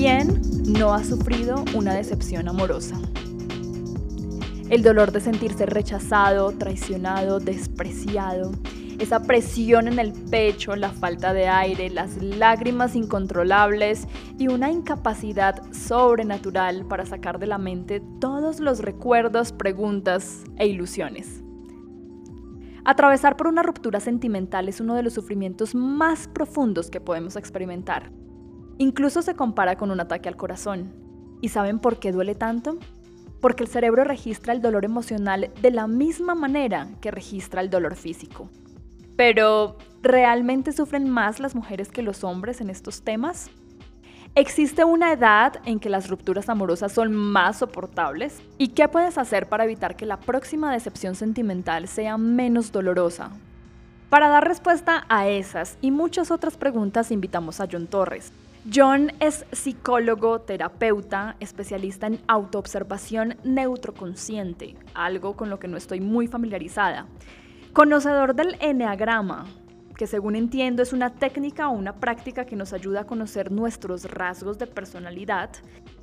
¿Quién 0.00 0.40
no 0.78 0.94
ha 0.94 1.02
sufrido 1.02 1.64
una 1.74 1.92
decepción 1.92 2.46
amorosa? 2.46 2.94
El 4.70 4.84
dolor 4.84 5.10
de 5.10 5.18
sentirse 5.18 5.66
rechazado, 5.66 6.52
traicionado, 6.52 7.40
despreciado, 7.40 8.52
esa 9.00 9.20
presión 9.20 9.88
en 9.88 9.98
el 9.98 10.12
pecho, 10.12 10.76
la 10.76 10.90
falta 10.90 11.32
de 11.32 11.48
aire, 11.48 11.90
las 11.90 12.16
lágrimas 12.22 12.94
incontrolables 12.94 14.06
y 14.38 14.46
una 14.46 14.70
incapacidad 14.70 15.64
sobrenatural 15.72 16.86
para 16.86 17.04
sacar 17.04 17.40
de 17.40 17.48
la 17.48 17.58
mente 17.58 18.00
todos 18.20 18.60
los 18.60 18.78
recuerdos, 18.78 19.50
preguntas 19.50 20.44
e 20.58 20.68
ilusiones. 20.68 21.42
Atravesar 22.84 23.36
por 23.36 23.48
una 23.48 23.64
ruptura 23.64 23.98
sentimental 23.98 24.68
es 24.68 24.80
uno 24.80 24.94
de 24.94 25.02
los 25.02 25.14
sufrimientos 25.14 25.74
más 25.74 26.28
profundos 26.28 26.88
que 26.88 27.00
podemos 27.00 27.34
experimentar. 27.34 28.12
Incluso 28.78 29.22
se 29.22 29.34
compara 29.34 29.76
con 29.76 29.90
un 29.90 30.00
ataque 30.00 30.28
al 30.28 30.36
corazón. 30.36 30.92
¿Y 31.40 31.48
saben 31.48 31.80
por 31.80 31.98
qué 31.98 32.12
duele 32.12 32.36
tanto? 32.36 32.78
Porque 33.40 33.64
el 33.64 33.68
cerebro 33.68 34.04
registra 34.04 34.52
el 34.52 34.62
dolor 34.62 34.84
emocional 34.84 35.50
de 35.60 35.70
la 35.72 35.88
misma 35.88 36.36
manera 36.36 36.88
que 37.00 37.10
registra 37.10 37.60
el 37.60 37.70
dolor 37.70 37.96
físico. 37.96 38.48
Pero, 39.16 39.76
¿realmente 40.00 40.72
sufren 40.72 41.10
más 41.10 41.40
las 41.40 41.56
mujeres 41.56 41.88
que 41.88 42.02
los 42.02 42.22
hombres 42.22 42.60
en 42.60 42.70
estos 42.70 43.02
temas? 43.02 43.50
¿Existe 44.36 44.84
una 44.84 45.12
edad 45.12 45.54
en 45.64 45.80
que 45.80 45.90
las 45.90 46.08
rupturas 46.08 46.48
amorosas 46.48 46.92
son 46.92 47.12
más 47.12 47.58
soportables? 47.58 48.40
¿Y 48.58 48.68
qué 48.68 48.86
puedes 48.86 49.18
hacer 49.18 49.48
para 49.48 49.64
evitar 49.64 49.96
que 49.96 50.06
la 50.06 50.20
próxima 50.20 50.72
decepción 50.72 51.16
sentimental 51.16 51.88
sea 51.88 52.16
menos 52.16 52.70
dolorosa? 52.70 53.30
Para 54.08 54.28
dar 54.28 54.46
respuesta 54.46 55.04
a 55.08 55.26
esas 55.26 55.78
y 55.80 55.90
muchas 55.90 56.30
otras 56.30 56.56
preguntas 56.56 57.10
invitamos 57.10 57.60
a 57.60 57.66
John 57.70 57.88
Torres. 57.88 58.32
John 58.74 59.12
es 59.20 59.46
psicólogo, 59.50 60.40
terapeuta, 60.42 61.36
especialista 61.40 62.06
en 62.06 62.20
autoobservación 62.26 63.36
neutroconsciente, 63.42 64.76
algo 64.92 65.36
con 65.36 65.48
lo 65.48 65.58
que 65.58 65.68
no 65.68 65.78
estoy 65.78 66.00
muy 66.00 66.26
familiarizada. 66.26 67.06
Conocedor 67.72 68.34
del 68.34 68.56
enneagrama, 68.60 69.46
que 69.96 70.06
según 70.06 70.36
entiendo 70.36 70.82
es 70.82 70.92
una 70.92 71.14
técnica 71.14 71.68
o 71.68 71.72
una 71.72 71.94
práctica 71.94 72.44
que 72.44 72.56
nos 72.56 72.74
ayuda 72.74 73.00
a 73.00 73.06
conocer 73.06 73.50
nuestros 73.50 74.04
rasgos 74.04 74.58
de 74.58 74.66
personalidad. 74.66 75.48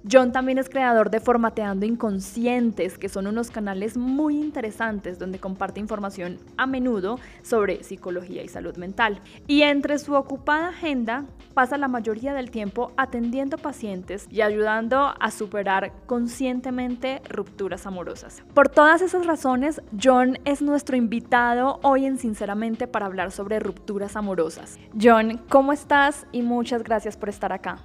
John 0.09 0.31
también 0.31 0.59
es 0.59 0.70
creador 0.70 1.09
de 1.09 1.20
Formateando 1.20 1.86
Inconscientes, 1.86 3.00
que 3.00 3.09
son 3.09 3.25
unos 3.25 3.50
canales 3.50 3.98
muy 3.98 4.39
interesantes 4.39 5.17
donde 5.17 5.39
comparte 5.39 5.80
información 5.80 6.38
a 6.58 6.67
menudo 6.67 7.20
sobre 7.42 7.84
psicología 7.84 8.44
y 8.44 8.48
salud 8.48 8.78
mental. 8.78 9.20
Y 9.48 9.64
entre 9.64 9.98
su 9.98 10.14
ocupada 10.14 10.70
agenda 10.70 11.26
pasa 11.56 11.80
la 11.80 11.88
mayoría 11.88 12.36
del 12.36 12.52
tiempo 12.52 12.92
atendiendo 12.98 13.58
pacientes 13.58 14.28
y 14.30 14.42
ayudando 14.42 15.16
a 15.20 15.31
superar 15.31 15.92
conscientemente 16.06 17.23
rupturas 17.28 17.88
amorosas. 17.88 18.44
Por 18.53 18.70
todas 18.70 19.02
esas 19.02 19.26
razones, 19.26 19.81
John 20.00 20.38
es 20.45 20.61
nuestro 20.61 20.95
invitado 20.95 21.80
hoy 21.81 22.06
en 22.06 22.20
Sinceramente 22.20 22.88
para 22.88 23.08
hablar 23.08 23.31
sobre 23.31 23.59
rupturas 23.59 24.16
amorosas. 24.16 24.80
John, 25.00 25.42
¿cómo 25.50 25.73
estás? 25.73 26.28
Y 26.31 26.44
muchas 26.44 26.83
gracias 26.83 27.17
por 27.17 27.30
estar 27.30 27.52
acá. 27.52 27.80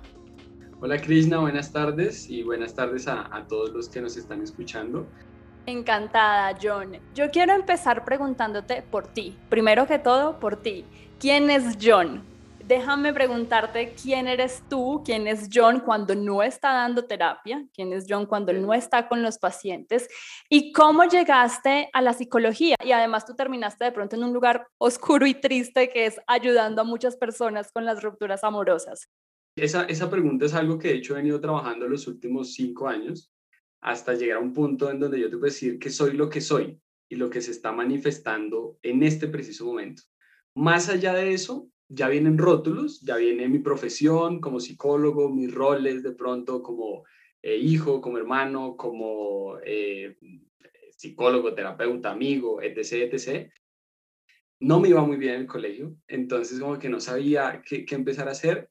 Hola 0.82 0.98
Krishna, 0.98 1.38
buenas 1.38 1.72
tardes 1.72 2.30
y 2.30 2.42
buenas 2.42 2.74
tardes 2.74 3.06
a, 3.06 3.44
todos 3.46 3.70
los 3.70 3.90
que 3.90 4.00
nos 4.00 4.16
están 4.16 4.40
escuchando. 4.40 5.06
Encantada, 5.66 6.56
John. 6.60 6.96
Yo 7.14 7.30
quiero 7.30 7.52
empezar 7.52 8.02
preguntándote 8.02 8.80
por 8.80 9.06
ti. 9.06 9.36
Primero 9.50 9.86
que 9.86 9.98
todo, 9.98 10.40
por 10.40 10.56
ti. 10.56 10.86
¿Quién 11.18 11.50
es 11.50 11.76
John? 11.78 12.24
déjame 12.70 13.12
preguntarte 13.12 13.94
quién 14.00 14.28
eres 14.28 14.62
tú, 14.68 15.02
quién 15.04 15.26
es 15.26 15.48
John 15.52 15.80
cuando 15.80 16.14
no 16.14 16.40
está 16.40 16.72
dando 16.72 17.04
terapia, 17.04 17.66
quién 17.74 17.92
es 17.92 18.06
John 18.08 18.26
cuando 18.26 18.52
no 18.52 18.72
está 18.72 19.08
con 19.08 19.24
los 19.24 19.38
pacientes 19.38 20.08
y 20.48 20.70
cómo 20.70 21.02
llegaste 21.02 21.90
a 21.92 22.00
la 22.00 22.12
psicología. 22.12 22.76
Y 22.84 22.92
además 22.92 23.26
tú 23.26 23.34
terminaste 23.34 23.86
de 23.86 23.90
pronto 23.92 24.14
en 24.14 24.22
un 24.22 24.32
lugar 24.32 24.68
oscuro 24.78 25.26
y 25.26 25.34
triste 25.34 25.90
que 25.90 26.06
es 26.06 26.20
ayudando 26.28 26.82
a 26.82 26.84
muchas 26.84 27.16
personas 27.16 27.72
con 27.72 27.84
las 27.84 28.04
rupturas 28.04 28.44
amorosas. 28.44 29.08
Esa, 29.56 29.84
esa 29.84 30.10
pregunta 30.10 30.46
es 30.46 30.54
algo 30.54 30.78
que 30.78 30.88
de 30.88 30.94
hecho 30.94 31.14
he 31.14 31.16
venido 31.16 31.40
trabajando 31.40 31.88
los 31.88 32.06
últimos 32.06 32.54
cinco 32.54 32.88
años 32.88 33.32
hasta 33.80 34.14
llegar 34.14 34.38
a 34.38 34.40
un 34.40 34.52
punto 34.52 34.90
en 34.90 35.00
donde 35.00 35.18
yo 35.18 35.26
te 35.26 35.36
puedo 35.36 35.52
decir 35.52 35.78
que 35.78 35.90
soy 35.90 36.12
lo 36.12 36.28
que 36.28 36.40
soy 36.40 36.80
y 37.08 37.16
lo 37.16 37.28
que 37.30 37.40
se 37.40 37.50
está 37.50 37.72
manifestando 37.72 38.78
en 38.82 39.02
este 39.02 39.26
preciso 39.26 39.64
momento. 39.64 40.02
Más 40.54 40.88
allá 40.88 41.14
de 41.14 41.32
eso, 41.32 41.68
ya 41.88 42.08
vienen 42.08 42.38
rótulos, 42.38 43.00
ya 43.00 43.16
viene 43.16 43.48
mi 43.48 43.58
profesión 43.58 44.40
como 44.40 44.60
psicólogo, 44.60 45.28
mis 45.28 45.52
roles 45.52 46.02
de 46.02 46.12
pronto 46.12 46.62
como 46.62 47.04
eh, 47.42 47.56
hijo, 47.56 48.00
como 48.00 48.18
hermano, 48.18 48.76
como 48.76 49.58
eh, 49.64 50.16
psicólogo, 50.92 51.54
terapeuta, 51.54 52.12
amigo, 52.12 52.62
etc., 52.62 53.12
etc. 53.12 53.50
No 54.60 54.78
me 54.78 54.90
iba 54.90 55.02
muy 55.02 55.16
bien 55.16 55.34
en 55.34 55.40
el 55.42 55.46
colegio, 55.46 55.96
entonces 56.06 56.60
como 56.60 56.78
que 56.78 56.88
no 56.88 57.00
sabía 57.00 57.62
qué, 57.66 57.84
empezar 57.90 58.28
a 58.28 58.32
hacer. 58.32 58.69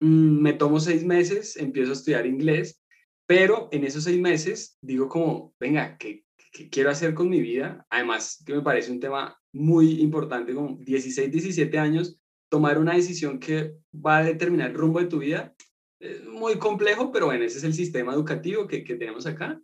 Mm, 0.00 0.40
me 0.40 0.52
tomo 0.54 0.80
seis 0.80 1.04
meses, 1.04 1.56
empiezo 1.56 1.90
a 1.90 1.94
estudiar 1.94 2.26
inglés, 2.26 2.82
pero 3.26 3.68
en 3.72 3.84
esos 3.84 4.04
seis 4.04 4.20
meses 4.20 4.78
digo 4.80 5.08
como, 5.08 5.54
venga, 5.60 5.96
¿qué, 5.98 6.24
quiero 6.70 6.90
hacer 6.90 7.14
con 7.14 7.28
mi 7.28 7.40
vida? 7.40 7.86
Además, 7.90 8.42
que 8.44 8.54
me 8.54 8.62
parece 8.62 8.90
un 8.90 9.00
tema 9.00 9.38
muy 9.52 10.00
importante, 10.00 10.54
como 10.54 10.76
16, 10.78 11.30
17 11.30 11.78
años, 11.78 12.18
tomar 12.48 12.78
una 12.78 12.94
decisión 12.94 13.38
que 13.38 13.74
va 13.94 14.18
a 14.18 14.24
determinar 14.24 14.70
el 14.70 14.76
rumbo 14.76 15.00
de 15.00 15.06
tu 15.06 15.18
vida 15.18 15.54
es 16.00 16.24
muy 16.24 16.58
complejo, 16.58 17.12
pero 17.12 17.26
bueno, 17.26 17.44
ese 17.44 17.58
es 17.58 17.64
el 17.64 17.74
sistema 17.74 18.14
educativo 18.14 18.66
que, 18.66 18.80
tenemos 18.80 19.26
acá. 19.26 19.60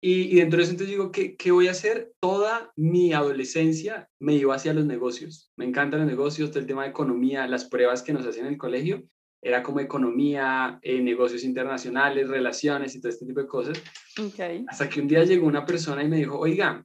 Y, 0.00 0.36
dentro 0.36 0.58
de 0.58 0.64
eso 0.64 0.72
entonces 0.72 0.96
digo, 0.96 1.10
¿qué, 1.12 1.36
¿qué, 1.36 1.50
voy 1.50 1.68
a 1.68 1.72
hacer? 1.72 2.12
Toda 2.20 2.72
mi 2.76 3.12
adolescencia 3.12 4.08
me 4.18 4.34
iba 4.34 4.54
hacia 4.54 4.74
los 4.74 4.86
negocios. 4.86 5.52
Me 5.56 5.64
encantan 5.64 6.00
los 6.00 6.08
negocios, 6.08 6.50
todo 6.50 6.60
el 6.60 6.66
tema 6.66 6.84
de 6.84 6.90
economía, 6.90 7.46
las 7.46 7.66
pruebas 7.66 8.02
que 8.02 8.12
nos 8.12 8.26
hacían 8.26 8.46
en 8.46 8.52
el 8.52 8.58
colegio, 8.58 9.04
era 9.44 9.62
como 9.62 9.78
economía, 9.78 10.78
eh, 10.80 11.02
negocios 11.02 11.44
internacionales, 11.44 12.28
relaciones 12.28 12.94
y 12.94 13.00
todo 13.00 13.10
este 13.10 13.26
tipo 13.26 13.40
de 13.40 13.46
cosas. 13.46 13.82
Okay. 14.18 14.64
Hasta 14.66 14.88
que 14.88 15.02
un 15.02 15.06
día 15.06 15.22
llegó 15.22 15.46
una 15.46 15.66
persona 15.66 16.02
y 16.02 16.08
me 16.08 16.16
dijo, 16.16 16.38
oiga, 16.38 16.82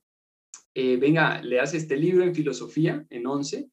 eh, 0.76 0.98
venga, 0.98 1.42
leas 1.42 1.74
este 1.74 1.96
libro 1.96 2.22
en 2.24 2.36
filosofía, 2.36 3.06
en 3.10 3.26
11, 3.26 3.70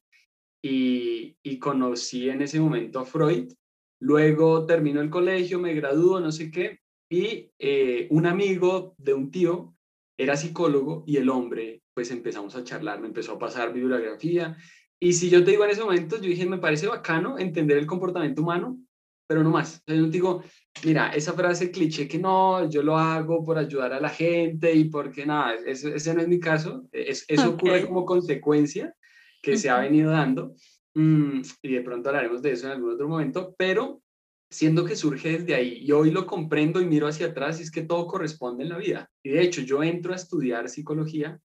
y, 0.63 1.35
conocí 1.59 2.29
en 2.29 2.41
ese 2.41 2.59
momento 2.59 2.99
a 2.99 3.05
Freud. 3.05 3.51
Luego 3.99 4.65
terminó 4.65 5.01
el 5.01 5.09
colegio, 5.09 5.59
me 5.59 5.73
graduó, 5.73 6.19
no 6.21 6.31
sé 6.31 6.49
qué, 6.49 6.79
y 7.11 7.51
eh, 7.59 8.07
un 8.11 8.25
amigo 8.25 8.95
de 8.97 9.13
un 9.13 9.31
tío 9.31 9.75
era 10.17 10.37
psicólogo 10.37 11.03
y 11.05 11.17
el 11.17 11.29
hombre, 11.29 11.81
pues 11.93 12.11
empezamos 12.11 12.55
a 12.55 12.63
charlar, 12.63 13.01
me 13.01 13.07
empezó 13.07 13.33
a 13.33 13.39
pasar 13.39 13.73
bibliografía. 13.73 14.55
Y 14.99 15.13
si 15.13 15.29
yo 15.29 15.43
te 15.43 15.51
digo 15.51 15.63
en 15.63 15.71
ese 15.71 15.83
momento, 15.83 16.17
yo 16.17 16.23
dije, 16.23 16.45
me 16.45 16.57
parece 16.57 16.87
bacano 16.87 17.37
entender 17.37 17.77
el 17.77 17.85
comportamiento 17.85 18.41
humano, 18.41 18.79
pero 19.27 19.43
no 19.43 19.51
más. 19.51 19.83
Yo 19.85 19.95
no 19.95 20.07
digo, 20.07 20.43
mira, 20.83 21.09
esa 21.09 21.33
frase 21.33 21.69
cliché 21.69 22.07
que 22.07 22.17
no, 22.17 22.69
yo 22.69 22.81
lo 22.81 22.97
hago 22.97 23.43
por 23.43 23.57
ayudar 23.57 23.93
a 23.93 23.99
la 23.99 24.09
gente 24.09 24.73
y 24.73 24.85
porque 24.85 25.25
nada, 25.25 25.55
ese 25.65 26.13
no 26.13 26.21
es 26.21 26.27
mi 26.27 26.39
caso. 26.39 26.87
Es, 26.91 27.25
eso 27.27 27.49
ocurre 27.51 27.85
como 27.85 28.05
consecuencia 28.05 28.95
que 29.41 29.57
se 29.57 29.69
ha 29.69 29.79
venido 29.79 30.11
dando. 30.11 30.55
Mm, 30.95 31.41
y 31.61 31.73
de 31.73 31.81
pronto 31.81 32.09
hablaremos 32.09 32.41
de 32.41 32.53
eso 32.53 32.65
en 32.65 32.73
algún 32.73 32.93
otro 32.93 33.07
momento, 33.07 33.53
pero 33.57 34.01
siendo 34.49 34.85
que 34.85 34.95
surge 34.95 35.39
desde 35.39 35.55
ahí 35.55 35.79
y 35.81 35.91
hoy 35.91 36.09
lo 36.09 36.25
comprendo 36.25 36.81
y 36.81 36.85
miro 36.85 37.07
hacia 37.07 37.27
atrás 37.27 37.59
y 37.59 37.63
es 37.63 37.71
que 37.71 37.83
todo 37.83 38.07
corresponde 38.07 38.63
en 38.63 38.69
la 38.69 38.77
vida. 38.77 39.11
Y 39.23 39.29
de 39.29 39.41
hecho 39.41 39.61
yo 39.61 39.83
entro 39.83 40.13
a 40.13 40.15
estudiar 40.15 40.69
psicología 40.69 41.39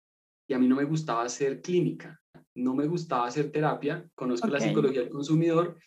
y 0.47 0.53
a 0.53 0.59
mí 0.59 0.67
no 0.67 0.75
me 0.75 0.85
gustaba 0.85 1.23
hacer 1.23 1.61
clínica, 1.61 2.21
no 2.55 2.73
me 2.75 2.87
gustaba 2.87 3.27
hacer 3.27 3.51
terapia, 3.51 4.05
conozco 4.15 4.47
la 4.47 4.59
psicología 4.59 5.01
del 5.01 5.09
consumidor 5.09 5.77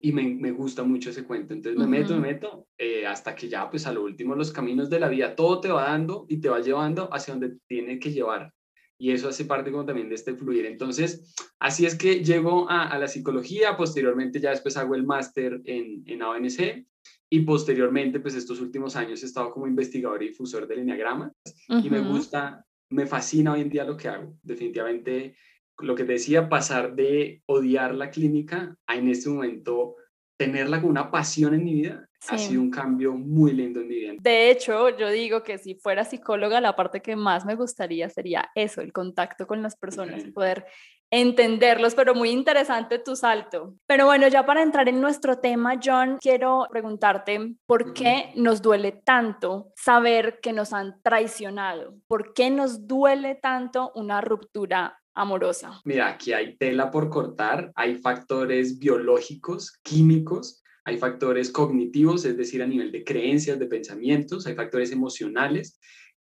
y 0.00 0.12
me, 0.12 0.22
me, 0.22 0.52
gusta 0.52 0.84
mucho 0.84 1.10
ese 1.10 1.24
cuento. 1.24 1.54
Entonces 1.54 1.78
me 1.78 1.86
meto, 1.86 2.14
me 2.14 2.32
meto, 2.32 2.68
eh, 2.76 3.06
hasta 3.06 3.34
que 3.34 3.48
ya 3.48 3.68
pues 3.68 3.86
a 3.86 3.92
lo 3.92 4.04
último 4.04 4.34
los 4.34 4.52
caminos 4.52 4.90
de 4.90 5.00
la 5.00 5.08
vida, 5.08 5.34
todo 5.34 5.60
te 5.60 5.68
va 5.68 5.84
dando 5.84 6.26
y 6.28 6.40
te 6.40 6.48
va 6.48 6.60
llevando 6.60 7.12
hacia 7.12 7.34
donde 7.34 7.58
tiene 7.66 7.98
que 7.98 8.12
llevar 8.12 8.52
y 8.98 9.12
eso 9.12 9.28
hace 9.28 9.44
parte 9.44 9.70
como 9.70 9.86
también 9.86 10.08
de 10.08 10.16
este 10.16 10.34
fluir. 10.34 10.66
Entonces, 10.66 11.32
así 11.60 11.86
es 11.86 11.94
que 11.94 12.24
llego 12.24 12.68
a, 12.68 12.98
la 12.98 13.06
psicología, 13.06 13.76
posteriormente 13.76 14.40
ya 14.40 14.50
después 14.50 14.76
hago 14.76 14.96
el 14.96 15.04
máster 15.04 15.60
en, 15.64 16.02
en 16.06 16.22
ANC 16.22 16.84
y 17.30 17.40
posteriormente, 17.40 18.18
pues 18.18 18.34
estos 18.34 18.60
últimos 18.60 18.96
años 18.96 19.22
he 19.22 19.26
estado 19.26 19.52
como 19.52 19.68
investigador 19.68 20.22
y 20.22 20.28
difusor 20.28 20.66
del 20.66 20.80
Enneagrama 20.80 21.32
y 21.68 21.88
me 21.88 22.00
gusta, 22.00 22.64
me 22.90 23.06
fascina 23.06 23.52
hoy 23.52 23.60
en 23.60 23.70
día 23.70 23.84
lo 23.84 23.96
que 23.96 24.08
hago. 24.08 24.34
Definitivamente, 24.42 25.36
lo 25.80 25.94
que 25.94 26.04
te 26.04 26.12
decía, 26.12 26.48
pasar 26.48 26.94
de 26.94 27.42
odiar 27.46 27.94
la 27.94 28.10
clínica 28.10 28.76
a 28.86 28.96
en 28.96 29.08
este 29.08 29.28
momento 29.30 29.96
tenerla 30.36 30.80
como 30.80 30.90
una 30.90 31.10
pasión 31.10 31.54
en 31.54 31.64
mi 31.64 31.74
vida 31.74 32.08
ha 32.28 32.38
sido 32.38 32.60
un 32.60 32.70
cambio 32.70 33.12
muy 33.12 33.52
lindo 33.52 33.80
en 33.80 33.88
mi 33.88 33.94
vida. 33.94 34.12
De 34.18 34.50
hecho, 34.50 34.90
yo 34.96 35.08
digo 35.08 35.42
que 35.42 35.58
si 35.58 35.74
fuera 35.76 36.04
psicóloga, 36.04 36.60
la 36.60 36.74
parte 36.74 37.00
que 37.00 37.16
más 37.16 37.44
me 37.46 37.54
gustaría 37.54 38.08
sería 38.08 38.50
eso, 38.54 38.80
el 38.80 38.92
contacto 38.92 39.46
con 39.46 39.62
las 39.62 39.76
personas, 39.76 40.24
poder 40.34 40.66
entenderlos, 41.10 41.94
pero 41.94 42.14
muy 42.14 42.30
interesante 42.30 42.98
tu 42.98 43.16
salto. 43.16 43.74
Pero 43.86 44.06
bueno, 44.06 44.28
ya 44.28 44.44
para 44.44 44.62
entrar 44.62 44.88
en 44.88 45.00
nuestro 45.00 45.38
tema, 45.38 45.80
John, 45.82 46.18
quiero 46.20 46.66
preguntarte 46.70 47.54
por 47.66 47.94
qué 47.94 48.32
nos 48.34 48.60
duele 48.60 48.92
tanto 48.92 49.72
saber 49.74 50.40
que 50.40 50.52
nos 50.52 50.72
han 50.72 51.00
traicionado, 51.02 51.94
por 52.08 52.34
qué 52.34 52.50
nos 52.50 52.86
duele 52.86 53.36
tanto 53.36 53.90
una 53.94 54.20
ruptura 54.20 54.97
amorosa. 55.20 55.80
Mira, 55.84 56.08
aquí 56.08 56.32
hay 56.32 56.56
tela 56.56 56.90
por 56.90 57.08
cortar, 57.08 57.72
hay 57.74 57.96
factores 57.96 58.78
biológicos, 58.78 59.78
químicos, 59.82 60.62
hay 60.84 60.96
factores 60.96 61.50
cognitivos, 61.50 62.24
es 62.24 62.36
decir, 62.36 62.62
a 62.62 62.66
nivel 62.66 62.92
de 62.92 63.04
creencias, 63.04 63.58
de 63.58 63.66
pensamientos, 63.66 64.46
hay 64.46 64.54
factores 64.54 64.90
emocionales 64.92 65.78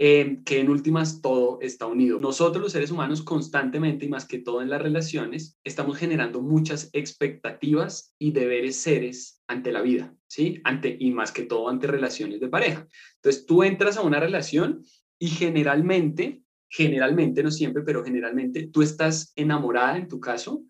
Em, 0.04 0.44
que 0.44 0.60
en 0.60 0.72
últimas 0.72 1.22
todo 1.22 1.60
está 1.62 1.86
unido. 1.86 2.20
Nosotros 2.20 2.60
los 2.60 2.72
seres 2.72 2.90
humanos 2.90 3.22
constantemente 3.22 4.08
y 4.08 4.10
más 4.10 4.26
que 4.26 4.40
todo 4.40 4.64
en 4.64 4.70
las 4.72 4.82
relaciones 4.82 5.60
estamos 5.64 5.96
generando 5.96 6.42
muchas 6.42 6.90
expectativas 6.94 8.16
y 8.18 8.32
deberes 8.32 8.78
seres 8.78 9.44
ante 9.48 9.72
la 9.72 9.84
vida, 9.84 10.12
¿sí? 10.26 10.60
Ante 10.64 10.98
y 11.00 11.12
más 11.12 11.32
que 11.32 11.44
todo 11.44 11.70
ante 11.70 11.86
relaciones 11.86 12.40
de 12.40 12.48
pareja. 12.48 12.88
Entonces 13.18 13.46
tú 13.46 13.62
entras 13.62 13.96
a 13.96 14.02
una 14.02 14.20
relación 14.20 14.82
y 15.20 15.28
generalmente, 15.28 16.42
generalmente 16.71 17.44
no 17.44 17.51
siempre, 17.51 17.83
pero 17.83 18.03
generalmente 18.03 18.68
tú 18.68 18.81
estás 18.81 19.33
enamorada 19.35 19.97
en 19.97 20.07
tu 20.07 20.21
caso, 20.21 20.63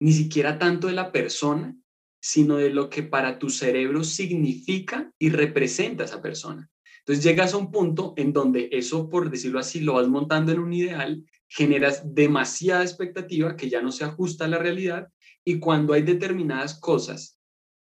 ni 0.00 0.12
siquiera 0.12 0.58
tanto 0.58 0.88
de 0.88 0.94
la 0.94 1.12
persona, 1.12 1.76
sino 2.20 2.56
de 2.56 2.70
lo 2.70 2.90
que 2.90 3.04
para 3.04 3.38
tu 3.38 3.48
cerebro 3.48 4.02
significa 4.02 5.10
y 5.18 5.30
representa 5.30 6.04
esa 6.04 6.20
persona. 6.20 6.68
Entonces 6.98 7.24
llegas 7.24 7.54
a 7.54 7.58
un 7.58 7.70
punto 7.70 8.12
en 8.16 8.32
donde 8.32 8.68
eso, 8.72 9.08
por 9.08 9.30
decirlo 9.30 9.60
así, 9.60 9.80
lo 9.80 9.94
vas 9.94 10.08
montando 10.08 10.50
en 10.50 10.58
un 10.58 10.72
ideal, 10.72 11.24
generas 11.48 12.14
demasiada 12.14 12.82
expectativa 12.82 13.56
que 13.56 13.70
ya 13.70 13.80
no 13.80 13.92
se 13.92 14.04
ajusta 14.04 14.44
a 14.44 14.48
la 14.48 14.58
realidad 14.58 15.08
y 15.44 15.60
cuando 15.60 15.92
hay 15.92 16.02
determinadas 16.02 16.78
cosas, 16.78 17.38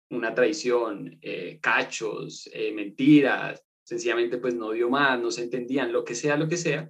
una 0.09 0.33
traición, 0.33 1.17
eh, 1.21 1.59
cachos, 1.61 2.49
eh, 2.53 2.71
mentiras, 2.73 3.61
sencillamente 3.83 4.37
pues 4.37 4.55
no 4.55 4.71
dio 4.71 4.89
más, 4.89 5.19
no 5.19 5.31
se 5.31 5.43
entendían, 5.43 5.91
lo 5.91 6.05
que 6.05 6.15
sea, 6.15 6.37
lo 6.37 6.47
que 6.47 6.57
sea, 6.57 6.89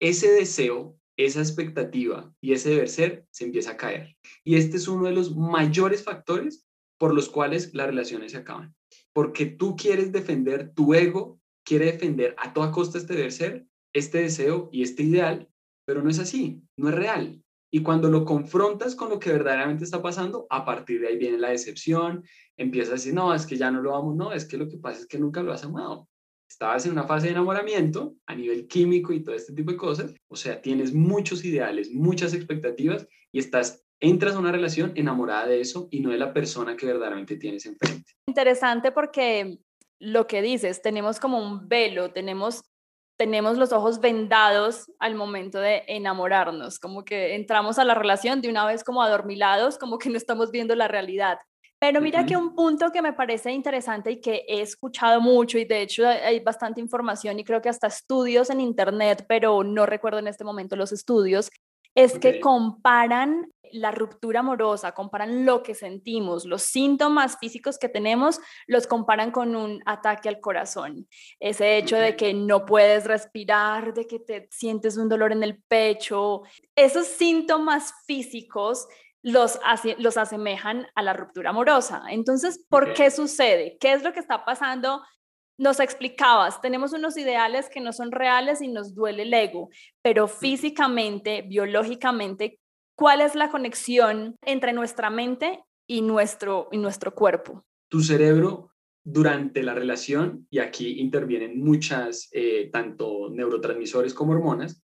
ese 0.00 0.30
deseo, 0.30 0.98
esa 1.16 1.40
expectativa 1.40 2.32
y 2.40 2.52
ese 2.52 2.70
deber 2.70 2.88
ser 2.88 3.26
se 3.30 3.44
empieza 3.44 3.72
a 3.72 3.76
caer. 3.76 4.16
Y 4.44 4.56
este 4.56 4.76
es 4.76 4.88
uno 4.88 5.06
de 5.06 5.12
los 5.12 5.34
mayores 5.34 6.04
factores 6.04 6.66
por 6.98 7.14
los 7.14 7.28
cuales 7.28 7.74
las 7.74 7.86
relaciones 7.86 8.32
se 8.32 8.38
acaban. 8.38 8.74
Porque 9.12 9.46
tú 9.46 9.76
quieres 9.76 10.12
defender 10.12 10.72
tu 10.74 10.94
ego 10.94 11.40
quiere 11.66 11.86
defender 11.86 12.34
a 12.38 12.52
toda 12.54 12.70
costa 12.70 12.96
este 12.96 13.14
deber 13.14 13.32
ser, 13.32 13.66
este 13.92 14.18
deseo 14.18 14.70
y 14.72 14.82
este 14.82 15.02
ideal, 15.02 15.50
pero 15.84 16.00
no 16.00 16.08
es 16.08 16.20
así, 16.20 16.62
no 16.78 16.88
es 16.88 16.94
real. 16.94 17.42
Y 17.72 17.82
cuando 17.82 18.08
lo 18.08 18.24
confrontas 18.24 18.94
con 18.94 19.10
lo 19.10 19.18
que 19.18 19.32
verdaderamente 19.32 19.84
está 19.84 20.00
pasando, 20.00 20.46
a 20.48 20.64
partir 20.64 21.00
de 21.00 21.08
ahí 21.08 21.18
viene 21.18 21.38
la 21.38 21.50
decepción, 21.50 22.24
empiezas 22.56 22.90
a 22.90 22.94
decir, 22.94 23.12
no, 23.12 23.34
es 23.34 23.44
que 23.44 23.56
ya 23.56 23.70
no 23.70 23.82
lo 23.82 23.96
amo, 23.96 24.14
no, 24.14 24.32
es 24.32 24.44
que 24.46 24.56
lo 24.56 24.68
que 24.68 24.78
pasa 24.78 25.00
es 25.00 25.06
que 25.06 25.18
nunca 25.18 25.42
lo 25.42 25.52
has 25.52 25.64
amado. 25.64 26.08
Estabas 26.48 26.86
en 26.86 26.92
una 26.92 27.04
fase 27.04 27.26
de 27.26 27.32
enamoramiento 27.32 28.14
a 28.26 28.34
nivel 28.34 28.66
químico 28.66 29.12
y 29.12 29.22
todo 29.22 29.34
este 29.34 29.52
tipo 29.52 29.72
de 29.72 29.76
cosas, 29.76 30.14
o 30.28 30.36
sea, 30.36 30.62
tienes 30.62 30.94
muchos 30.94 31.44
ideales, 31.44 31.90
muchas 31.92 32.34
expectativas 32.34 33.06
y 33.32 33.38
estás 33.38 33.86
entras 34.00 34.34
a 34.34 34.38
una 34.38 34.52
relación 34.52 34.92
enamorada 34.94 35.46
de 35.46 35.60
eso 35.60 35.88
y 35.90 36.00
no 36.00 36.10
de 36.10 36.18
la 36.18 36.32
persona 36.32 36.76
que 36.76 36.86
verdaderamente 36.86 37.36
tienes 37.36 37.66
enfrente. 37.66 38.12
Interesante 38.28 38.92
porque 38.92 39.58
lo 39.98 40.26
que 40.26 40.42
dices, 40.42 40.82
tenemos 40.82 41.18
como 41.18 41.38
un 41.38 41.68
velo, 41.68 42.12
tenemos, 42.12 42.62
tenemos 43.18 43.56
los 43.56 43.72
ojos 43.72 44.00
vendados 44.00 44.92
al 44.98 45.14
momento 45.14 45.58
de 45.58 45.84
enamorarnos, 45.88 46.78
como 46.78 47.04
que 47.04 47.34
entramos 47.34 47.78
a 47.78 47.84
la 47.84 47.94
relación 47.94 48.42
de 48.42 48.50
una 48.50 48.66
vez 48.66 48.84
como 48.84 49.02
adormilados, 49.02 49.78
como 49.78 49.98
que 49.98 50.10
no 50.10 50.16
estamos 50.16 50.50
viendo 50.50 50.74
la 50.74 50.88
realidad. 50.88 51.38
Pero 51.78 52.00
mira 52.00 52.24
que 52.24 52.36
un 52.36 52.54
punto 52.54 52.90
que 52.90 53.02
me 53.02 53.12
parece 53.12 53.52
interesante 53.52 54.12
y 54.12 54.20
que 54.20 54.44
he 54.48 54.62
escuchado 54.62 55.20
mucho 55.20 55.58
y 55.58 55.66
de 55.66 55.82
hecho 55.82 56.06
hay 56.06 56.40
bastante 56.40 56.80
información 56.80 57.38
y 57.38 57.44
creo 57.44 57.60
que 57.60 57.68
hasta 57.68 57.86
estudios 57.86 58.48
en 58.48 58.60
internet, 58.60 59.26
pero 59.28 59.62
no 59.62 59.84
recuerdo 59.84 60.18
en 60.18 60.28
este 60.28 60.44
momento 60.44 60.74
los 60.74 60.92
estudios, 60.92 61.50
es 61.94 62.18
que 62.18 62.40
comparan 62.40 63.50
la 63.72 63.90
ruptura 63.90 64.40
amorosa, 64.40 64.92
comparan 64.92 65.44
lo 65.44 65.62
que 65.62 65.74
sentimos, 65.74 66.44
los 66.44 66.62
síntomas 66.62 67.38
físicos 67.38 67.78
que 67.78 67.88
tenemos, 67.88 68.38
los 68.66 68.86
comparan 68.86 69.30
con 69.30 69.56
un 69.56 69.82
ataque 69.86 70.28
al 70.28 70.40
corazón. 70.40 71.08
Ese 71.40 71.78
hecho 71.78 71.96
de 71.96 72.14
que 72.16 72.34
no 72.34 72.66
puedes 72.66 73.06
respirar, 73.06 73.94
de 73.94 74.06
que 74.06 74.20
te 74.20 74.48
sientes 74.50 74.96
un 74.96 75.08
dolor 75.08 75.32
en 75.32 75.42
el 75.42 75.62
pecho, 75.68 76.42
esos 76.74 77.06
síntomas 77.06 77.92
físicos 78.06 78.86
los, 79.26 79.58
los 79.98 80.16
asemejan 80.16 80.86
a 80.94 81.02
la 81.02 81.12
ruptura 81.12 81.50
amorosa. 81.50 82.04
Entonces, 82.10 82.64
¿por 82.68 82.94
qué 82.94 83.10
sucede? 83.10 83.76
¿Qué 83.80 83.92
es 83.92 84.04
lo 84.04 84.12
que 84.12 84.20
está 84.20 84.44
pasando 84.44 85.02
nos 85.58 85.80
explicabas, 85.80 86.60
tenemos 86.60 86.92
unos 86.92 87.16
ideales 87.16 87.70
que 87.70 87.80
no 87.80 87.94
son 87.94 88.12
reales 88.12 88.60
y 88.60 88.68
nos 88.68 88.94
duele 88.94 89.22
el 89.22 89.32
ego, 89.32 89.70
pero 90.02 90.28
físicamente, 90.28 91.42
biológicamente, 91.48 92.60
¿cuál 92.94 93.22
es 93.22 93.34
la 93.34 93.50
conexión 93.50 94.36
entre 94.42 94.74
nuestra 94.74 95.08
mente 95.08 95.64
y 95.86 96.02
nuestro, 96.02 96.68
y 96.72 96.76
nuestro 96.76 97.14
cuerpo? 97.14 97.64
Tu 97.88 98.02
cerebro 98.02 98.72
durante 99.02 99.62
la 99.62 99.72
relación, 99.72 100.46
y 100.50 100.58
aquí 100.58 101.00
intervienen 101.00 101.58
muchas, 101.58 102.28
eh, 102.32 102.68
tanto 102.70 103.30
neurotransmisores 103.30 104.12
como 104.12 104.32
hormonas, 104.32 104.82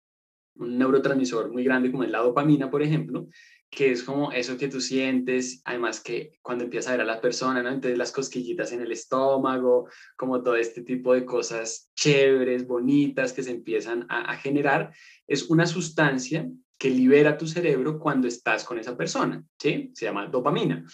un 0.56 0.76
neurotransmisor 0.76 1.50
muy 1.50 1.64
grande 1.64 1.90
como 1.90 2.04
es 2.04 2.10
la 2.10 2.18
dopamina, 2.18 2.70
por 2.70 2.82
ejemplo, 2.82 3.28
que 3.70 3.90
es 3.90 4.02
como 4.02 4.32
eso 4.32 4.56
que 4.56 4.68
tú 4.68 4.80
sientes, 4.80 5.60
además 5.64 6.00
que 6.00 6.38
cuando 6.42 6.64
empiezas 6.64 6.88
a 6.88 6.92
ver 6.92 7.00
a 7.02 7.12
la 7.14 7.20
persona, 7.20 7.62
¿no? 7.62 7.68
Entonces 7.68 7.98
las 7.98 8.12
cosquillitas 8.12 8.72
en 8.72 8.80
el 8.80 8.92
estómago, 8.92 9.88
como 10.16 10.42
todo 10.42 10.56
este 10.56 10.82
tipo 10.82 11.12
de 11.12 11.24
cosas 11.24 11.90
chéveres, 11.94 12.66
bonitas 12.66 13.32
que 13.32 13.42
se 13.42 13.50
empiezan 13.50 14.06
a, 14.08 14.32
a 14.32 14.36
generar, 14.36 14.92
es 15.26 15.50
una 15.50 15.66
sustancia 15.66 16.48
que 16.78 16.90
libera 16.90 17.36
tu 17.36 17.46
cerebro 17.46 17.98
cuando 17.98 18.28
estás 18.28 18.64
con 18.64 18.78
esa 18.78 18.96
persona, 18.96 19.44
¿sí? 19.58 19.90
Se 19.94 20.06
llama 20.06 20.26
dopamina. 20.28 20.84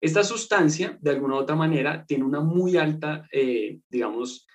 Esta 0.00 0.24
sustancia, 0.24 0.98
de 1.00 1.10
alguna 1.10 1.36
u 1.36 1.38
otra 1.38 1.54
manera, 1.54 2.04
tiene 2.06 2.24
una 2.24 2.40
muy 2.40 2.76
alta, 2.76 3.26
eh, 3.30 3.78
digamos, 3.88 4.46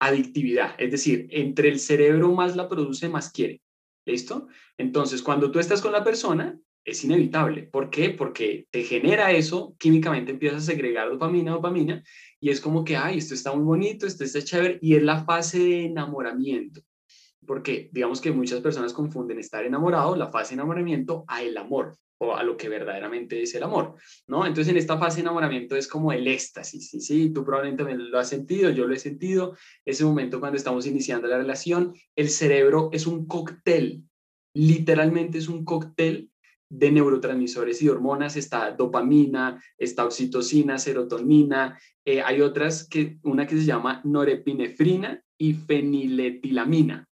adictividad, 0.00 0.74
es 0.78 0.90
decir, 0.90 1.26
entre 1.30 1.68
el 1.68 1.80
cerebro 1.80 2.32
más 2.32 2.56
la 2.56 2.68
produce, 2.68 3.08
más 3.08 3.30
quiere. 3.30 3.60
¿Listo? 4.06 4.46
Entonces, 4.78 5.20
cuando 5.20 5.50
tú 5.50 5.58
estás 5.58 5.82
con 5.82 5.90
la 5.90 6.04
persona, 6.04 6.56
es 6.86 7.02
inevitable. 7.04 7.64
¿Por 7.64 7.90
qué? 7.90 8.10
Porque 8.10 8.66
te 8.70 8.84
genera 8.84 9.32
eso, 9.32 9.74
químicamente 9.78 10.30
empiezas 10.30 10.62
a 10.62 10.66
segregar 10.66 11.10
dopamina, 11.10 11.50
dopamina, 11.50 12.02
y 12.40 12.50
es 12.50 12.60
como 12.60 12.84
que, 12.84 12.96
ay, 12.96 13.18
esto 13.18 13.34
está 13.34 13.52
muy 13.52 13.64
bonito, 13.64 14.06
esto 14.06 14.22
está 14.22 14.40
chévere, 14.40 14.78
y 14.80 14.94
es 14.94 15.02
la 15.02 15.24
fase 15.24 15.58
de 15.58 15.84
enamoramiento. 15.86 16.80
Porque 17.44 17.90
digamos 17.92 18.20
que 18.20 18.30
muchas 18.30 18.60
personas 18.60 18.92
confunden 18.92 19.38
estar 19.40 19.64
enamorado, 19.64 20.14
la 20.16 20.30
fase 20.30 20.50
de 20.50 20.54
enamoramiento, 20.54 21.24
a 21.26 21.42
el 21.42 21.56
amor 21.56 21.96
o 22.18 22.34
a 22.34 22.42
lo 22.42 22.56
que 22.56 22.68
verdaderamente 22.68 23.42
es 23.42 23.54
el 23.54 23.62
amor, 23.62 23.96
¿no? 24.26 24.46
Entonces 24.46 24.70
en 24.70 24.78
esta 24.78 24.96
fase 24.96 25.16
de 25.16 25.22
enamoramiento 25.22 25.76
es 25.76 25.86
como 25.86 26.12
el 26.12 26.26
éxtasis, 26.26 26.88
sí, 26.88 27.00
sí, 27.00 27.30
tú 27.30 27.44
probablemente 27.44 27.84
lo 27.94 28.18
has 28.18 28.28
sentido, 28.28 28.70
yo 28.70 28.86
lo 28.86 28.94
he 28.94 28.98
sentido, 28.98 29.54
ese 29.84 30.04
momento 30.04 30.40
cuando 30.40 30.56
estamos 30.56 30.86
iniciando 30.86 31.28
la 31.28 31.36
relación, 31.36 31.94
el 32.16 32.30
cerebro 32.30 32.88
es 32.92 33.06
un 33.06 33.26
cóctel, 33.26 34.04
literalmente 34.54 35.36
es 35.36 35.48
un 35.48 35.64
cóctel 35.64 36.30
de 36.68 36.90
neurotransmisores 36.90 37.80
y 37.82 37.88
hormonas, 37.88 38.36
está 38.36 38.72
dopamina, 38.72 39.62
está 39.78 40.04
oxitocina, 40.04 40.78
serotonina, 40.78 41.78
eh, 42.04 42.22
hay 42.22 42.40
otras 42.40 42.88
que, 42.88 43.18
una 43.22 43.46
que 43.46 43.56
se 43.56 43.64
llama 43.64 44.00
norepinefrina 44.04 45.22
y 45.38 45.54
feniletilamina. 45.54 47.08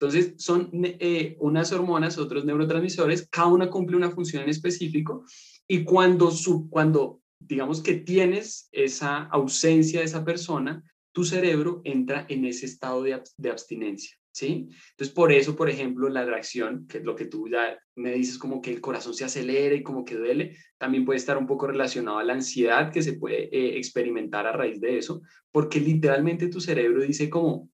Entonces, 0.00 0.34
son 0.38 0.70
eh, 0.72 1.36
unas 1.40 1.72
hormonas, 1.72 2.18
otros 2.18 2.44
neurotransmisores, 2.44 3.28
cada 3.30 3.48
una 3.48 3.68
cumple 3.68 3.96
una 3.96 4.10
función 4.10 4.44
en 4.44 4.48
específico 4.48 5.24
y 5.66 5.84
cuando, 5.84 6.30
su, 6.30 6.68
cuando 6.70 7.20
digamos 7.40 7.82
que 7.82 7.94
tienes 7.94 8.68
esa 8.72 9.24
ausencia 9.24 10.00
de 10.00 10.06
esa 10.06 10.24
persona, 10.24 10.82
tu 11.12 11.24
cerebro 11.24 11.80
entra 11.84 12.26
en 12.28 12.44
ese 12.44 12.66
estado 12.66 13.02
de, 13.02 13.20
de 13.36 13.50
abstinencia. 13.50 14.17
¿Sí? 14.38 14.68
Entonces, 14.90 15.12
por 15.12 15.32
eso, 15.32 15.56
por 15.56 15.68
ejemplo, 15.68 16.08
la 16.08 16.24
reacción, 16.24 16.86
que 16.86 16.98
es 16.98 17.04
lo 17.04 17.16
que 17.16 17.24
tú 17.24 17.48
ya 17.48 17.76
me 17.96 18.12
dices, 18.12 18.38
como 18.38 18.60
que 18.60 18.72
el 18.72 18.80
corazón 18.80 19.12
se 19.12 19.24
acelera 19.24 19.74
y 19.74 19.82
como 19.82 20.04
que 20.04 20.14
duele, 20.14 20.56
también 20.78 21.04
puede 21.04 21.18
estar 21.18 21.36
un 21.36 21.46
poco 21.46 21.66
relacionado 21.66 22.18
a 22.18 22.24
la 22.24 22.34
ansiedad 22.34 22.92
que 22.92 23.02
se 23.02 23.14
puede 23.14 23.48
eh, 23.52 23.76
experimentar 23.76 24.46
a 24.46 24.52
raíz 24.52 24.80
de 24.80 24.96
eso, 24.96 25.22
porque 25.50 25.80
literalmente 25.80 26.46
tu 26.46 26.60
cerebro 26.60 27.02
dice 27.02 27.28
como, 27.28 27.68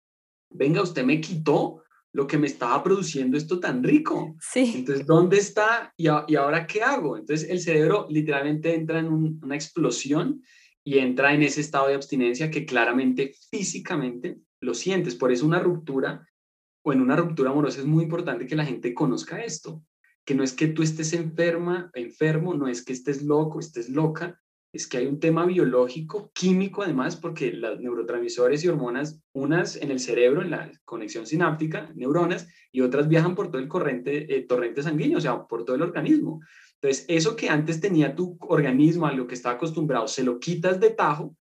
venga, 0.51 0.83
usted 0.83 1.03
me 1.03 1.21
quitó 1.21 1.83
lo 2.13 2.27
que 2.27 2.37
me 2.37 2.49
estaba 2.49 2.83
produciendo 2.83 3.39
esto 3.39 3.59
tan 3.59 3.83
rico. 3.83 4.37
Sí. 4.41 4.75
Entonces, 4.77 5.07
¿dónde 5.07 5.39
está? 5.39 5.95
¿Y, 5.97 6.09
y 6.29 6.37
ahora 6.37 6.67
qué 6.67 6.83
hago? 6.83 7.17
Entonces, 7.17 7.49
el 7.49 7.61
cerebro 7.61 8.07
literalmente 8.11 8.75
entra 8.75 8.99
en 8.99 9.07
una 9.43 9.55
explosión 9.55 10.43
y 10.85 10.99
entra 10.99 11.33
en 11.33 11.43
ese 11.43 11.63
estado 11.63 11.89
de 11.89 11.95
abstinencia 11.95 12.51
que 12.51 12.67
claramente 12.67 13.33
físicamente 13.51 14.41
lo 14.61 14.75
sientes. 14.75 15.15
Por 15.15 15.33
eso 15.33 15.47
una 15.47 15.59
ruptura 15.59 16.27
o 16.83 16.93
en 16.93 17.01
una 17.01 17.17
ruptura 17.17 17.51
amorosa 17.51 17.81
es 17.81 17.87
muy 17.87 18.05
importante 18.05 18.47
que 18.47 18.57
la 18.57 18.65
gente 18.65 18.95
conozca 18.95 19.43
esto, 19.43 19.83
que 20.25 20.35
no 20.35 20.43
es 20.43 20.53
que 20.53 20.69
tú 20.69 20.83
estés 20.83 21.13
enferma, 21.13 21.91
enfermo, 21.95 22.55
no 22.55 22.69
es 22.69 22.85
que 22.85 22.93
estés 22.93 23.23
loco, 23.23 23.61
estés 23.61 23.89
loca, 23.89 24.41
es 24.73 24.87
que 24.87 24.99
hay 24.99 25.07
un 25.07 25.19
tema 25.19 25.47
biológico, 25.47 26.31
químico 26.33 26.83
además, 26.83 27.17
porque 27.17 27.53
los 27.53 27.81
neurotransmisores 27.81 28.63
y 28.63 28.69
hormonas, 28.69 29.21
unas 29.33 29.75
en 29.77 29.91
el 29.91 29.99
cerebro, 29.99 30.43
en 30.43 30.51
la 30.51 30.71
conexión 30.85 31.27
sináptica, 31.27 31.91
neuronas, 31.97 32.49
y 32.71 32.83
otras 32.83 33.09
viajan 33.09 33.35
por 33.35 33.49
todo 33.49 33.61
el 33.61 33.67
corriente, 33.67 34.37
eh, 34.37 34.43
torrente 34.43 34.83
sanguíneo, 34.83 35.19
o 35.19 35.21
sea, 35.21 35.45
por 35.47 35.65
todo 35.65 35.75
el 35.75 35.83
organismo. 35.83 36.41
Entonces, 36.75 37.05
eso 37.09 37.35
que 37.35 37.49
antes 37.49 37.81
tenía 37.81 38.15
tu 38.15 38.39
organismo, 38.43 39.07
a 39.07 39.13
lo 39.13 39.27
que 39.27 39.35
estaba 39.35 39.57
acostumbrado, 39.57 40.07
se 40.07 40.23
lo 40.23 40.39
quitas 40.39 40.79
de 40.79 40.91
tajo, 40.91 41.37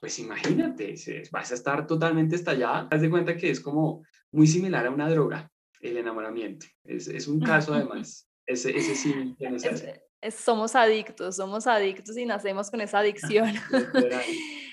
pues 0.00 0.18
imagínate, 0.20 0.94
vas 1.32 1.50
a 1.50 1.54
estar 1.54 1.86
totalmente 1.86 2.36
estallada. 2.36 2.86
Haz 2.90 3.00
de 3.00 3.10
cuenta 3.10 3.36
que 3.36 3.50
es 3.50 3.58
como 3.58 4.04
muy 4.32 4.46
similar 4.46 4.86
a 4.86 4.90
una 4.90 5.08
droga, 5.08 5.50
el 5.80 5.96
enamoramiento. 5.96 6.66
Es, 6.84 7.08
es 7.08 7.28
un 7.28 7.40
caso 7.40 7.74
además, 7.74 8.28
ese, 8.46 8.76
ese 8.76 8.94
sí 8.94 9.36
somos 10.30 10.74
adictos, 10.74 11.36
somos 11.36 11.66
adictos 11.66 12.16
y 12.16 12.26
nacemos 12.26 12.70
con 12.70 12.80
esa 12.80 12.98
adicción. 12.98 13.52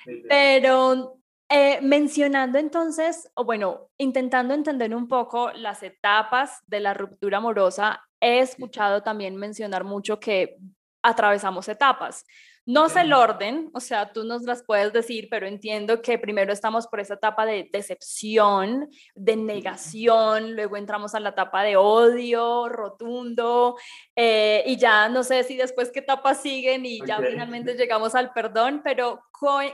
Pero 0.30 1.20
eh, 1.50 1.80
mencionando 1.82 2.58
entonces, 2.58 3.30
o 3.36 3.44
bueno, 3.46 3.90
intentando 3.98 4.54
entender 4.54 4.96
un 4.96 5.08
poco 5.08 5.52
las 5.52 5.84
etapas 5.84 6.60
de 6.68 6.80
la 6.80 6.94
ruptura 6.94 7.38
amorosa, 7.38 8.02
he 8.20 8.40
escuchado 8.40 9.04
también 9.04 9.36
mencionar 9.36 9.84
mucho 9.84 10.20
que 10.20 10.58
atravesamos 11.04 11.68
etapas. 11.70 12.26
No 12.68 12.90
sé 12.90 13.02
el 13.02 13.14
orden, 13.14 13.70
o 13.74 13.80
sea, 13.80 14.12
tú 14.12 14.24
nos 14.24 14.42
las 14.42 14.64
puedes 14.64 14.92
decir, 14.92 15.28
pero 15.30 15.46
entiendo 15.46 16.02
que 16.02 16.18
primero 16.18 16.52
estamos 16.52 16.88
por 16.88 17.00
esa 17.00 17.14
etapa 17.14 17.46
de 17.46 17.70
decepción, 17.72 18.90
de 19.14 19.36
negación, 19.36 20.56
luego 20.56 20.76
entramos 20.76 21.14
a 21.14 21.20
la 21.20 21.30
etapa 21.30 21.62
de 21.62 21.78
odio 21.78 22.68
rotundo, 22.68 23.78
eh, 24.16 24.64
y 24.66 24.78
ya 24.78 25.10
no 25.10 25.24
sé 25.24 25.44
si 25.44 25.56
después 25.58 25.92
qué 25.92 26.00
etapas 26.00 26.42
siguen 26.42 26.88
y 26.88 27.06
ya 27.06 27.20
finalmente 27.20 27.76
llegamos 27.76 28.16
al 28.16 28.34
perdón, 28.34 28.82
pero 28.84 29.22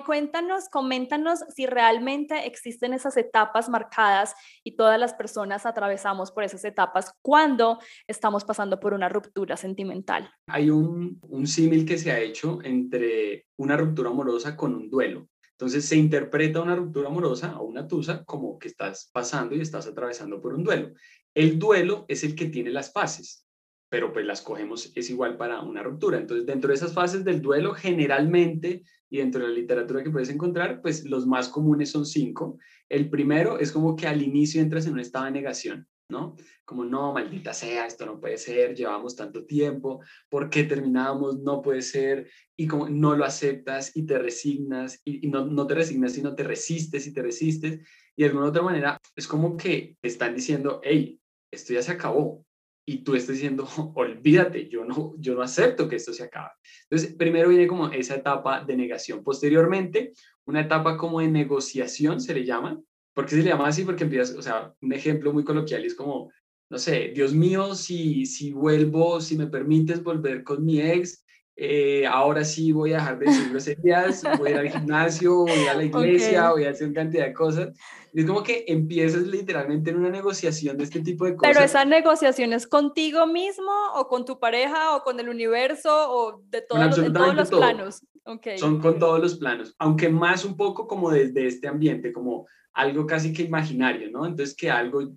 cuéntanos, 0.05 0.69
coméntanos 0.69 1.39
si 1.55 1.65
realmente 1.65 2.45
existen 2.45 2.93
esas 2.93 3.15
etapas 3.17 3.69
marcadas 3.69 4.35
y 4.63 4.75
todas 4.75 4.99
las 4.99 5.13
personas 5.13 5.65
atravesamos 5.65 6.31
por 6.31 6.43
esas 6.43 6.65
etapas 6.65 7.13
cuando 7.21 7.79
estamos 8.07 8.43
pasando 8.43 8.79
por 8.79 8.93
una 8.93 9.09
ruptura 9.09 9.57
sentimental. 9.57 10.29
Hay 10.47 10.69
un, 10.69 11.19
un 11.21 11.47
símil 11.47 11.85
que 11.85 11.97
se 11.97 12.11
ha 12.11 12.19
hecho 12.19 12.59
entre 12.81 13.47
una 13.57 13.77
ruptura 13.77 14.09
amorosa 14.09 14.55
con 14.55 14.75
un 14.75 14.89
duelo. 14.89 15.29
Entonces 15.51 15.85
se 15.85 15.95
interpreta 15.95 16.61
una 16.61 16.75
ruptura 16.75 17.09
amorosa 17.09 17.59
o 17.59 17.65
una 17.65 17.87
tusa 17.87 18.23
como 18.25 18.57
que 18.57 18.67
estás 18.67 19.09
pasando 19.13 19.55
y 19.55 19.61
estás 19.61 19.87
atravesando 19.87 20.41
por 20.41 20.53
un 20.53 20.63
duelo. 20.63 20.93
El 21.33 21.59
duelo 21.59 22.05
es 22.07 22.23
el 22.23 22.35
que 22.35 22.47
tiene 22.47 22.71
las 22.71 22.91
fases 22.91 23.45
pero 23.91 24.13
pues 24.13 24.25
las 24.25 24.41
cogemos, 24.41 24.89
es 24.95 25.09
igual 25.09 25.35
para 25.35 25.59
una 25.59 25.83
ruptura. 25.83 26.17
Entonces, 26.17 26.45
dentro 26.45 26.69
de 26.69 26.75
esas 26.75 26.93
fases 26.93 27.25
del 27.25 27.41
duelo, 27.41 27.73
generalmente, 27.73 28.83
y 29.09 29.17
dentro 29.17 29.41
de 29.41 29.49
la 29.49 29.53
literatura 29.53 30.01
que 30.01 30.09
puedes 30.09 30.29
encontrar, 30.29 30.81
pues 30.81 31.03
los 31.03 31.27
más 31.27 31.49
comunes 31.49 31.91
son 31.91 32.05
cinco. 32.05 32.57
El 32.87 33.09
primero 33.09 33.59
es 33.59 33.73
como 33.73 33.97
que 33.97 34.07
al 34.07 34.21
inicio 34.21 34.61
entras 34.61 34.85
en 34.85 34.93
un 34.93 35.01
estado 35.01 35.25
de 35.25 35.31
negación, 35.31 35.89
¿no? 36.11 36.35
Como, 36.65 36.85
no, 36.85 37.13
maldita 37.13 37.53
sea, 37.53 37.87
esto 37.87 38.05
no 38.05 38.19
puede 38.19 38.37
ser, 38.37 38.75
llevamos 38.75 39.15
tanto 39.15 39.45
tiempo, 39.45 40.01
¿por 40.29 40.49
qué 40.49 40.65
terminamos? 40.65 41.39
No 41.39 41.61
puede 41.61 41.81
ser, 41.81 42.29
y 42.55 42.67
como 42.67 42.89
no 42.89 43.15
lo 43.15 43.25
aceptas 43.25 43.95
y 43.95 44.05
te 44.05 44.19
resignas, 44.19 45.01
y, 45.05 45.27
no, 45.27 45.45
no 45.45 45.65
te 45.65 45.75
resignas, 45.75 46.13
sino 46.13 46.35
te 46.35 46.43
resistes 46.43 47.07
y 47.07 47.13
te 47.13 47.23
resistes, 47.23 47.79
y 48.15 48.23
de 48.23 48.29
alguna 48.29 48.47
otra 48.47 48.61
manera 48.61 48.97
es 49.15 49.27
como 49.27 49.57
que 49.57 49.97
están 50.03 50.35
diciendo, 50.35 50.81
hey, 50.83 51.19
esto 51.51 51.73
ya 51.73 51.81
se 51.81 51.93
acabó, 51.93 52.45
y 52.85 53.03
tú 53.03 53.15
estás 53.15 53.35
diciendo, 53.35 53.67
olvídate, 53.95 54.67
yo 54.67 54.83
no, 54.83 55.15
yo 55.17 55.35
no 55.35 55.41
acepto 55.41 55.87
que 55.87 55.95
esto 55.95 56.13
se 56.13 56.23
acabe. 56.23 56.51
Entonces, 56.83 57.15
primero 57.15 57.49
viene 57.49 57.67
como 57.67 57.89
esa 57.89 58.15
etapa 58.15 58.63
de 58.63 58.75
negación. 58.75 59.23
Posteriormente, 59.23 60.13
una 60.45 60.61
etapa 60.61 60.97
como 60.97 61.19
de 61.19 61.27
negociación 61.27 62.19
se 62.19 62.33
le 62.33 62.45
llama. 62.45 62.81
¿Por 63.13 63.25
qué 63.25 63.31
se 63.31 63.43
le 63.43 63.49
llama 63.49 63.67
así? 63.67 63.83
Porque 63.83 64.03
empiezas, 64.03 64.35
o 64.37 64.41
sea, 64.41 64.73
un 64.81 64.93
ejemplo 64.93 65.33
muy 65.33 65.43
coloquial 65.43 65.83
es 65.85 65.95
como, 65.95 66.31
no 66.69 66.77
sé, 66.77 67.11
Dios 67.13 67.33
mío, 67.33 67.75
si, 67.75 68.25
si 68.25 68.51
vuelvo, 68.51 69.19
si 69.19 69.37
me 69.37 69.47
permites 69.47 70.01
volver 70.03 70.43
con 70.43 70.63
mi 70.63 70.79
ex, 70.79 71.25
eh, 71.57 72.07
ahora 72.07 72.43
sí 72.45 72.71
voy 72.71 72.93
a 72.93 72.97
dejar 72.97 73.19
de 73.19 73.25
decir 73.25 73.49
groserías, 73.49 74.23
voy 74.39 74.47
a 74.47 74.51
ir 74.51 74.57
al 74.57 74.69
gimnasio, 74.69 75.35
voy 75.35 75.51
a, 75.51 75.61
ir 75.61 75.69
a 75.69 75.73
la 75.73 75.83
iglesia, 75.83 76.51
voy 76.51 76.63
a 76.63 76.71
hacer 76.71 76.93
cantidad 76.93 77.25
de 77.25 77.33
cosas. 77.33 77.77
Es 78.13 78.25
como 78.25 78.41
que 78.41 78.65
empiezas 78.67 79.23
literalmente 79.23 79.91
en 79.91 79.97
una 79.97 80.09
negociación 80.09 80.77
de 80.77 80.85
este 80.85 81.01
tipo 81.01 81.25
de 81.25 81.35
cosas. 81.35 81.53
Pero 81.53 81.63
esa 81.63 81.85
negociación 81.85 82.53
es 82.53 82.67
contigo 82.67 83.27
mismo 83.27 83.71
o 83.95 84.07
con 84.07 84.25
tu 84.25 84.39
pareja 84.39 84.95
o 84.95 85.03
con 85.03 85.19
el 85.19 85.29
universo 85.29 85.89
o 85.91 86.41
de, 86.49 86.61
todos 86.61 86.97
los 87.35 87.49
planos. 87.49 88.05
Okay. 88.23 88.57
Son 88.57 88.79
con 88.79 88.99
todos 88.99 89.19
los 89.19 89.37
planos, 89.37 89.75
aunque 89.79 90.07
más 90.07 90.45
un 90.45 90.55
poco 90.55 90.87
como 90.87 91.09
desde 91.09 91.47
este 91.47 91.67
ambiente, 91.67 92.13
como 92.13 92.47
algo 92.73 93.05
casi 93.05 93.33
que 93.33 93.43
imaginario, 93.43 94.09
¿no? 94.11 94.25
Entonces 94.25 94.55
que 94.55 94.69
algo 94.69 95.13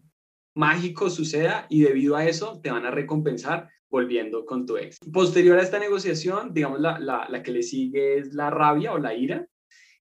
mágico 0.54 1.11
suceda 1.11 1.66
y 1.68 1.82
debido 1.82 2.16
a 2.16 2.26
eso 2.26 2.61
te 2.61 2.70
van 2.70 2.87
a 2.87 2.90
recompensar 2.90 3.68
volviendo 3.88 4.44
con 4.44 4.66
tu 4.66 4.76
ex. 4.76 4.99
Posterior 5.12 5.58
a 5.58 5.62
esta 5.62 5.78
negociación, 5.78 6.52
digamos, 6.52 6.80
la, 6.80 6.99
la, 6.99 7.28
la 7.28 7.42
que 7.42 7.52
le 7.52 7.62
sigue 7.62 8.18
es 8.18 8.34
la 8.34 8.50
rabia 8.50 8.92
o 8.92 8.99
la 8.99 9.14
ira. 9.14 9.46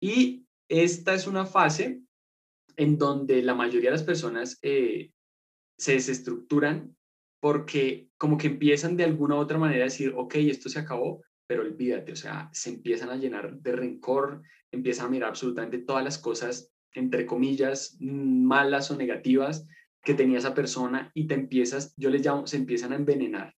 Y 0.01 0.45
esta 0.69 1.15
es 1.15 1.27
una 1.27 1.47
fase 1.47 2.03
en 2.77 2.99
donde 2.99 3.43
la 3.43 3.55
mayoría 3.55 3.91
de 3.91 3.97
las 3.97 4.05
personas 4.05 4.59
eh, 4.63 5.13
se 5.79 5.93
desestructuran 5.93 6.95
porque 7.41 8.09
como 8.19 8.37
que 8.37 8.49
empiezan 8.49 8.97
de 8.97 9.05
alguna 9.05 9.37
u 9.37 9.39
otra 9.39 9.59
manera 9.59 9.83
a 9.83 9.85
decir, 9.85 10.13
ok, 10.15 10.35
esto 10.37 10.69
se 10.69 10.79
acabó, 10.79 11.23
pero 11.47 11.63
olvídate, 11.63 12.13
o 12.13 12.17
sea, 12.17 12.51
se 12.53 12.71
empiezan 12.71 13.09
a 13.09 13.17
llenar 13.17 13.57
de 13.57 13.73
rencor, 13.73 14.43
empiezan 14.71 15.07
a 15.07 15.11
mirar 15.11 15.31
absolutamente 15.31 15.79
todas 15.79 16.05
las 16.05 16.19
cosas, 16.19 16.71
entre 16.95 17.27
comillas, 17.27 17.97
malas 18.01 18.91
o 18.91 18.97
negativas 18.97 19.67
que 20.03 20.15
tenía 20.15 20.39
esa 20.39 20.55
persona 20.55 21.11
y 21.15 21.27
te 21.27 21.35
empiezas, 21.35 21.95
yo 21.97 22.11
les 22.11 22.25
llamo, 22.25 22.47
se 22.47 22.57
empiezan 22.57 22.93
a 22.93 22.97
envenenar. 22.97 23.55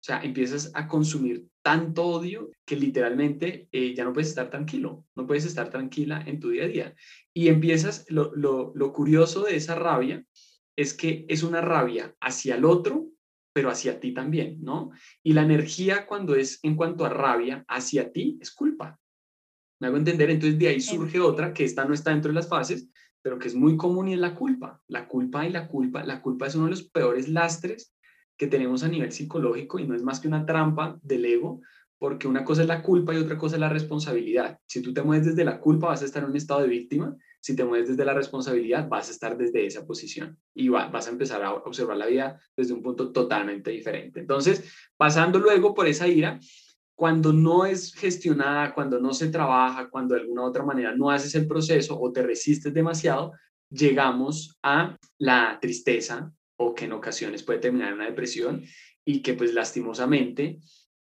O 0.00 0.02
sea, 0.02 0.22
empiezas 0.22 0.70
a 0.74 0.88
consumir 0.88 1.46
tanto 1.62 2.06
odio 2.06 2.50
que 2.64 2.76
literalmente 2.76 3.68
eh, 3.70 3.94
ya 3.94 4.04
no 4.04 4.14
puedes 4.14 4.30
estar 4.30 4.48
tranquilo, 4.48 5.04
no 5.14 5.26
puedes 5.26 5.44
estar 5.44 5.68
tranquila 5.68 6.22
en 6.26 6.40
tu 6.40 6.50
día 6.50 6.64
a 6.64 6.68
día. 6.68 6.94
Y 7.34 7.48
empiezas, 7.48 8.06
lo, 8.08 8.34
lo, 8.34 8.72
lo 8.74 8.92
curioso 8.92 9.44
de 9.44 9.56
esa 9.56 9.74
rabia 9.74 10.24
es 10.74 10.94
que 10.94 11.26
es 11.28 11.42
una 11.42 11.60
rabia 11.60 12.14
hacia 12.20 12.54
el 12.54 12.64
otro, 12.64 13.08
pero 13.52 13.68
hacia 13.68 14.00
ti 14.00 14.14
también, 14.14 14.62
¿no? 14.62 14.90
Y 15.22 15.34
la 15.34 15.42
energía 15.42 16.06
cuando 16.06 16.34
es 16.34 16.60
en 16.62 16.76
cuanto 16.76 17.04
a 17.04 17.10
rabia 17.10 17.64
hacia 17.68 18.10
ti 18.12 18.38
es 18.40 18.52
culpa. 18.52 18.98
¿Me 19.80 19.88
hago 19.88 19.96
entender? 19.96 20.30
Entonces 20.30 20.58
de 20.58 20.68
ahí 20.68 20.80
surge 20.80 21.18
otra, 21.18 21.52
que 21.52 21.64
esta 21.64 21.84
no 21.84 21.94
está 21.94 22.10
dentro 22.10 22.30
de 22.30 22.36
las 22.36 22.48
fases, 22.48 22.88
pero 23.22 23.38
que 23.38 23.48
es 23.48 23.54
muy 23.54 23.76
común 23.76 24.08
y 24.08 24.14
es 24.14 24.20
la 24.20 24.34
culpa. 24.34 24.80
La 24.88 25.08
culpa 25.08 25.46
y 25.46 25.50
la 25.50 25.66
culpa, 25.66 26.04
la 26.04 26.22
culpa 26.22 26.46
es 26.46 26.54
uno 26.54 26.66
de 26.66 26.70
los 26.70 26.84
peores 26.84 27.28
lastres 27.28 27.94
que 28.36 28.46
tenemos 28.46 28.82
a 28.82 28.88
nivel 28.88 29.12
psicológico 29.12 29.78
y 29.78 29.86
no 29.86 29.94
es 29.94 30.02
más 30.02 30.20
que 30.20 30.28
una 30.28 30.46
trampa 30.46 30.98
del 31.02 31.24
ego, 31.24 31.60
porque 31.98 32.26
una 32.28 32.44
cosa 32.44 32.62
es 32.62 32.68
la 32.68 32.82
culpa 32.82 33.14
y 33.14 33.18
otra 33.18 33.36
cosa 33.36 33.56
es 33.56 33.60
la 33.60 33.68
responsabilidad. 33.68 34.58
Si 34.66 34.80
tú 34.80 34.94
te 34.94 35.02
mueves 35.02 35.26
desde 35.26 35.44
la 35.44 35.60
culpa, 35.60 35.88
vas 35.88 36.00
a 36.00 36.06
estar 36.06 36.22
en 36.22 36.30
un 36.30 36.36
estado 36.36 36.62
de 36.62 36.68
víctima. 36.68 37.14
Si 37.40 37.54
te 37.54 37.64
mueves 37.64 37.88
desde 37.88 38.04
la 38.06 38.14
responsabilidad, 38.14 38.88
vas 38.88 39.08
a 39.08 39.12
estar 39.12 39.36
desde 39.36 39.66
esa 39.66 39.86
posición 39.86 40.38
y 40.54 40.68
vas 40.68 41.06
a 41.06 41.10
empezar 41.10 41.42
a 41.42 41.52
observar 41.52 41.98
la 41.98 42.06
vida 42.06 42.40
desde 42.56 42.72
un 42.72 42.82
punto 42.82 43.12
totalmente 43.12 43.70
diferente. 43.70 44.20
Entonces, 44.20 44.64
pasando 44.96 45.38
luego 45.38 45.74
por 45.74 45.86
esa 45.86 46.08
ira, 46.08 46.40
cuando 47.00 47.32
no 47.32 47.64
es 47.64 47.94
gestionada, 47.94 48.74
cuando 48.74 49.00
no 49.00 49.14
se 49.14 49.28
trabaja, 49.28 49.88
cuando 49.88 50.14
de 50.14 50.20
alguna 50.20 50.42
u 50.42 50.44
otra 50.44 50.62
manera 50.62 50.94
no 50.94 51.08
haces 51.08 51.34
el 51.34 51.46
proceso 51.46 51.98
o 51.98 52.12
te 52.12 52.20
resistes 52.20 52.74
demasiado, 52.74 53.32
llegamos 53.70 54.58
a 54.62 54.98
la 55.16 55.56
tristeza, 55.62 56.30
o 56.58 56.74
que 56.74 56.84
en 56.84 56.92
ocasiones 56.92 57.42
puede 57.42 57.58
terminar 57.58 57.88
en 57.88 57.94
una 57.94 58.04
depresión 58.04 58.62
y 59.02 59.22
que 59.22 59.32
pues 59.32 59.54
lastimosamente, 59.54 60.60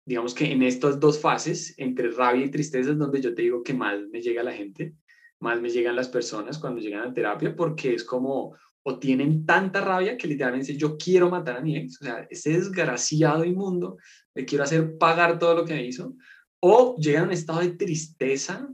digamos 0.06 0.34
que 0.34 0.50
en 0.50 0.64
estas 0.64 0.98
dos 0.98 1.20
fases, 1.20 1.74
entre 1.78 2.10
rabia 2.12 2.46
y 2.46 2.52
tristeza, 2.52 2.92
es 2.92 2.98
donde 2.98 3.20
yo 3.20 3.36
te 3.36 3.42
digo 3.42 3.62
que 3.62 3.74
más 3.74 4.00
me 4.14 4.22
llega 4.22 4.44
la 4.44 4.54
gente, 4.54 4.96
más 5.42 5.60
me 5.60 5.70
llegan 5.70 5.98
las 5.98 6.08
personas 6.08 6.58
cuando 6.58 6.80
llegan 6.80 7.06
a 7.06 7.14
terapia, 7.14 7.54
porque 7.54 7.96
es 7.96 8.06
como, 8.06 8.56
o 8.84 8.98
tienen 8.98 9.46
tanta 9.46 9.82
rabia 9.82 10.16
que 10.16 10.30
literalmente 10.30 10.78
yo 10.78 10.96
quiero 10.96 11.30
matar 11.30 11.58
a 11.58 11.62
mi 11.62 11.76
ex, 11.76 12.02
o 12.02 12.06
sea, 12.06 12.26
ese 12.30 12.52
desgraciado 12.52 13.44
inmundo, 13.44 13.98
le 14.36 14.46
quiero 14.46 14.64
hacer 14.64 14.98
pagar 14.98 15.40
todo 15.40 15.56
lo 15.56 15.66
que 15.66 15.74
me 15.74 15.86
hizo, 15.86 16.16
o 16.62 16.96
llegan 16.98 17.24
a 17.24 17.28
un 17.28 17.34
estado 17.34 17.60
de 17.60 17.72
tristeza 17.72 18.70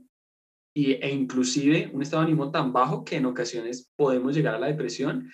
y, 0.75 0.93
e 0.93 1.09
inclusive 1.09 1.89
un 1.93 2.01
estado 2.01 2.23
de 2.23 2.27
ánimo 2.27 2.51
tan 2.51 2.73
bajo 2.73 3.03
que 3.03 3.15
en 3.15 3.25
ocasiones 3.25 3.89
podemos 3.95 4.35
llegar 4.35 4.55
a 4.55 4.59
la 4.59 4.67
depresión 4.67 5.29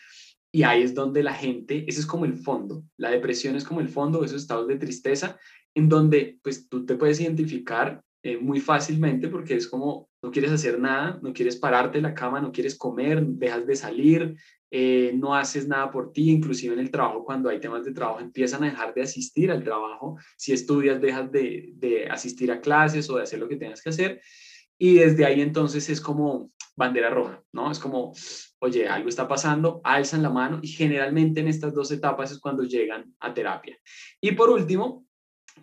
y 0.55 0.63
ahí 0.63 0.83
es 0.83 0.93
donde 0.93 1.23
la 1.23 1.33
gente, 1.33 1.83
ese 1.87 1.99
es 1.99 2.05
como 2.05 2.25
el 2.25 2.35
fondo, 2.35 2.83
la 2.97 3.09
depresión 3.09 3.55
es 3.55 3.63
como 3.63 3.81
el 3.81 3.89
fondo, 3.89 4.23
esos 4.23 4.41
estados 4.41 4.67
de 4.67 4.77
tristeza, 4.77 5.39
en 5.75 5.89
donde 5.89 6.39
pues 6.43 6.69
tú 6.69 6.85
te 6.85 6.95
puedes 6.95 7.19
identificar 7.19 8.03
eh, 8.23 8.37
muy 8.37 8.59
fácilmente 8.59 9.27
porque 9.27 9.55
es 9.55 9.67
como 9.67 10.09
no 10.21 10.31
quieres 10.31 10.51
hacer 10.51 10.79
nada, 10.79 11.19
no 11.21 11.33
quieres 11.33 11.57
pararte 11.57 11.97
de 11.97 12.03
la 12.03 12.13
cama, 12.13 12.39
no 12.39 12.51
quieres 12.51 12.77
comer, 12.77 13.21
dejas 13.25 13.67
de 13.67 13.75
salir, 13.75 14.35
eh, 14.71 15.11
no 15.15 15.35
haces 15.35 15.67
nada 15.67 15.91
por 15.91 16.13
ti, 16.13 16.31
inclusive 16.31 16.73
en 16.73 16.79
el 16.79 16.89
trabajo, 16.89 17.25
cuando 17.25 17.49
hay 17.49 17.59
temas 17.59 17.83
de 17.83 17.91
trabajo, 17.91 18.21
empiezan 18.21 18.63
a 18.63 18.67
dejar 18.67 18.93
de 18.93 19.01
asistir 19.01 19.51
al 19.51 19.63
trabajo, 19.63 20.17
si 20.37 20.53
estudias, 20.53 21.01
dejas 21.01 21.31
de, 21.31 21.73
de 21.75 22.07
asistir 22.07 22.51
a 22.51 22.61
clases 22.61 23.09
o 23.09 23.17
de 23.17 23.23
hacer 23.23 23.39
lo 23.39 23.49
que 23.49 23.57
tengas 23.57 23.81
que 23.81 23.89
hacer, 23.89 24.21
y 24.77 24.95
desde 24.95 25.25
ahí 25.25 25.41
entonces 25.41 25.89
es 25.89 26.01
como 26.01 26.51
bandera 26.75 27.09
roja, 27.09 27.43
¿no? 27.51 27.71
Es 27.71 27.79
como, 27.79 28.13
oye, 28.59 28.87
algo 28.87 29.09
está 29.09 29.27
pasando, 29.27 29.81
alzan 29.83 30.23
la 30.23 30.29
mano 30.29 30.59
y 30.61 30.67
generalmente 30.69 31.41
en 31.41 31.47
estas 31.47 31.73
dos 31.73 31.91
etapas 31.91 32.31
es 32.31 32.39
cuando 32.39 32.63
llegan 32.63 33.13
a 33.19 33.33
terapia. 33.33 33.77
Y 34.19 34.31
por 34.31 34.49
último, 34.49 35.05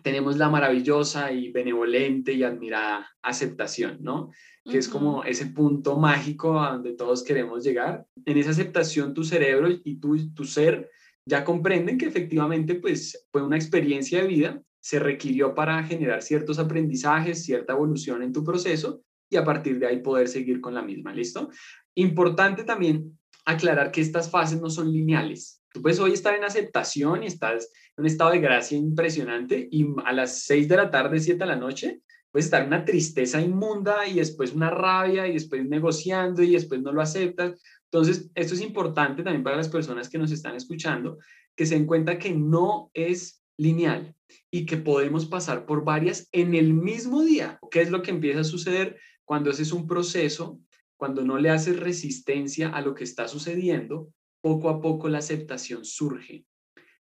tenemos 0.01 0.37
la 0.37 0.49
maravillosa 0.49 1.31
y 1.31 1.51
benevolente 1.51 2.33
y 2.33 2.43
admirada 2.43 3.09
aceptación, 3.21 3.99
¿no? 4.01 4.31
Que 4.63 4.77
es 4.77 4.87
como 4.87 5.23
ese 5.23 5.47
punto 5.47 5.97
mágico 5.97 6.59
a 6.59 6.73
donde 6.73 6.93
todos 6.93 7.23
queremos 7.23 7.63
llegar. 7.63 8.05
En 8.25 8.37
esa 8.37 8.51
aceptación 8.51 9.13
tu 9.13 9.23
cerebro 9.23 9.69
y 9.69 9.99
tu, 9.99 10.33
tu 10.33 10.45
ser 10.45 10.89
ya 11.25 11.43
comprenden 11.43 11.97
que 11.97 12.05
efectivamente 12.05 12.75
pues 12.75 13.27
fue 13.31 13.43
una 13.43 13.55
experiencia 13.55 14.21
de 14.21 14.27
vida, 14.27 14.61
se 14.79 14.99
requirió 14.99 15.53
para 15.53 15.83
generar 15.83 16.21
ciertos 16.23 16.57
aprendizajes, 16.57 17.43
cierta 17.43 17.73
evolución 17.73 18.23
en 18.23 18.33
tu 18.33 18.43
proceso 18.43 19.03
y 19.29 19.37
a 19.37 19.43
partir 19.43 19.79
de 19.79 19.87
ahí 19.87 20.01
poder 20.01 20.27
seguir 20.27 20.59
con 20.59 20.73
la 20.73 20.81
misma, 20.81 21.13
¿listo? 21.13 21.49
Importante 21.95 22.63
también 22.63 23.17
aclarar 23.45 23.91
que 23.91 24.01
estas 24.01 24.29
fases 24.29 24.59
no 24.59 24.69
son 24.69 24.91
lineales. 24.91 25.63
Tú 25.73 25.81
puedes 25.81 25.99
hoy 25.99 26.13
estar 26.13 26.35
en 26.35 26.43
aceptación 26.43 27.23
y 27.23 27.27
estás 27.27 27.71
un 27.97 28.05
estado 28.05 28.31
de 28.31 28.39
gracia 28.39 28.77
impresionante 28.77 29.67
y 29.71 29.87
a 30.05 30.13
las 30.13 30.43
6 30.43 30.67
de 30.67 30.77
la 30.77 30.89
tarde, 30.89 31.19
7 31.19 31.39
de 31.39 31.45
la 31.45 31.55
noche, 31.55 32.01
puedes 32.31 32.45
estar 32.45 32.65
una 32.65 32.85
tristeza 32.85 33.41
inmunda 33.41 34.07
y 34.07 34.15
después 34.15 34.53
una 34.53 34.69
rabia 34.69 35.27
y 35.27 35.33
después 35.33 35.65
negociando 35.65 36.41
y 36.41 36.51
después 36.51 36.81
no 36.81 36.91
lo 36.91 37.01
aceptas. 37.01 37.61
Entonces, 37.91 38.29
esto 38.35 38.53
es 38.53 38.61
importante 38.61 39.23
también 39.23 39.43
para 39.43 39.57
las 39.57 39.69
personas 39.69 40.09
que 40.09 40.17
nos 40.17 40.31
están 40.31 40.55
escuchando, 40.55 41.17
que 41.55 41.65
se 41.65 41.75
den 41.75 41.85
cuenta 41.85 42.17
que 42.17 42.31
no 42.31 42.89
es 42.93 43.43
lineal 43.57 44.15
y 44.49 44.65
que 44.65 44.77
podemos 44.77 45.25
pasar 45.25 45.65
por 45.65 45.83
varias 45.83 46.29
en 46.31 46.55
el 46.55 46.73
mismo 46.73 47.21
día. 47.21 47.59
¿Qué 47.69 47.81
es 47.81 47.91
lo 47.91 48.01
que 48.01 48.11
empieza 48.11 48.39
a 48.39 48.45
suceder 48.45 48.97
cuando 49.25 49.51
haces 49.51 49.71
un 49.73 49.85
proceso 49.85 50.59
cuando 51.01 51.23
no 51.23 51.39
le 51.39 51.49
haces 51.49 51.79
resistencia 51.79 52.69
a 52.69 52.79
lo 52.79 52.93
que 52.93 53.05
está 53.05 53.27
sucediendo, 53.27 54.13
poco 54.39 54.69
a 54.69 54.79
poco 54.79 55.09
la 55.09 55.17
aceptación 55.17 55.83
surge. 55.83 56.45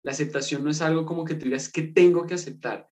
La 0.02 0.12
aceptación 0.12 0.64
no 0.64 0.70
es 0.70 0.80
algo 0.80 1.04
como 1.04 1.24
que 1.24 1.34
tú 1.34 1.44
digas 1.44 1.70
que 1.70 1.82
tengo 1.82 2.26
que 2.26 2.34
aceptar. 2.34 2.88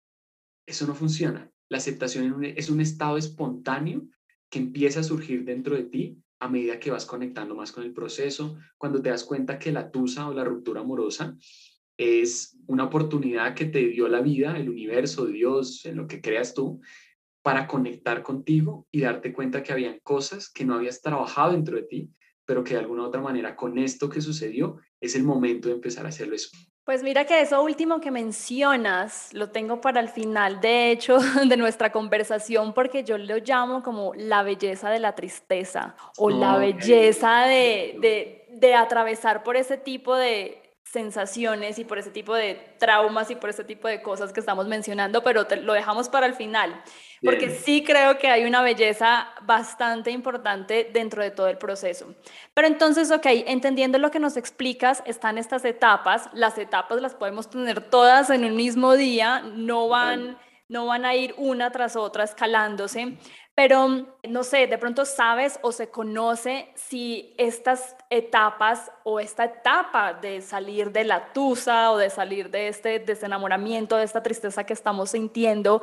Eso 0.67 0.87
no 0.87 0.95
funciona. 0.95 1.51
La 1.69 1.79
aceptación 1.79 2.45
es 2.45 2.71
un 2.71 2.81
estado 2.81 3.17
espontáneo 3.17 4.07
que 4.51 4.59
empieza 4.59 5.01
a 5.01 5.05
surgir 5.05 5.45
dentro 5.45 5.77
de 5.77 5.85
ti 5.85 6.19
a 6.41 6.49
medida 6.49 6.79
que 6.79 6.91
vas 6.91 7.07
conectando 7.07 7.55
más 7.55 7.73
con 7.73 7.85
el 7.85 7.93
proceso, 7.93 8.59
cuando 8.77 9.01
te 9.01 9.09
das 9.09 9.25
cuenta 9.25 9.59
que 9.59 9.73
la 9.73 9.91
tusa 9.91 10.29
o 10.29 10.35
la 10.35 10.45
ruptura 10.45 10.83
amorosa 10.83 11.37
es 11.97 12.59
una 12.67 12.85
oportunidad 12.85 13.55
que 13.55 13.67
te 13.67 13.87
dio 13.89 14.09
la 14.09 14.21
vida, 14.21 14.59
el 14.59 14.69
universo, 14.69 15.27
Dios, 15.27 15.87
en 15.87 15.97
lo 15.97 16.07
que 16.07 16.21
creas 16.21 16.53
tú, 16.53 16.81
para 17.43 17.67
conectar 17.67 18.23
contigo 18.23 18.87
y 18.91 19.01
darte 19.01 19.33
cuenta 19.33 19.63
que 19.63 19.73
habían 19.73 20.01
cosas 20.03 20.51
que 20.51 20.65
no 20.65 20.75
habías 20.75 21.01
trabajado 21.03 21.53
dentro 21.53 21.77
de 21.77 21.83
ti, 21.83 22.11
pero 22.45 22.65
que 22.65 22.75
de 22.75 22.81
alguna 22.81 23.03
u 23.03 23.07
otra 23.07 23.21
manera 23.21 23.55
con 23.55 23.79
esto 23.79 24.09
que 24.09 24.21
sucedió 24.21 24.79
es 25.01 25.15
el 25.15 25.25
momento 25.25 25.69
de 25.69 25.75
empezar 25.75 26.05
a 26.07 26.09
hacerlo 26.09 26.35
eso. 26.35 26.51
Pues 26.85 27.03
mira 27.03 27.25
que 27.25 27.41
eso 27.41 27.63
último 27.63 27.99
que 27.99 28.11
mencionas 28.11 29.33
lo 29.33 29.49
tengo 29.49 29.81
para 29.81 30.01
el 30.01 30.11
final, 30.11 30.61
de 30.61 30.91
hecho, 30.91 31.19
de 31.49 31.57
nuestra 31.57 31.91
conversación, 31.91 32.75
porque 32.75 33.05
yo 33.05 33.17
lo 33.17 33.39
llamo 33.39 33.83
como 33.83 34.13
la 34.15 34.43
belleza 34.43 34.91
de 34.91 34.99
la 34.99 35.15
tristeza 35.15 35.97
o 36.19 36.29
la 36.29 36.59
belleza 36.59 37.47
de, 37.47 37.97
de, 38.01 38.47
de 38.51 38.75
atravesar 38.75 39.43
por 39.43 39.57
ese 39.57 39.79
tipo 39.79 40.15
de, 40.15 40.64
sensaciones 40.95 41.81
y 41.81 41.85
por 41.85 41.99
ese 41.99 42.11
tipo 42.11 42.35
de 42.35 42.55
traumas 42.79 43.29
y 43.29 43.35
por 43.35 43.51
ese 43.51 43.65
tipo 43.65 43.89
de 43.89 44.01
cosas 44.01 44.33
que 44.33 44.39
estamos 44.39 44.69
mencionando, 44.69 45.25
pero 45.25 45.45
lo 45.63 45.73
dejamos 45.73 46.09
para 46.09 46.27
el 46.27 46.35
final, 46.35 46.83
porque 47.21 47.51
sí 47.51 47.83
creo 47.83 48.17
que 48.17 48.29
hay 48.29 48.45
una 48.45 48.63
belleza 48.63 49.27
bastante 49.43 50.13
importante 50.13 50.89
dentro 50.93 51.21
de 51.21 51.33
todo 51.33 51.49
el 51.49 51.59
proceso. 51.59 52.15
Pero 52.55 52.69
entonces, 52.69 53.11
ok, 53.11 53.27
entendiendo 53.27 53.99
lo 53.99 54.13
que 54.13 54.21
nos 54.21 54.37
explicas, 54.37 55.03
están 55.05 55.37
estas 55.37 55.65
etapas, 55.65 56.31
las 56.33 56.59
etapas 56.59 57.03
las 57.03 57.17
podemos 57.17 57.51
tener 57.51 57.81
todas 57.91 58.31
en 58.31 58.45
un 58.45 58.55
mismo 58.55 58.95
día, 58.95 59.43
no 59.53 59.89
van, 59.89 60.39
no 60.69 60.87
van 60.87 61.05
a 61.05 61.17
ir 61.17 61.35
una 61.39 61.73
tras 61.73 61.97
otra 61.97 62.23
escalándose, 62.23 63.19
pero 63.55 64.07
no 64.29 64.43
sé, 64.43 64.67
de 64.67 64.79
pronto 64.79 65.05
sabes 65.05 65.61
o 65.63 65.71
se 65.71 65.89
conoce 65.89 66.73
si 66.75 67.35
estas 67.39 67.97
etapas 68.11 68.91
o 69.05 69.21
esta 69.21 69.45
etapa 69.45 70.13
de 70.15 70.41
salir 70.41 70.91
de 70.91 71.05
la 71.05 71.33
tusa 71.33 71.93
o 71.93 71.97
de 71.97 72.11
salir 72.11 72.51
de 72.51 72.69
este 72.69 72.99
desenamoramiento, 72.99 73.97
de 73.97 74.05
esta 74.05 74.23
tristeza 74.23 74.65
que 74.65 74.73
estamos 74.73 75.11
sintiendo, 75.11 75.83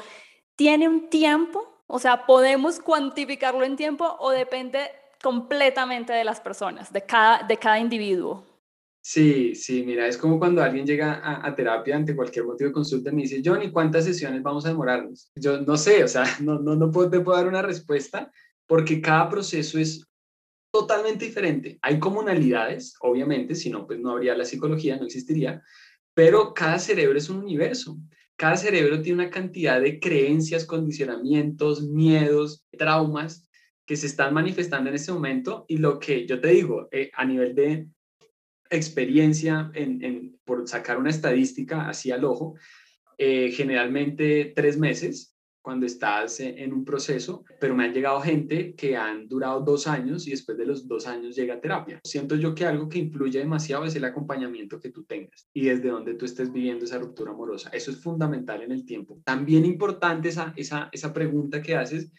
tiene 0.57 0.89
un 0.89 1.09
tiempo, 1.09 1.81
o 1.87 1.97
sea, 1.97 2.25
podemos 2.25 2.79
cuantificarlo 2.79 3.63
en 3.63 3.77
tiempo 3.77 4.17
o 4.19 4.31
depende 4.31 4.91
completamente 5.23 6.11
de 6.11 6.25
las 6.25 6.41
personas, 6.41 6.91
de 6.91 7.05
cada, 7.05 7.43
de 7.43 7.57
cada 7.57 7.79
individuo. 7.79 8.50
Sí, 9.03 9.55
sí, 9.55 9.83
mira, 9.83 10.07
es 10.07 10.15
como 10.15 10.37
cuando 10.37 10.61
alguien 10.61 10.85
llega 10.85 11.21
a, 11.23 11.55
terapia 11.55 11.95
ante 11.95 12.15
cualquier 12.15 12.45
motivo 12.45 12.67
de 12.67 12.73
consulta 12.73 13.09
y 13.09 13.15
me 13.15 13.23
dice, 13.23 13.41
Johnny, 13.43 13.71
¿cuántas 13.71 14.05
sesiones 14.05 14.43
vamos 14.43 14.63
a 14.65 14.69
demorarnos? 14.69 15.31
Yo 15.35 15.59
no 15.59 15.75
sé, 15.75 16.03
o 16.03 16.07
sea, 16.07 16.23
no, 16.41 16.59
no, 16.59 16.75
no 16.75 16.91
puedo, 16.91 17.09
te 17.09 17.19
puedo 17.19 17.35
dar 17.35 17.47
una 17.47 17.63
respuesta 17.63 18.31
porque 18.67 19.01
cada 19.01 19.27
proceso 19.27 19.79
es 19.79 20.05
totalmente 20.71 21.25
diferente. 21.25 21.79
Hay 21.81 21.99
comunalidades, 21.99 22.95
obviamente, 23.01 23.55
si 23.55 23.71
no, 23.71 23.87
pues 23.87 23.99
no 23.99 24.11
habría 24.11 24.37
la 24.37 24.45
psicología, 24.45 24.97
no 24.97 25.05
existiría, 25.05 25.63
pero 26.13 26.53
cada 26.53 26.77
cerebro 26.77 27.17
es 27.17 27.27
un 27.29 27.37
universo. 27.39 27.97
Cada 28.35 28.55
cerebro 28.55 29.01
tiene 29.01 29.23
una 29.23 29.31
cantidad 29.31 29.81
de 29.81 29.99
creencias, 29.99 30.65
condicionamientos, 30.65 31.83
miedos, 31.83 32.65
traumas 32.77 33.47
que 33.85 33.95
se 33.97 34.07
están 34.07 34.33
manifestando 34.33 34.89
en 34.89 34.95
este 34.95 35.11
momento 35.11 35.65
y 35.67 35.77
lo 35.77 35.99
que 35.99 36.25
yo 36.27 36.39
te 36.39 36.49
digo, 36.49 36.87
eh, 36.91 37.11
a 37.13 37.25
nivel 37.25 37.55
de 37.55 37.87
experiencia 38.71 39.69
en, 39.73 40.39
por 40.45 40.67
sacar 40.67 40.97
una 40.97 41.09
estadística 41.09 41.87
así 41.87 42.11
al 42.11 42.25
ojo, 42.25 42.55
eh, 43.17 43.51
generalmente 43.51 44.53
tres 44.55 44.77
meses 44.77 45.31
cuando 45.61 45.85
estás 45.85 46.39
en 46.39 46.73
un 46.73 46.83
proceso, 46.83 47.45
pero 47.59 47.75
me 47.75 47.83
han 47.83 47.93
llegado 47.93 48.19
gente 48.19 48.73
que 48.73 48.97
han 48.97 49.27
durado 49.27 49.61
dos 49.61 49.85
años 49.85 50.27
y 50.27 50.31
después 50.31 50.57
de 50.57 50.65
los 50.65 50.87
dos 50.87 51.05
años 51.05 51.35
llega 51.35 51.55
a 51.55 51.61
terapia. 51.61 51.99
Siento 52.03 52.35
yo 52.35 52.55
que 52.55 52.65
algo 52.65 52.89
que 52.89 52.97
influye 52.97 53.37
demasiado 53.37 53.85
es 53.85 53.95
el 53.95 54.03
acompañamiento 54.05 54.79
que 54.79 54.89
tú 54.89 55.03
tengas 55.03 55.47
y 55.53 55.65
desde 55.65 55.89
donde 55.89 56.15
tú 56.15 56.25
estés 56.25 56.51
viviendo 56.51 56.85
esa 56.85 56.97
ruptura 56.97 57.31
amorosa. 57.31 57.69
Eso 57.69 57.91
es 57.91 58.01
fundamental 58.01 58.63
en 58.63 58.71
el 58.71 58.85
tiempo. 58.85 59.21
También 59.23 59.63
importante 59.63 60.29
esa, 60.29 60.51
esa, 60.55 60.89
esa 60.91 61.13
pregunta 61.13 61.61
que 61.61 61.75
haces 61.75 62.11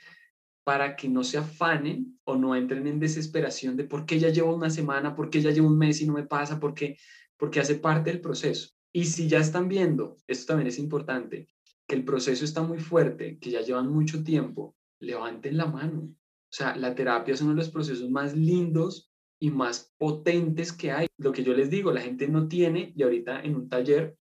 para 0.64 0.96
que 0.96 1.08
no 1.08 1.24
se 1.24 1.38
afanen 1.38 2.18
o 2.24 2.36
no 2.36 2.54
entren 2.54 2.86
en 2.86 3.00
desesperación 3.00 3.76
de 3.76 3.84
por 3.84 4.06
qué 4.06 4.18
ya 4.18 4.28
llevo 4.28 4.54
una 4.54 4.70
semana, 4.70 5.14
por 5.14 5.30
qué 5.30 5.40
ya 5.40 5.50
llevo 5.50 5.68
un 5.68 5.78
mes 5.78 6.00
y 6.00 6.06
no 6.06 6.14
me 6.14 6.26
pasa, 6.26 6.60
por 6.60 6.74
qué, 6.74 6.96
porque 7.36 7.60
hace 7.60 7.76
parte 7.76 8.10
del 8.10 8.20
proceso. 8.20 8.70
Y 8.92 9.06
si 9.06 9.28
ya 9.28 9.38
están 9.38 9.68
viendo, 9.68 10.16
esto 10.26 10.48
también 10.48 10.68
es 10.68 10.78
importante, 10.78 11.48
que 11.88 11.96
el 11.96 12.04
proceso 12.04 12.44
está 12.44 12.62
muy 12.62 12.78
fuerte, 12.78 13.38
que 13.38 13.50
ya 13.50 13.62
llevan 13.62 13.88
mucho 13.88 14.22
tiempo, 14.22 14.76
levanten 15.00 15.56
la 15.56 15.66
mano. 15.66 16.02
O 16.02 16.54
sea, 16.54 16.76
la 16.76 16.94
terapia 16.94 17.34
es 17.34 17.40
uno 17.40 17.50
de 17.50 17.56
los 17.56 17.70
procesos 17.70 18.10
más 18.10 18.36
lindos 18.36 19.10
y 19.40 19.50
más 19.50 19.92
potentes 19.98 20.72
que 20.72 20.92
hay. 20.92 21.06
Lo 21.18 21.32
que 21.32 21.42
yo 21.42 21.54
les 21.54 21.70
digo, 21.70 21.90
la 21.90 22.02
gente 22.02 22.28
no 22.28 22.46
tiene, 22.46 22.92
y 22.94 23.02
ahorita 23.02 23.42
en 23.42 23.56
un 23.56 23.68
taller 23.68 24.16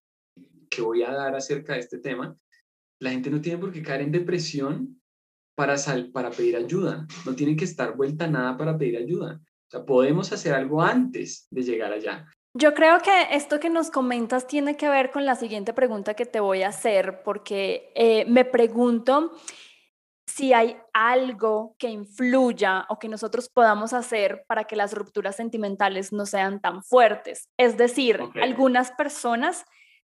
que 0.68 0.82
voy 0.82 1.02
a 1.02 1.12
dar 1.12 1.36
acerca 1.36 1.74
de 1.74 1.80
este 1.80 1.98
tema, 1.98 2.36
la 2.98 3.10
gente 3.10 3.30
no 3.30 3.40
tiene 3.40 3.58
por 3.58 3.72
qué 3.72 3.82
caer 3.82 4.00
en 4.00 4.12
depresión 4.12 5.01
para, 5.54 5.76
para 6.12 6.30
pedir 6.30 6.56
ayuda. 6.56 7.06
No 7.24 7.34
tienen 7.34 7.56
que 7.56 7.64
estar 7.64 7.96
vuelta 7.96 8.26
nada 8.26 8.56
para 8.56 8.76
pedir 8.76 8.96
ayuda. 8.96 9.40
O 9.42 9.70
sea, 9.70 9.84
podemos 9.84 10.32
hacer 10.32 10.54
algo 10.54 10.82
antes 10.82 11.46
de 11.50 11.62
llegar 11.62 11.92
allá. 11.92 12.26
Yo 12.54 12.74
creo 12.74 13.00
que 13.00 13.28
esto 13.30 13.58
que 13.60 13.70
nos 13.70 13.90
comentas 13.90 14.46
tiene 14.46 14.76
que 14.76 14.88
ver 14.88 15.10
con 15.10 15.24
la 15.24 15.36
siguiente 15.36 15.72
pregunta 15.72 16.14
que 16.14 16.26
te 16.26 16.40
voy 16.40 16.62
a 16.62 16.68
hacer, 16.68 17.22
porque 17.22 17.90
eh, 17.94 18.26
me 18.26 18.44
pregunto 18.44 19.32
si 20.26 20.52
hay 20.52 20.76
algo 20.92 21.74
que 21.78 21.88
influya 21.88 22.86
o 22.88 22.98
que 22.98 23.08
nosotros 23.08 23.48
podamos 23.48 23.92
hacer 23.92 24.44
para 24.46 24.64
que 24.64 24.76
las 24.76 24.92
rupturas 24.92 25.36
sentimentales 25.36 26.12
no 26.12 26.26
sean 26.26 26.60
tan 26.60 26.82
fuertes. 26.82 27.48
Es 27.58 27.76
decir, 27.76 28.20
algunas 28.40 28.92
personas 28.92 29.64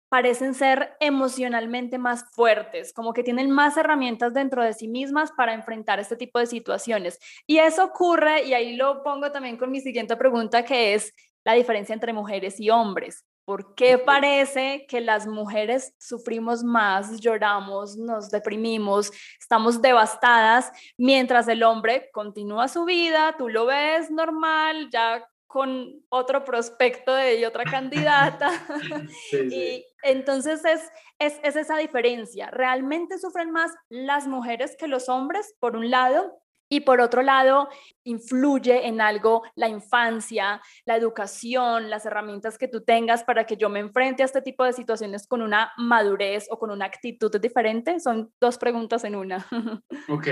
parecen 0.09 0.53
ser 0.53 0.95
emocionalmente 0.99 1.97
más 1.97 2.25
fuertes, 2.31 2.93
como 2.93 3.13
que 3.13 3.23
tienen 3.23 3.51
más 3.51 3.77
herramientas 3.77 4.33
dentro 4.33 4.63
de 4.63 4.73
sí 4.73 4.87
mismas 4.87 5.31
para 5.31 5.53
enfrentar 5.53 5.99
este 5.99 6.15
tipo 6.15 6.39
de 6.39 6.45
situaciones. 6.45 7.19
Y 7.45 7.57
eso 7.59 7.83
ocurre, 7.83 8.43
y 8.43 8.53
ahí 8.53 8.75
lo 8.75 9.03
pongo 9.03 9.31
también 9.31 9.57
con 9.57 9.71
mi 9.71 9.81
siguiente 9.81 10.15
pregunta, 10.15 10.63
que 10.63 10.93
es 10.93 11.13
la 11.43 11.53
diferencia 11.53 11.93
entre 11.93 12.13
mujeres 12.13 12.59
y 12.59 12.69
hombres. 12.69 13.25
¿Por 13.45 13.75
qué 13.75 13.97
parece 13.97 14.85
que 14.89 14.99
las 14.99 15.25
mujeres 15.25 15.93
sufrimos 15.97 16.65
más, 16.65 17.21
lloramos, 17.21 17.95
nos 17.95 18.29
deprimimos, 18.29 19.09
estamos 19.39 19.81
devastadas, 19.81 20.69
mientras 20.97 21.47
el 21.47 21.63
hombre 21.63 22.09
continúa 22.11 22.67
su 22.67 22.83
vida, 22.83 23.35
tú 23.37 23.47
lo 23.47 23.65
ves 23.65 24.11
normal, 24.11 24.89
ya 24.91 25.25
con 25.47 26.03
otro 26.09 26.43
prospecto 26.43 27.15
de 27.15 27.47
otra 27.47 27.63
candidata. 27.71 28.51
Y 29.31 29.85
entonces 30.11 30.63
es, 30.65 30.81
es, 31.19 31.39
es 31.43 31.55
esa 31.55 31.77
diferencia. 31.77 32.49
Realmente 32.51 33.17
sufren 33.17 33.51
más 33.51 33.71
las 33.89 34.27
mujeres 34.27 34.75
que 34.77 34.87
los 34.87 35.09
hombres, 35.09 35.55
por 35.59 35.75
un 35.75 35.89
lado, 35.89 36.41
y 36.69 36.81
por 36.81 36.99
otro 36.99 37.21
lado, 37.21 37.69
influye 38.03 38.87
en 38.87 38.99
algo 38.99 39.43
la 39.55 39.69
infancia, 39.69 40.61
la 40.85 40.97
educación, 40.97 41.89
las 41.89 42.05
herramientas 42.05 42.57
que 42.57 42.67
tú 42.67 42.81
tengas 42.83 43.23
para 43.23 43.45
que 43.45 43.55
yo 43.55 43.69
me 43.69 43.79
enfrente 43.79 44.21
a 44.21 44.25
este 44.25 44.41
tipo 44.41 44.65
de 44.65 44.73
situaciones 44.73 45.27
con 45.27 45.41
una 45.41 45.71
madurez 45.77 46.47
o 46.49 46.59
con 46.59 46.71
una 46.71 46.85
actitud 46.85 47.31
diferente? 47.39 47.99
Son 47.99 48.33
dos 48.39 48.57
preguntas 48.57 49.03
en 49.03 49.15
una. 49.15 49.47
Ok, 50.09 50.27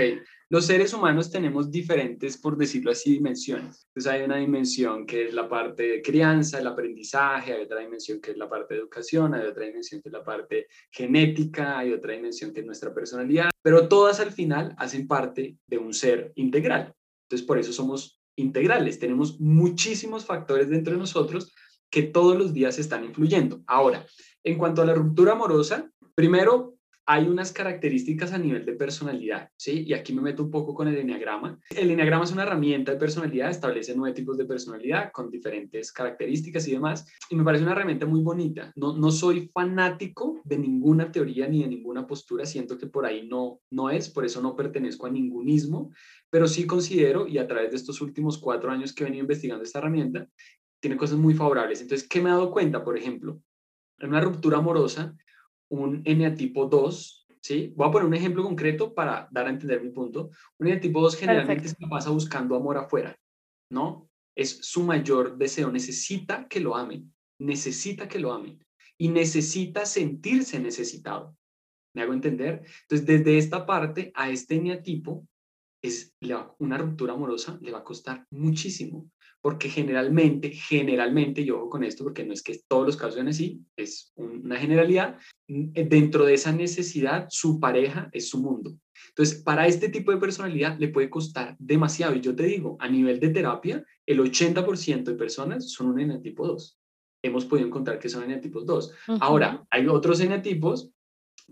los 0.48 0.66
seres 0.66 0.94
humanos 0.94 1.30
tenemos 1.30 1.70
diferentes, 1.70 2.38
por 2.38 2.56
decirlo 2.56 2.92
así, 2.92 3.12
dimensiones. 3.12 3.88
Entonces 3.88 4.12
hay 4.12 4.22
una 4.22 4.36
dimensión 4.36 5.04
que 5.04 5.26
es 5.26 5.34
la 5.34 5.48
parte 5.48 5.82
de 5.82 6.02
crianza, 6.02 6.60
el 6.60 6.66
aprendizaje, 6.68 7.52
hay 7.52 7.62
otra 7.62 7.80
dimensión 7.80 8.20
que 8.20 8.30
es 8.30 8.36
la 8.36 8.48
parte 8.48 8.74
de 8.74 8.80
educación, 8.80 9.34
hay 9.34 9.46
otra 9.46 9.64
dimensión 9.64 10.00
que 10.00 10.08
es 10.08 10.12
la 10.12 10.22
parte 10.22 10.68
genética, 10.90 11.78
hay 11.78 11.92
otra 11.92 12.12
dimensión 12.12 12.52
que 12.52 12.60
es 12.60 12.66
nuestra 12.66 12.94
personalidad, 12.94 13.50
pero 13.60 13.88
todas 13.88 14.20
al 14.20 14.30
final 14.30 14.74
hacen 14.78 15.08
parte 15.08 15.56
de 15.66 15.78
un 15.78 15.92
ser 15.92 16.32
integral. 16.36 16.94
Entonces, 17.24 17.44
por 17.44 17.58
eso 17.58 17.72
somos 17.72 18.20
integrales. 18.36 19.00
Tenemos 19.00 19.40
muchísimos 19.40 20.24
factores 20.24 20.68
dentro 20.68 20.92
de 20.92 21.00
nosotros 21.00 21.52
que 21.90 22.04
todos 22.04 22.36
los 22.36 22.52
días 22.52 22.78
están 22.78 23.04
influyendo. 23.04 23.62
Ahora, 23.66 24.06
en 24.44 24.58
cuanto 24.58 24.82
a 24.82 24.86
la 24.86 24.94
ruptura 24.94 25.32
amorosa, 25.32 25.90
primero 26.14 26.76
hay 27.08 27.28
unas 27.28 27.52
características 27.52 28.32
a 28.32 28.38
nivel 28.38 28.66
de 28.66 28.72
personalidad, 28.72 29.50
¿sí? 29.56 29.84
Y 29.86 29.94
aquí 29.94 30.12
me 30.12 30.22
meto 30.22 30.42
un 30.42 30.50
poco 30.50 30.74
con 30.74 30.88
el 30.88 30.96
enneagrama. 30.96 31.58
El 31.70 31.90
enneagrama 31.92 32.24
es 32.24 32.32
una 32.32 32.42
herramienta 32.42 32.92
de 32.92 32.98
personalidad, 32.98 33.48
establece 33.48 33.94
nueve 33.94 34.14
tipos 34.14 34.36
de 34.36 34.44
personalidad 34.44 35.12
con 35.12 35.30
diferentes 35.30 35.92
características 35.92 36.66
y 36.66 36.72
demás, 36.72 37.06
y 37.30 37.36
me 37.36 37.44
parece 37.44 37.62
una 37.62 37.72
herramienta 37.72 38.06
muy 38.06 38.22
bonita. 38.22 38.72
No, 38.74 38.96
no 38.96 39.12
soy 39.12 39.48
fanático 39.54 40.40
de 40.44 40.58
ninguna 40.58 41.12
teoría 41.12 41.46
ni 41.46 41.62
de 41.62 41.68
ninguna 41.68 42.06
postura, 42.06 42.44
siento 42.44 42.76
que 42.76 42.88
por 42.88 43.06
ahí 43.06 43.28
no, 43.28 43.60
no 43.70 43.88
es, 43.88 44.10
por 44.10 44.24
eso 44.24 44.42
no 44.42 44.56
pertenezco 44.56 45.06
a 45.06 45.10
ningunismo, 45.10 45.92
pero 46.28 46.48
sí 46.48 46.66
considero, 46.66 47.28
y 47.28 47.38
a 47.38 47.46
través 47.46 47.70
de 47.70 47.76
estos 47.76 48.00
últimos 48.00 48.38
cuatro 48.38 48.70
años 48.70 48.92
que 48.92 49.04
he 49.04 49.06
venido 49.06 49.22
investigando 49.22 49.62
esta 49.62 49.78
herramienta, 49.78 50.28
tiene 50.80 50.96
cosas 50.96 51.18
muy 51.18 51.34
favorables. 51.34 51.80
Entonces, 51.80 52.08
¿qué 52.08 52.20
me 52.20 52.28
he 52.28 52.32
dado 52.32 52.50
cuenta? 52.50 52.84
Por 52.84 52.98
ejemplo, 52.98 53.40
en 53.98 54.10
una 54.10 54.20
ruptura 54.20 54.58
amorosa, 54.58 55.16
un 55.70 56.02
eneatipo 56.04 56.66
2, 56.66 57.26
¿sí? 57.42 57.72
Voy 57.76 57.88
a 57.88 57.90
poner 57.90 58.06
un 58.06 58.14
ejemplo 58.14 58.42
concreto 58.42 58.94
para 58.94 59.28
dar 59.30 59.46
a 59.46 59.50
entender 59.50 59.82
mi 59.82 59.90
punto. 59.90 60.30
Un 60.58 60.66
eneatipo 60.66 61.00
2 61.00 61.16
generalmente 61.16 61.68
se 61.68 61.86
pasa 61.88 62.10
buscando 62.10 62.56
amor 62.56 62.76
afuera, 62.76 63.16
¿no? 63.70 64.08
Es 64.36 64.58
su 64.62 64.82
mayor 64.82 65.36
deseo, 65.36 65.70
necesita 65.70 66.46
que 66.48 66.60
lo 66.60 66.76
amen, 66.76 67.12
necesita 67.40 68.08
que 68.08 68.18
lo 68.18 68.32
amen 68.32 68.58
y 68.98 69.08
necesita 69.08 69.86
sentirse 69.86 70.58
necesitado. 70.58 71.36
¿Me 71.94 72.02
hago 72.02 72.12
entender? 72.12 72.62
Entonces, 72.82 73.06
desde 73.06 73.38
esta 73.38 73.64
parte 73.64 74.12
a 74.14 74.28
este 74.28 74.56
eneatipo, 74.56 75.26
es, 75.82 76.14
una 76.58 76.78
ruptura 76.78 77.14
amorosa 77.14 77.58
le 77.62 77.72
va 77.72 77.78
a 77.78 77.84
costar 77.84 78.26
muchísimo, 78.30 79.10
porque 79.46 79.68
generalmente, 79.68 80.50
generalmente, 80.50 81.44
yo 81.44 81.58
ojo 81.58 81.70
con 81.70 81.84
esto 81.84 82.02
porque 82.02 82.24
no 82.24 82.32
es 82.32 82.42
que 82.42 82.58
todos 82.66 82.84
los 82.84 82.96
casos 82.96 83.14
sean 83.14 83.28
así, 83.28 83.64
es 83.76 84.12
una 84.16 84.56
generalidad, 84.56 85.18
eh, 85.46 85.86
dentro 85.88 86.24
de 86.24 86.34
esa 86.34 86.50
necesidad, 86.50 87.28
su 87.30 87.60
pareja 87.60 88.10
es 88.12 88.28
su 88.28 88.42
mundo. 88.42 88.76
Entonces, 89.10 89.40
para 89.44 89.68
este 89.68 89.88
tipo 89.88 90.10
de 90.10 90.18
personalidad 90.18 90.76
le 90.80 90.88
puede 90.88 91.08
costar 91.08 91.54
demasiado. 91.60 92.16
Y 92.16 92.22
yo 92.22 92.34
te 92.34 92.42
digo, 92.42 92.76
a 92.80 92.88
nivel 92.88 93.20
de 93.20 93.28
terapia, 93.28 93.84
el 94.04 94.18
80% 94.18 95.04
de 95.04 95.14
personas 95.14 95.70
son 95.70 95.90
un 95.90 96.00
enetipo 96.00 96.44
2. 96.44 96.80
Hemos 97.22 97.44
podido 97.44 97.68
encontrar 97.68 98.00
que 98.00 98.08
son 98.08 98.24
enetipos 98.24 98.66
2. 98.66 98.94
Ahora, 99.20 99.64
hay 99.70 99.86
otros 99.86 100.18
enetipos 100.18 100.90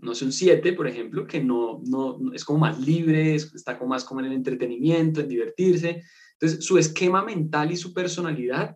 no 0.01 0.13
sé, 0.13 0.25
un 0.25 0.33
7, 0.33 0.73
por 0.73 0.87
ejemplo, 0.87 1.25
que 1.25 1.41
no, 1.41 1.81
no, 1.85 2.19
es 2.33 2.43
como 2.43 2.59
más 2.59 2.77
libre, 2.77 3.35
está 3.35 3.79
como 3.79 3.91
más 3.91 4.03
como 4.03 4.19
en 4.19 4.25
el 4.25 4.33
entretenimiento, 4.33 5.21
en 5.21 5.29
divertirse. 5.29 6.03
Entonces, 6.39 6.65
su 6.65 6.77
esquema 6.77 7.23
mental 7.23 7.71
y 7.71 7.77
su 7.77 7.93
personalidad, 7.93 8.75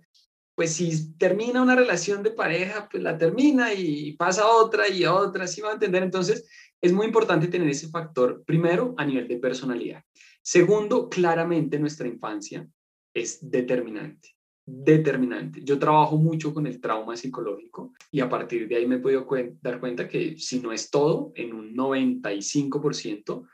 pues 0.55 0.73
si 0.73 1.13
termina 1.17 1.61
una 1.61 1.75
relación 1.75 2.23
de 2.23 2.31
pareja, 2.31 2.87
pues 2.89 3.03
la 3.03 3.17
termina 3.17 3.73
y 3.73 4.13
pasa 4.13 4.47
otra 4.47 4.89
y 4.89 5.05
otra, 5.05 5.45
así 5.45 5.61
va 5.61 5.71
a 5.71 5.73
entender. 5.73 6.03
Entonces, 6.03 6.49
es 6.81 6.93
muy 6.93 7.05
importante 7.05 7.47
tener 7.47 7.69
ese 7.69 7.89
factor, 7.89 8.43
primero, 8.45 8.93
a 8.97 9.05
nivel 9.05 9.27
de 9.27 9.37
personalidad. 9.37 10.03
Segundo, 10.41 11.09
claramente 11.09 11.79
nuestra 11.79 12.07
infancia 12.07 12.67
es 13.13 13.39
determinante 13.41 14.39
determinante. 14.69 15.61
Yo 15.63 15.79
trabajo 15.79 16.17
mucho 16.17 16.53
con 16.53 16.67
el 16.67 16.79
trauma 16.79 17.15
psicológico 17.15 17.93
y 18.11 18.19
a 18.19 18.29
partir 18.29 18.67
de 18.67 18.75
ahí 18.75 18.87
me 18.87 18.95
he 18.95 18.99
podido 18.99 19.27
dar 19.61 19.79
cuenta 19.79 20.07
que 20.07 20.37
si 20.37 20.59
no 20.59 20.71
es 20.71 20.89
todo, 20.89 21.31
en 21.35 21.53
un 21.53 21.75
95%, 21.75 23.47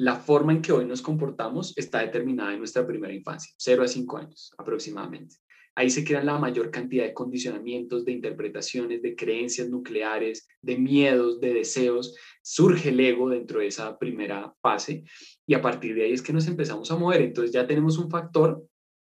la 0.00 0.16
forma 0.16 0.52
en 0.52 0.62
que 0.62 0.72
hoy 0.72 0.86
nos 0.86 1.02
comportamos 1.02 1.76
está 1.76 1.98
determinada 2.00 2.54
en 2.54 2.58
nuestra 2.58 2.86
primera 2.86 3.12
infancia, 3.12 3.52
0 3.58 3.82
a 3.82 3.86
5 3.86 4.16
años 4.16 4.50
aproximadamente. 4.56 5.36
Ahí 5.74 5.90
se 5.90 6.04
crean 6.04 6.24
la 6.24 6.38
mayor 6.38 6.70
cantidad 6.70 7.04
de 7.04 7.12
condicionamientos, 7.12 8.06
de 8.06 8.12
interpretaciones, 8.12 9.02
de 9.02 9.14
creencias 9.14 9.68
nucleares, 9.68 10.48
de 10.62 10.78
miedos, 10.78 11.38
de 11.38 11.52
deseos. 11.52 12.16
Surge 12.40 12.88
el 12.88 12.98
ego 12.98 13.28
dentro 13.28 13.60
de 13.60 13.66
esa 13.66 13.98
primera 13.98 14.54
fase 14.62 15.04
y 15.46 15.52
a 15.52 15.60
partir 15.60 15.94
de 15.94 16.04
ahí 16.04 16.12
es 16.12 16.22
que 16.22 16.32
nos 16.32 16.46
empezamos 16.46 16.90
a 16.90 16.96
mover. 16.96 17.20
Entonces 17.20 17.52
ya 17.52 17.66
tenemos 17.66 17.98
un 17.98 18.10
factor 18.10 18.64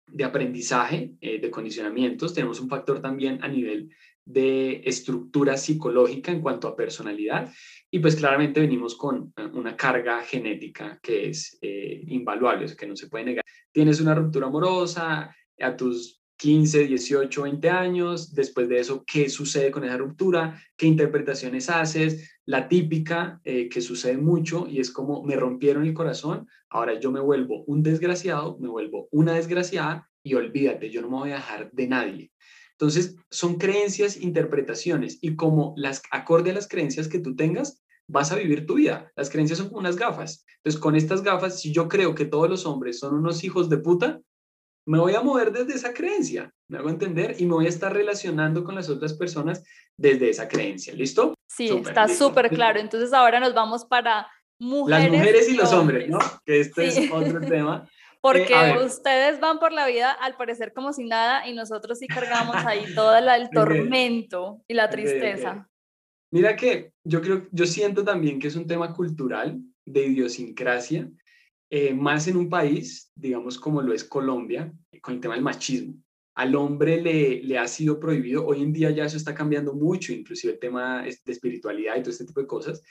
de 0.07 0.25
aprendizaje, 0.25 1.13
eh, 1.21 1.39
de 1.39 1.49
condicionamientos, 1.49 2.33
tenemos 2.33 2.59
un 2.59 2.67
factor 2.67 3.01
también 3.01 3.41
a 3.41 3.47
nivel 3.47 3.89
de 4.25 4.81
estructura 4.83 5.55
psicológica 5.55 6.33
en 6.33 6.41
cuanto 6.41 6.67
a 6.67 6.75
personalidad 6.75 7.49
y 7.91 7.99
pues 7.99 8.15
claramente 8.15 8.61
venimos 8.61 8.95
con 8.95 9.33
eh, 9.35 9.45
una 9.53 9.75
carga 9.75 10.21
genética 10.21 10.97
que 11.03 11.29
es 11.29 11.57
eh, 11.61 12.01
invaluable, 12.07 12.73
que 12.75 12.87
no 12.87 12.95
se 12.95 13.09
puede 13.09 13.25
negar. 13.25 13.45
Tienes 13.71 13.99
una 13.99 14.15
ruptura 14.15 14.47
amorosa 14.47 15.35
a 15.59 15.75
tus 15.75 16.21
15, 16.37 16.87
18, 16.87 17.43
20 17.43 17.69
años, 17.69 18.33
después 18.33 18.67
de 18.67 18.79
eso, 18.79 19.03
¿qué 19.05 19.29
sucede 19.29 19.69
con 19.69 19.83
esa 19.83 19.97
ruptura? 19.97 20.59
¿Qué 20.75 20.87
interpretaciones 20.87 21.69
haces? 21.69 22.39
La 22.45 22.67
típica 22.67 23.39
eh, 23.43 23.69
que 23.69 23.81
sucede 23.81 24.17
mucho 24.17 24.67
y 24.67 24.79
es 24.79 24.89
como 24.89 25.21
me 25.23 25.35
rompieron 25.35 25.85
el 25.85 25.93
corazón, 25.93 26.47
ahora 26.69 26.99
yo 26.99 27.11
me 27.11 27.19
vuelvo 27.19 27.63
un 27.67 27.83
desgraciado, 27.83 28.57
me 28.59 28.69
vuelvo 28.69 29.07
una 29.11 29.33
desgraciada 29.33 30.09
y 30.23 30.33
olvídate, 30.33 30.89
yo 30.89 31.01
no 31.01 31.09
me 31.09 31.17
voy 31.17 31.31
a 31.31 31.35
dejar 31.35 31.71
de 31.73 31.87
nadie. 31.87 32.31
Entonces, 32.81 33.15
son 33.29 33.57
creencias, 33.59 34.17
interpretaciones 34.17 35.19
y 35.21 35.35
como 35.35 35.75
las 35.77 36.01
acorde 36.09 36.49
a 36.49 36.55
las 36.55 36.67
creencias 36.67 37.07
que 37.07 37.19
tú 37.19 37.35
tengas, 37.35 37.83
vas 38.07 38.31
a 38.31 38.35
vivir 38.35 38.65
tu 38.65 38.73
vida. 38.73 39.11
Las 39.15 39.29
creencias 39.29 39.59
son 39.59 39.67
como 39.67 39.81
unas 39.81 39.97
gafas. 39.97 40.47
Entonces, 40.57 40.81
con 40.81 40.95
estas 40.95 41.21
gafas, 41.21 41.61
si 41.61 41.71
yo 41.71 41.87
creo 41.87 42.15
que 42.15 42.25
todos 42.25 42.49
los 42.49 42.65
hombres 42.65 42.97
son 42.97 43.13
unos 43.13 43.43
hijos 43.43 43.69
de 43.69 43.77
puta, 43.77 44.19
me 44.87 44.97
voy 44.97 45.13
a 45.13 45.21
mover 45.21 45.51
desde 45.51 45.75
esa 45.75 45.93
creencia, 45.93 46.51
me 46.67 46.79
hago 46.79 46.89
entender, 46.89 47.35
y 47.37 47.45
me 47.45 47.53
voy 47.53 47.67
a 47.67 47.69
estar 47.69 47.93
relacionando 47.93 48.63
con 48.63 48.73
las 48.73 48.89
otras 48.89 49.13
personas 49.13 49.63
desde 49.95 50.31
esa 50.31 50.47
creencia, 50.47 50.95
¿listo? 50.95 51.35
Sí, 51.47 51.67
está 51.67 52.07
súper 52.07 52.49
claro. 52.49 52.79
Entonces 52.79 53.13
ahora 53.13 53.39
nos 53.39 53.53
vamos 53.53 53.85
para 53.85 54.27
mujeres. 54.57 55.03
Las 55.03 55.19
mujeres 55.19 55.49
y, 55.49 55.53
los 55.53 55.71
hombres, 55.71 56.09
¿no? 56.09 56.17
Que 56.43 56.61
este 56.61 56.87
es 56.87 57.11
otro 57.11 57.39
tema. 57.47 57.87
Porque 58.21 58.77
ustedes 58.85 59.39
van 59.39 59.59
por 59.59 59.73
la 59.73 59.87
vida 59.87 60.11
al 60.11 60.35
parecer 60.37 60.73
como 60.73 60.93
si 60.93 61.05
nada 61.05 61.47
y 61.47 61.53
nosotros 61.53 61.97
sí 61.97 62.07
cargamos 62.07 62.55
ahí 62.67 62.85
todo 62.93 63.17
el 63.17 63.49
tormento 63.49 64.63
y 64.67 64.75
la 64.75 64.89
tristeza. 64.89 65.67
Mira 66.31 66.55
que 66.55 66.93
yo 67.03 67.21
creo, 67.21 67.47
yo 67.51 67.65
siento 67.65 68.05
también 68.05 68.39
que 68.39 68.47
es 68.47 68.55
un 68.55 68.67
tema 68.67 68.93
cultural 68.93 69.59
de 69.85 70.05
idiosincrasia 70.05 71.09
eh, 71.69 71.93
más 71.93 72.27
en 72.27 72.37
un 72.37 72.49
país, 72.49 73.11
digamos 73.15 73.57
como 73.57 73.81
lo 73.81 73.93
es 73.93 74.03
Colombia, 74.03 74.73
con 75.01 75.15
el 75.15 75.19
tema 75.19 75.35
del 75.35 75.43
machismo. 75.43 75.95
Al 76.35 76.55
hombre 76.55 77.01
le, 77.01 77.43
le 77.43 77.57
ha 77.57 77.67
sido 77.67 77.99
prohibido, 77.99 78.45
hoy 78.45 78.61
en 78.61 78.71
día 78.71 78.91
ya 78.91 79.05
eso 79.05 79.17
está 79.17 79.33
cambiando 79.33 79.73
mucho, 79.73 80.13
inclusive 80.13 80.53
el 80.53 80.59
tema 80.59 81.03
de 81.03 81.31
espiritualidad 81.31 81.97
y 81.97 82.01
todo 82.01 82.11
este 82.11 82.25
tipo 82.25 82.39
de 82.39 82.47
cosas, 82.47 82.81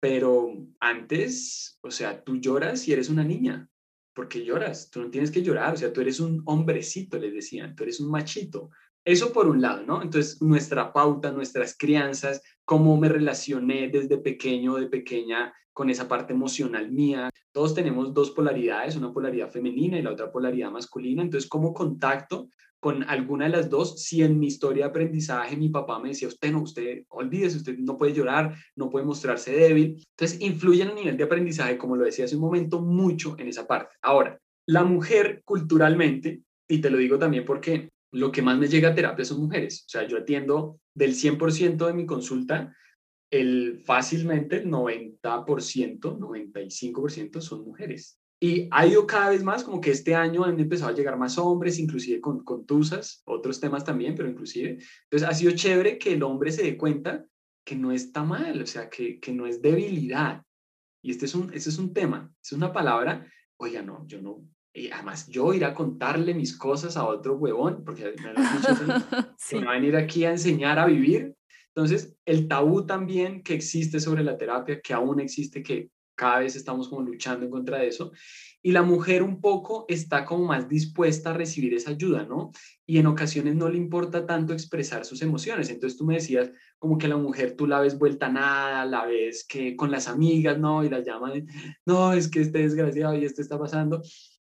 pero 0.00 0.66
antes, 0.80 1.78
o 1.82 1.90
sea, 1.90 2.24
tú 2.24 2.36
lloras 2.36 2.88
y 2.88 2.92
eres 2.92 3.08
una 3.08 3.22
niña, 3.22 3.69
porque 4.14 4.44
lloras, 4.44 4.90
tú 4.90 5.00
no 5.00 5.10
tienes 5.10 5.30
que 5.30 5.42
llorar, 5.42 5.74
o 5.74 5.76
sea, 5.76 5.92
tú 5.92 6.00
eres 6.00 6.20
un 6.20 6.42
hombrecito, 6.44 7.18
les 7.18 7.32
decían, 7.32 7.74
tú 7.74 7.84
eres 7.84 8.00
un 8.00 8.10
machito. 8.10 8.70
Eso 9.04 9.32
por 9.32 9.48
un 9.48 9.62
lado, 9.62 9.82
¿no? 9.86 10.02
Entonces, 10.02 10.42
nuestra 10.42 10.92
pauta, 10.92 11.32
nuestras 11.32 11.76
crianzas, 11.76 12.42
cómo 12.64 12.96
me 12.96 13.08
relacioné 13.08 13.88
desde 13.88 14.18
pequeño, 14.18 14.76
de 14.76 14.88
pequeña, 14.88 15.52
con 15.72 15.88
esa 15.88 16.08
parte 16.08 16.32
emocional 16.34 16.90
mía. 16.90 17.30
Todos 17.52 17.74
tenemos 17.74 18.12
dos 18.12 18.32
polaridades, 18.32 18.96
una 18.96 19.12
polaridad 19.12 19.50
femenina 19.50 19.98
y 19.98 20.02
la 20.02 20.12
otra 20.12 20.30
polaridad 20.30 20.70
masculina. 20.70 21.22
Entonces, 21.22 21.48
¿cómo 21.48 21.72
contacto 21.72 22.50
con 22.80 23.02
alguna 23.04 23.44
de 23.44 23.50
las 23.50 23.68
dos 23.68 24.02
si 24.02 24.22
en 24.22 24.38
mi 24.38 24.46
historia 24.46 24.84
de 24.84 24.90
aprendizaje 24.90 25.56
mi 25.56 25.68
papá 25.68 25.98
me 25.98 26.08
decía, 26.08 26.28
usted 26.28 26.50
no, 26.50 26.62
usted 26.62 27.04
olvídese, 27.08 27.58
usted 27.58 27.78
no 27.78 27.98
puede 27.98 28.14
llorar, 28.14 28.56
no 28.74 28.88
puede 28.88 29.04
mostrarse 29.04 29.52
débil. 29.52 30.04
Entonces, 30.16 30.40
influye 30.40 30.82
en 30.82 30.88
el 30.88 30.94
nivel 30.94 31.16
de 31.16 31.24
aprendizaje, 31.24 31.76
como 31.76 31.96
lo 31.96 32.04
decía 32.04 32.24
hace 32.24 32.36
un 32.36 32.42
momento, 32.42 32.80
mucho 32.80 33.36
en 33.38 33.48
esa 33.48 33.66
parte. 33.66 33.94
Ahora, 34.00 34.40
la 34.66 34.84
mujer 34.84 35.42
culturalmente, 35.44 36.42
y 36.68 36.78
te 36.78 36.90
lo 36.90 36.96
digo 36.96 37.18
también 37.18 37.44
porque 37.44 37.90
lo 38.12 38.32
que 38.32 38.42
más 38.42 38.58
me 38.58 38.68
llega 38.68 38.90
a 38.90 38.94
terapia 38.94 39.24
son 39.24 39.40
mujeres. 39.40 39.84
O 39.86 39.88
sea, 39.88 40.06
yo 40.06 40.18
atiendo 40.18 40.80
del 40.94 41.14
100% 41.14 41.86
de 41.86 41.92
mi 41.92 42.06
consulta, 42.06 42.74
el 43.30 43.80
fácilmente 43.84 44.56
el 44.56 44.70
90%, 44.70 45.20
95% 46.00 47.40
son 47.40 47.64
mujeres. 47.64 48.19
Y 48.42 48.68
ha 48.70 48.86
ido 48.86 49.06
cada 49.06 49.30
vez 49.30 49.42
más, 49.42 49.62
como 49.62 49.80
que 49.80 49.90
este 49.90 50.14
año 50.14 50.44
han 50.44 50.58
empezado 50.58 50.90
a 50.90 50.94
llegar 50.94 51.18
más 51.18 51.36
hombres, 51.36 51.78
inclusive 51.78 52.20
con, 52.20 52.42
con 52.42 52.64
tusas, 52.64 53.22
otros 53.26 53.60
temas 53.60 53.84
también, 53.84 54.14
pero 54.14 54.30
inclusive. 54.30 54.78
Entonces 55.04 55.28
ha 55.28 55.34
sido 55.34 55.52
chévere 55.52 55.98
que 55.98 56.14
el 56.14 56.22
hombre 56.22 56.50
se 56.50 56.62
dé 56.62 56.76
cuenta 56.78 57.26
que 57.64 57.76
no 57.76 57.92
está 57.92 58.24
mal, 58.24 58.62
o 58.62 58.66
sea, 58.66 58.88
que, 58.88 59.20
que 59.20 59.32
no 59.32 59.46
es 59.46 59.60
debilidad. 59.60 60.42
Y 61.02 61.10
este 61.10 61.26
es 61.26 61.34
un, 61.34 61.52
este 61.52 61.68
es 61.68 61.78
un 61.78 61.92
tema, 61.92 62.32
es 62.42 62.52
una 62.52 62.72
palabra, 62.72 63.30
oiga, 63.58 63.82
no, 63.82 64.06
yo 64.06 64.22
no, 64.22 64.42
y 64.72 64.90
además 64.90 65.26
yo 65.26 65.52
ir 65.52 65.64
a 65.64 65.74
contarle 65.74 66.34
mis 66.34 66.56
cosas 66.56 66.96
a 66.96 67.06
otro 67.06 67.36
huevón, 67.36 67.84
porque 67.84 68.14
me 68.22 68.32
lo 68.32 68.38
han 68.38 68.56
dicho, 68.56 68.74
sí. 69.38 69.56
me 69.56 69.66
va 69.66 69.72
a 69.72 69.74
venir 69.74 69.96
aquí 69.96 70.24
a 70.24 70.30
enseñar 70.30 70.78
a 70.78 70.86
vivir. 70.86 71.34
Entonces, 71.74 72.16
el 72.24 72.48
tabú 72.48 72.86
también 72.86 73.42
que 73.42 73.54
existe 73.54 74.00
sobre 74.00 74.24
la 74.24 74.36
terapia, 74.38 74.80
que 74.80 74.92
aún 74.92 75.20
existe, 75.20 75.62
que 75.62 75.90
cada 76.20 76.40
vez 76.40 76.54
estamos 76.54 76.90
como 76.90 77.00
luchando 77.00 77.46
en 77.46 77.50
contra 77.50 77.78
de 77.78 77.88
eso. 77.88 78.12
Y 78.62 78.72
la 78.72 78.82
mujer 78.82 79.22
un 79.22 79.40
poco 79.40 79.86
está 79.88 80.26
como 80.26 80.44
más 80.44 80.68
dispuesta 80.68 81.30
a 81.30 81.32
recibir 81.32 81.72
esa 81.72 81.92
ayuda, 81.92 82.24
¿no? 82.24 82.50
Y 82.86 82.98
en 82.98 83.06
ocasiones 83.06 83.54
no 83.54 83.70
le 83.70 83.78
importa 83.78 84.26
tanto 84.26 84.52
expresar 84.52 85.06
sus 85.06 85.22
emociones. 85.22 85.70
Entonces 85.70 85.98
tú 85.98 86.04
me 86.04 86.16
decías 86.16 86.50
como 86.78 86.98
que 86.98 87.08
la 87.08 87.16
mujer 87.16 87.56
tú 87.56 87.66
la 87.66 87.80
ves 87.80 87.98
vuelta 87.98 88.26
a 88.26 88.32
nada, 88.32 88.84
la 88.84 89.06
ves 89.06 89.46
que 89.48 89.76
con 89.76 89.90
las 89.90 90.08
amigas, 90.08 90.58
¿no? 90.58 90.84
Y 90.84 90.90
la 90.90 91.00
llaman, 91.00 91.46
no, 91.86 92.12
es 92.12 92.28
que 92.28 92.42
este 92.42 92.58
desgraciado 92.58 93.14
y 93.16 93.24
esto 93.24 93.40
está 93.40 93.58
pasando. 93.58 94.02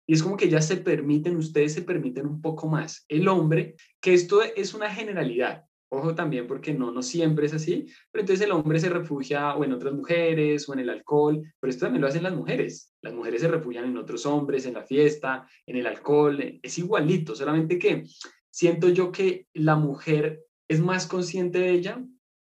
Y 0.09 0.15
es 0.15 0.25
como 0.25 0.37
que 0.37 0.49
ya 0.49 0.61
se 0.61 0.77
permiten, 0.77 1.37
ustedes 1.37 1.73
se 1.73 1.83
permiten 1.83 2.27
un 2.27 2.41
poco 2.43 2.67
más. 2.67 3.05
El 3.09 3.29
hombre, 3.29 3.77
que 4.01 4.13
esto 4.13 4.43
es 4.43 4.75
una 4.75 4.93
generalidad, 4.93 5.67
Ojo 5.93 6.15
también 6.15 6.47
porque 6.47 6.73
no, 6.73 6.93
no 6.93 7.03
siempre 7.03 7.47
es 7.47 7.53
así, 7.53 7.87
pero 8.13 8.23
entonces 8.23 8.47
el 8.47 8.53
hombre 8.53 8.79
se 8.79 8.89
refugia 8.89 9.57
o 9.57 9.65
en 9.65 9.73
otras 9.73 9.93
mujeres 9.93 10.69
o 10.69 10.73
en 10.73 10.79
el 10.79 10.89
alcohol, 10.89 11.43
pero 11.59 11.71
esto 11.71 11.87
también 11.87 12.01
lo 12.01 12.07
hacen 12.07 12.23
las 12.23 12.35
mujeres. 12.35 12.95
Las 13.03 13.13
mujeres 13.13 13.41
se 13.41 13.49
refugian 13.49 13.87
en 13.87 13.97
otros 13.97 14.25
hombres, 14.25 14.67
en 14.67 14.75
la 14.75 14.85
fiesta, 14.85 15.49
en 15.67 15.77
el 15.77 15.87
alcohol, 15.89 16.61
es 16.63 16.79
igualito, 16.79 17.35
solamente 17.35 17.77
que 17.79 18.05
siento 18.51 18.89
yo 18.89 19.11
que 19.11 19.49
la 19.53 19.75
mujer 19.75 20.45
es 20.69 20.81
más 20.81 21.09
consciente 21.09 21.59
de 21.59 21.71
ella 21.71 22.05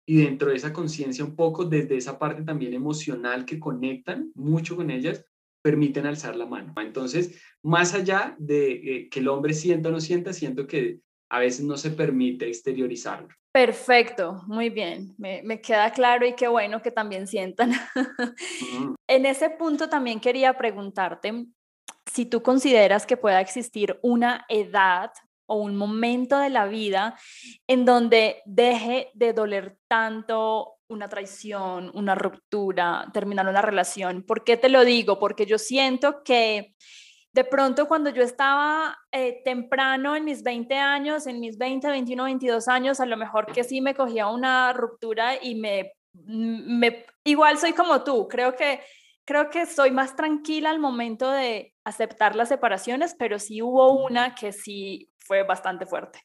y 0.07 0.23
dentro 0.23 0.49
de 0.49 0.55
esa 0.55 0.73
conciencia 0.73 1.23
un 1.23 1.35
poco, 1.35 1.65
desde 1.65 1.97
esa 1.97 2.17
parte 2.17 2.41
también 2.41 2.73
emocional 2.73 3.45
que 3.45 3.59
conectan 3.59 4.31
mucho 4.33 4.75
con 4.75 4.89
ellas, 4.89 5.23
permiten 5.61 6.07
alzar 6.07 6.35
la 6.35 6.45
mano. 6.45 6.73
Entonces, 6.77 7.39
más 7.61 7.93
allá 7.93 8.35
de 8.39 8.71
eh, 8.71 9.09
que 9.09 9.19
el 9.19 9.27
hombre 9.27 9.53
sienta 9.53 9.89
o 9.89 9.91
no 9.91 9.99
sienta, 9.99 10.33
siento 10.33 10.65
que 10.65 11.01
a 11.29 11.39
veces 11.39 11.65
no 11.65 11.77
se 11.77 11.91
permite 11.91 12.47
exteriorizarlo. 12.47 13.29
Perfecto, 13.51 14.43
muy 14.45 14.69
bien, 14.69 15.15
me, 15.17 15.61
queda 15.61 15.91
claro 15.91 16.27
y 16.27 16.35
qué 16.35 16.47
bueno 16.47 16.81
que 16.81 16.91
también 16.91 17.27
sientan. 17.27 17.71
En 19.09 19.25
ese 19.25 19.49
punto 19.49 19.87
también 19.87 20.19
quería 20.19 20.57
preguntarte 20.57 21.45
si 22.11 22.25
tú 22.25 22.43
consideras 22.43 23.05
que 23.05 23.15
pueda 23.15 23.39
existir 23.39 23.97
una 24.01 24.45
edad 24.49 25.11
o 25.47 25.55
un 25.55 25.77
momento 25.77 26.37
de 26.37 26.49
la 26.49 26.67
vida 26.67 27.17
en 27.67 27.85
donde 27.85 28.41
deje 28.45 29.09
de 29.13 29.31
doler 29.31 29.77
tanto 29.87 30.75
una 30.89 31.07
traición, 31.07 31.89
una 31.93 32.15
ruptura, 32.15 33.09
terminar 33.13 33.47
una 33.47 33.61
relación. 33.61 34.23
¿Por 34.23 34.43
qué 34.43 34.57
te 34.57 34.69
lo 34.69 34.83
digo? 34.85 35.19
Porque 35.19 35.45
yo 35.45 35.57
siento 35.57 36.21
que 36.23 36.75
de 37.37 37.43
pronto 37.43 37.87
cuando 37.87 38.09
yo 38.09 38.23
estaba 38.23 38.97
eh, 39.11 39.43
temprano 39.45 40.15
en 40.15 40.25
mis 40.25 40.41
20 40.41 40.73
años, 40.73 41.27
en 41.27 41.39
mis 41.39 41.59
20, 41.59 41.87
21, 41.87 42.23
22 42.23 42.67
años, 42.67 42.99
a 42.99 43.05
lo 43.05 43.15
mejor 43.15 43.45
que 43.53 43.63
sí 43.63 43.79
me 43.79 43.93
cogía 43.93 44.27
una 44.27 44.73
ruptura 44.73 45.35
y 45.39 45.53
me, 45.53 45.93
me 46.13 47.05
igual 47.23 47.59
soy 47.59 47.73
como 47.73 48.03
tú, 48.03 48.27
creo 48.27 48.55
que 48.55 48.81
creo 49.23 49.51
que 49.51 49.67
soy 49.67 49.91
más 49.91 50.15
tranquila 50.15 50.71
al 50.71 50.79
momento 50.79 51.29
de 51.29 51.75
aceptar 51.83 52.35
las 52.35 52.49
separaciones, 52.49 53.15
pero 53.19 53.37
sí 53.37 53.61
hubo 53.61 54.03
una 54.03 54.33
que 54.33 54.51
sí 54.51 55.11
fue 55.19 55.43
bastante 55.43 55.85
fuerte. 55.85 56.23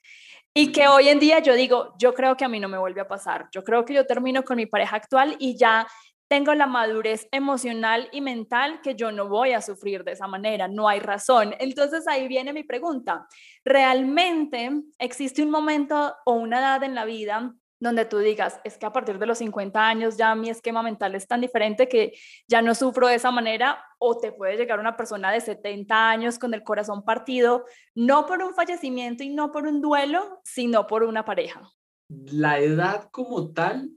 Y 0.54 0.72
que 0.72 0.88
hoy 0.88 1.10
en 1.10 1.18
día 1.18 1.40
yo 1.40 1.52
digo, 1.54 1.94
yo 1.98 2.14
creo 2.14 2.38
que 2.38 2.46
a 2.46 2.48
mí 2.48 2.58
no 2.58 2.68
me 2.68 2.78
vuelve 2.78 3.02
a 3.02 3.08
pasar. 3.08 3.48
Yo 3.52 3.64
creo 3.64 3.84
que 3.84 3.92
yo 3.92 4.06
termino 4.06 4.44
con 4.44 4.56
mi 4.56 4.66
pareja 4.66 4.96
actual 4.96 5.36
y 5.38 5.58
ya 5.58 5.86
tengo 6.32 6.54
la 6.54 6.66
madurez 6.66 7.28
emocional 7.30 8.08
y 8.10 8.22
mental 8.22 8.80
que 8.82 8.94
yo 8.94 9.12
no 9.12 9.28
voy 9.28 9.52
a 9.52 9.60
sufrir 9.60 10.02
de 10.02 10.12
esa 10.12 10.26
manera, 10.26 10.66
no 10.66 10.88
hay 10.88 10.98
razón. 10.98 11.54
Entonces 11.58 12.08
ahí 12.08 12.26
viene 12.26 12.54
mi 12.54 12.64
pregunta, 12.64 13.26
¿realmente 13.66 14.70
existe 14.98 15.42
un 15.42 15.50
momento 15.50 16.14
o 16.24 16.32
una 16.32 16.60
edad 16.60 16.84
en 16.84 16.94
la 16.94 17.04
vida 17.04 17.52
donde 17.80 18.06
tú 18.06 18.16
digas, 18.16 18.58
es 18.64 18.78
que 18.78 18.86
a 18.86 18.92
partir 18.92 19.18
de 19.18 19.26
los 19.26 19.36
50 19.36 19.86
años 19.86 20.16
ya 20.16 20.34
mi 20.34 20.48
esquema 20.48 20.82
mental 20.82 21.14
es 21.16 21.28
tan 21.28 21.42
diferente 21.42 21.86
que 21.86 22.14
ya 22.48 22.62
no 22.62 22.74
sufro 22.74 23.08
de 23.08 23.16
esa 23.16 23.30
manera, 23.30 23.84
o 23.98 24.16
te 24.16 24.32
puede 24.32 24.56
llegar 24.56 24.80
una 24.80 24.96
persona 24.96 25.30
de 25.30 25.40
70 25.42 26.08
años 26.08 26.38
con 26.38 26.54
el 26.54 26.62
corazón 26.62 27.04
partido, 27.04 27.66
no 27.94 28.24
por 28.24 28.42
un 28.42 28.54
fallecimiento 28.54 29.22
y 29.22 29.28
no 29.28 29.52
por 29.52 29.66
un 29.66 29.82
duelo, 29.82 30.40
sino 30.44 30.86
por 30.86 31.02
una 31.02 31.26
pareja? 31.26 31.70
La 32.08 32.58
edad 32.58 33.10
como 33.10 33.52
tal 33.52 33.90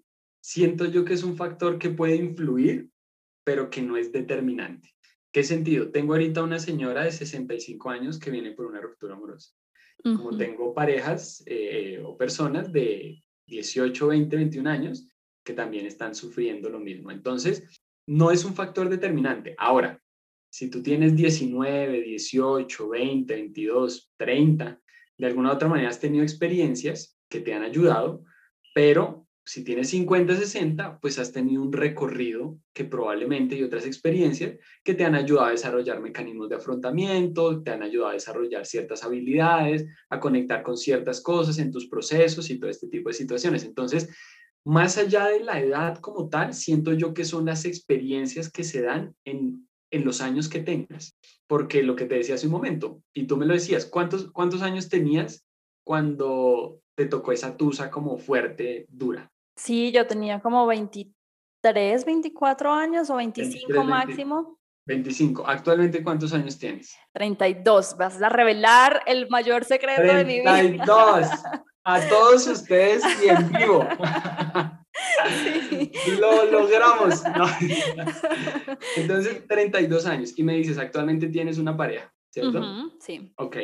siento 0.46 0.86
yo 0.86 1.04
que 1.04 1.16
es 1.16 1.24
un 1.24 1.36
factor 1.36 1.80
que 1.80 1.90
puede 1.90 2.18
influir, 2.18 2.92
pero 3.44 3.72
que 3.72 3.82
no 3.82 3.98
es 3.98 4.12
determinante. 4.12 4.94
¿Qué 5.34 5.44
sentido? 5.44 5.90
Tengo 5.90 6.14
ahorita 6.14 6.44
una 6.44 6.60
señora 6.60 7.04
de 7.04 7.12
65 7.12 7.90
años 7.90 8.20
que 8.20 8.30
viene 8.30 8.52
por 8.52 8.68
una 8.68 8.80
ruptura 8.80 9.16
amorosa. 9.16 9.56
Como 10.04 10.38
tengo 10.38 10.72
parejas 10.76 11.42
eh, 11.48 12.00
o 12.06 12.16
personas 12.16 12.72
de 12.72 13.24
18, 13.48 14.08
20, 14.08 14.36
21 14.36 14.70
años 14.70 15.08
que 15.44 15.54
también 15.54 15.88
están 15.88 16.14
sufriendo 16.14 16.70
lo 16.70 16.80
mismo. 16.80 17.10
Entonces, 17.10 17.82
no 18.06 18.30
es 18.30 18.46
un 18.46 18.54
factor 18.54 18.88
determinante. 18.88 19.56
Ahora, 19.58 20.00
si 20.52 20.70
tú 20.70 20.84
tienes 20.84 21.16
19, 21.16 22.04
18, 22.04 22.90
20, 22.90 23.34
22, 23.34 24.14
30, 24.16 24.80
de 25.18 25.26
alguna 25.26 25.50
u 25.50 25.54
otra 25.56 25.68
manera 25.68 25.90
has 25.90 26.00
tenido 26.00 26.24
experiencias 26.24 27.18
que 27.30 27.40
te 27.40 27.56
han 27.56 27.64
ayudado, 27.64 28.24
pero 28.76 29.25
si 29.46 29.64
tienes 29.64 29.90
50, 29.90 30.36
60, 30.36 31.00
pues 31.00 31.20
has 31.20 31.32
tenido 31.32 31.62
un 31.62 31.72
recorrido 31.72 32.58
que 32.74 32.84
probablemente 32.84 33.56
y 33.56 33.62
otras 33.62 33.86
experiencias 33.86 34.58
que 34.84 34.96
te 34.96 35.06
han 35.06 35.14
ayudado 35.14 35.48
a 35.48 35.52
desarrollar 35.52 36.02
mecanismos 36.02 36.50
de 36.50 36.56
afrontamiento, 36.56 37.62
te 37.62 37.70
han 37.70 37.84
ayudado 37.84 38.10
a 38.10 38.14
desarrollar 38.14 38.66
ciertas 38.66 39.04
habilidades, 39.04 39.86
a 40.10 40.20
conectar 40.20 40.64
con 40.64 40.78
ciertas 40.78 41.22
cosas 41.22 41.60
en 41.60 41.72
tus 41.72 41.88
procesos 41.88 42.50
y 42.50 42.60
todo 42.60 42.72
este 42.72 42.88
tipo 42.88 43.10
de 43.10 43.14
situaciones. 43.14 43.64
Entonces, 43.64 44.10
más 44.66 44.98
allá 44.98 45.28
de 45.28 45.42
la 45.42 45.60
edad 45.60 46.00
como 46.00 46.28
tal, 46.28 46.56
siento 46.56 46.94
yo 46.94 47.14
que 47.14 47.24
son 47.24 47.46
las 47.46 47.66
experiencias 47.66 48.52
que 48.52 48.64
se 48.64 48.82
dan 48.82 49.16
en, 49.26 49.68
en 49.92 50.06
los 50.06 50.22
años 50.22 50.50
que 50.50 50.60
tengas. 50.60 51.16
Porque 51.46 51.84
lo 51.84 51.96
que 51.96 52.06
te 52.06 52.16
decía 52.16 52.34
hace 52.34 52.48
un 52.48 52.54
momento, 52.54 53.04
y 53.14 53.28
tú 53.28 53.38
me 53.38 53.46
lo 53.46 53.54
decías, 53.54 53.86
¿cuántos, 53.86 54.32
cuántos 54.32 54.64
años 54.64 54.90
tenías 54.90 55.46
cuando 55.84 56.82
te 56.96 57.06
tocó 57.06 57.32
esa 57.32 57.56
tusa 57.56 57.92
como 57.92 58.18
fuerte, 58.18 58.88
dura? 58.90 59.32
Sí, 59.56 59.92
yo 59.92 60.06
tenía 60.06 60.42
como 60.42 60.66
23, 60.68 62.06
24 62.06 62.74
años 62.74 63.10
o 63.10 63.16
25 63.16 63.84
máximo. 63.84 64.60
25. 64.86 65.48
¿Actualmente 65.48 66.04
cuántos 66.04 66.34
años 66.34 66.58
tienes? 66.58 66.96
32. 67.14 67.98
Vas 67.98 68.22
a 68.22 68.30
revelar 68.30 69.02
el 69.08 69.30
mayor 69.30 69.66
secreto 69.66 70.02
de 70.02 70.26
mi 70.26 70.40
vida. 70.40 70.58
32. 70.58 71.28
A 71.88 72.02
todos 72.10 72.48
ustedes 72.48 73.04
y 73.24 73.30
en 73.30 73.52
vivo. 73.52 73.88
Lo 76.20 76.52
logramos. 76.52 77.22
Entonces, 78.96 79.48
32 79.48 80.06
años. 80.08 80.34
Y 80.36 80.44
me 80.44 80.56
dices, 80.56 80.80
actualmente 80.80 81.28
tienes 81.28 81.60
una 81.60 81.78
pareja, 81.78 82.12
¿cierto? 82.32 82.92
sí. 83.00 83.32
Ok. 83.38 83.58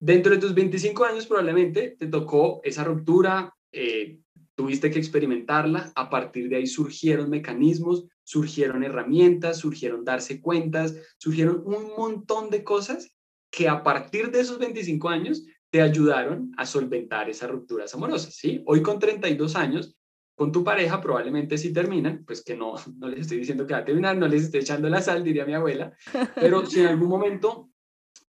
Dentro 0.00 0.32
de 0.32 0.38
tus 0.38 0.54
25 0.54 1.04
años 1.04 1.26
probablemente 1.26 1.96
te 1.98 2.06
tocó 2.06 2.60
esa 2.64 2.84
ruptura, 2.84 3.54
eh, 3.70 4.18
tuviste 4.54 4.90
que 4.90 4.98
experimentarla, 4.98 5.92
a 5.94 6.10
partir 6.10 6.48
de 6.48 6.56
ahí 6.56 6.66
surgieron 6.66 7.30
mecanismos, 7.30 8.06
surgieron 8.24 8.84
herramientas, 8.84 9.58
surgieron 9.58 10.04
darse 10.04 10.40
cuentas, 10.40 10.94
surgieron 11.18 11.62
un 11.64 11.94
montón 11.96 12.50
de 12.50 12.62
cosas 12.62 13.16
que 13.50 13.68
a 13.68 13.82
partir 13.82 14.30
de 14.30 14.40
esos 14.40 14.58
25 14.58 15.08
años 15.08 15.44
te 15.70 15.80
ayudaron 15.80 16.52
a 16.56 16.66
solventar 16.66 17.30
esas 17.30 17.50
rupturas 17.50 17.94
amorosas, 17.94 18.34
¿sí? 18.34 18.62
Hoy 18.66 18.82
con 18.82 18.98
32 18.98 19.56
años, 19.56 19.96
con 20.34 20.52
tu 20.52 20.62
pareja 20.62 21.00
probablemente 21.00 21.56
si 21.56 21.72
terminan, 21.72 22.24
pues 22.26 22.44
que 22.44 22.54
no, 22.54 22.74
no 22.98 23.08
les 23.08 23.20
estoy 23.20 23.38
diciendo 23.38 23.66
que 23.66 23.74
va 23.74 23.80
a 23.80 23.84
terminar, 23.84 24.16
no 24.16 24.28
les 24.28 24.44
estoy 24.44 24.60
echando 24.60 24.88
la 24.88 25.00
sal, 25.00 25.24
diría 25.24 25.46
mi 25.46 25.54
abuela, 25.54 25.94
pero 26.34 26.66
si 26.66 26.80
en 26.80 26.88
algún 26.88 27.08
momento, 27.08 27.70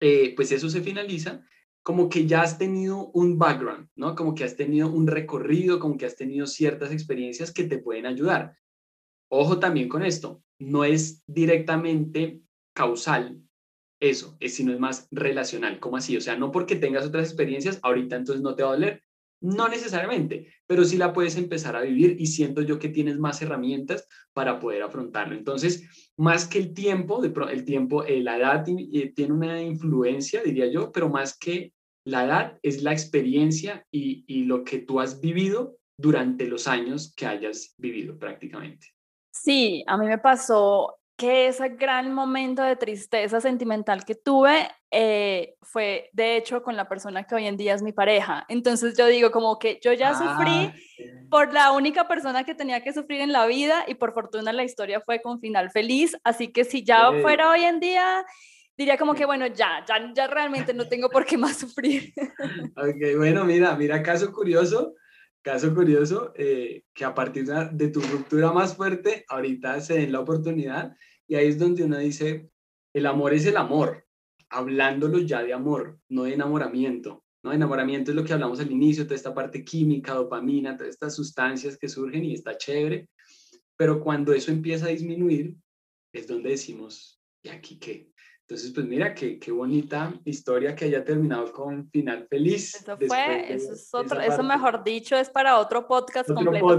eh, 0.00 0.34
pues 0.36 0.52
eso 0.52 0.68
se 0.68 0.82
finaliza, 0.82 1.42
como 1.82 2.08
que 2.08 2.26
ya 2.26 2.42
has 2.42 2.58
tenido 2.58 3.10
un 3.12 3.38
background, 3.38 3.88
¿no? 3.96 4.14
Como 4.14 4.34
que 4.34 4.44
has 4.44 4.56
tenido 4.56 4.88
un 4.88 5.06
recorrido, 5.06 5.78
como 5.78 5.96
que 5.96 6.06
has 6.06 6.16
tenido 6.16 6.46
ciertas 6.46 6.92
experiencias 6.92 7.52
que 7.52 7.64
te 7.64 7.78
pueden 7.78 8.06
ayudar. 8.06 8.56
Ojo 9.28 9.58
también 9.58 9.88
con 9.88 10.02
esto, 10.02 10.42
no 10.58 10.84
es 10.84 11.22
directamente 11.26 12.40
causal 12.74 13.42
eso, 14.02 14.36
es, 14.40 14.54
sino 14.54 14.72
es 14.72 14.80
más 14.80 15.06
relacional. 15.12 15.78
¿Cómo 15.78 15.96
así? 15.96 16.16
O 16.16 16.20
sea, 16.20 16.36
no 16.36 16.50
porque 16.50 16.74
tengas 16.74 17.06
otras 17.06 17.28
experiencias, 17.28 17.78
ahorita 17.82 18.16
entonces 18.16 18.42
no 18.42 18.56
te 18.56 18.64
va 18.64 18.70
a 18.70 18.72
doler. 18.72 19.04
No 19.42 19.68
necesariamente, 19.68 20.46
pero 20.66 20.84
sí 20.84 20.96
la 20.96 21.12
puedes 21.12 21.36
empezar 21.36 21.76
a 21.76 21.82
vivir 21.82 22.16
y 22.18 22.26
siento 22.26 22.62
yo 22.62 22.78
que 22.78 22.88
tienes 22.88 23.18
más 23.18 23.42
herramientas 23.42 24.06
para 24.32 24.58
poder 24.60 24.82
afrontarlo. 24.82 25.34
Entonces, 25.34 26.10
más 26.16 26.46
que 26.46 26.58
el 26.58 26.72
tiempo, 26.72 27.22
el 27.24 27.64
tiempo, 27.64 28.04
eh, 28.04 28.22
la 28.22 28.38
edad 28.38 28.64
eh, 28.68 29.12
tiene 29.14 29.32
una 29.32 29.60
influencia, 29.60 30.42
diría 30.42 30.66
yo, 30.66 30.92
pero 30.92 31.08
más 31.08 31.36
que 31.36 31.72
la 32.04 32.24
edad 32.24 32.58
es 32.62 32.82
la 32.82 32.92
experiencia 32.92 33.84
y, 33.90 34.24
y 34.26 34.44
lo 34.44 34.64
que 34.64 34.78
tú 34.78 35.00
has 35.00 35.20
vivido 35.20 35.76
durante 35.98 36.46
los 36.46 36.66
años 36.66 37.12
que 37.16 37.26
hayas 37.26 37.74
vivido 37.78 38.18
prácticamente. 38.18 38.88
Sí, 39.32 39.82
a 39.86 39.96
mí 39.96 40.06
me 40.06 40.18
pasó 40.18 40.98
que 41.22 41.46
ese 41.46 41.68
gran 41.68 42.12
momento 42.12 42.64
de 42.64 42.74
tristeza 42.74 43.40
sentimental 43.40 44.04
que 44.04 44.16
tuve 44.16 44.68
eh, 44.90 45.54
fue 45.62 46.10
de 46.12 46.36
hecho 46.36 46.64
con 46.64 46.76
la 46.76 46.88
persona 46.88 47.22
que 47.22 47.36
hoy 47.36 47.46
en 47.46 47.56
día 47.56 47.74
es 47.74 47.82
mi 47.82 47.92
pareja. 47.92 48.44
Entonces 48.48 48.96
yo 48.98 49.06
digo 49.06 49.30
como 49.30 49.56
que 49.60 49.78
yo 49.80 49.92
ya 49.92 50.14
sufrí 50.14 50.66
ah, 50.66 50.74
por 51.30 51.52
la 51.52 51.70
única 51.70 52.08
persona 52.08 52.42
que 52.42 52.56
tenía 52.56 52.82
que 52.82 52.92
sufrir 52.92 53.20
en 53.20 53.30
la 53.30 53.46
vida 53.46 53.84
y 53.86 53.94
por 53.94 54.14
fortuna 54.14 54.52
la 54.52 54.64
historia 54.64 55.00
fue 55.00 55.22
con 55.22 55.38
final 55.38 55.70
feliz. 55.70 56.16
Así 56.24 56.48
que 56.48 56.64
si 56.64 56.82
ya 56.82 57.12
fuera 57.22 57.52
hoy 57.52 57.62
en 57.62 57.78
día, 57.78 58.26
diría 58.76 58.98
como 58.98 59.14
que 59.14 59.24
bueno, 59.24 59.46
ya, 59.46 59.84
ya, 59.86 60.12
ya 60.12 60.26
realmente 60.26 60.74
no 60.74 60.88
tengo 60.88 61.08
por 61.08 61.24
qué 61.24 61.38
más 61.38 61.58
sufrir. 61.58 62.12
Ok, 62.76 63.16
bueno, 63.16 63.44
mira, 63.44 63.76
mira, 63.76 64.02
caso 64.02 64.32
curioso 64.32 64.94
caso 65.42 65.74
curioso, 65.74 66.32
eh, 66.36 66.84
que 66.94 67.04
a 67.04 67.14
partir 67.14 67.46
de 67.46 67.88
tu 67.88 68.00
ruptura 68.00 68.52
más 68.52 68.76
fuerte, 68.76 69.24
ahorita 69.28 69.80
se 69.80 69.94
den 69.94 70.12
la 70.12 70.20
oportunidad 70.20 70.96
y 71.28 71.34
ahí 71.34 71.48
es 71.48 71.58
donde 71.58 71.84
uno 71.84 71.98
dice, 71.98 72.50
el 72.94 73.06
amor 73.06 73.34
es 73.34 73.46
el 73.46 73.56
amor, 73.56 74.06
hablándolo 74.50 75.18
ya 75.18 75.42
de 75.42 75.52
amor, 75.52 75.98
no 76.08 76.24
de 76.24 76.34
enamoramiento. 76.34 77.24
¿no? 77.42 77.52
Enamoramiento 77.52 78.10
es 78.10 78.16
lo 78.16 78.24
que 78.24 78.32
hablamos 78.32 78.60
al 78.60 78.70
inicio, 78.70 79.04
toda 79.04 79.16
esta 79.16 79.34
parte 79.34 79.64
química, 79.64 80.14
dopamina, 80.14 80.76
todas 80.76 80.90
estas 80.90 81.14
sustancias 81.14 81.76
que 81.78 81.88
surgen 81.88 82.24
y 82.24 82.34
está 82.34 82.56
chévere, 82.56 83.08
pero 83.76 84.00
cuando 84.00 84.32
eso 84.32 84.52
empieza 84.52 84.86
a 84.86 84.90
disminuir, 84.90 85.56
es 86.12 86.28
donde 86.28 86.50
decimos, 86.50 87.20
¿y 87.42 87.48
aquí 87.48 87.78
qué? 87.78 88.11
Entonces, 88.52 88.72
pues 88.74 88.84
mira, 88.84 89.14
qué, 89.14 89.38
qué 89.38 89.50
bonita 89.50 90.12
historia 90.26 90.74
que 90.74 90.84
haya 90.84 91.02
terminado 91.02 91.50
con 91.54 91.88
final 91.88 92.26
feliz. 92.28 92.74
Eso 92.74 92.98
fue, 92.98 93.50
eso 93.50 93.72
es 93.72 93.94
otro, 93.94 94.20
eso 94.20 94.42
mejor 94.42 94.84
dicho 94.84 95.16
es 95.16 95.30
para 95.30 95.58
otro 95.58 95.88
podcast 95.88 96.30
completo, 96.30 96.78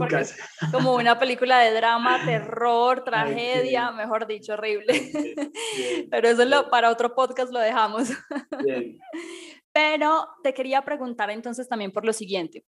como 0.72 0.94
una 0.94 1.18
película 1.18 1.58
de 1.62 1.74
drama, 1.74 2.20
terror, 2.26 3.04
tragedia, 3.04 3.92
mejor 3.92 4.28
dicho, 4.28 4.54
horrible. 4.54 4.94
Pero 6.12 6.28
eso 6.28 6.46
lo, 6.46 6.70
para 6.70 6.92
otro 6.92 7.16
podcast 7.16 7.52
lo 7.52 7.58
dejamos. 7.58 8.10
Bien. 8.64 9.00
Pero 9.74 10.28
te 10.44 10.54
quería 10.54 10.84
preguntar 10.84 11.32
entonces 11.32 11.68
también 11.68 11.92
por 11.92 12.06
lo 12.06 12.14
siguiente. 12.14 12.64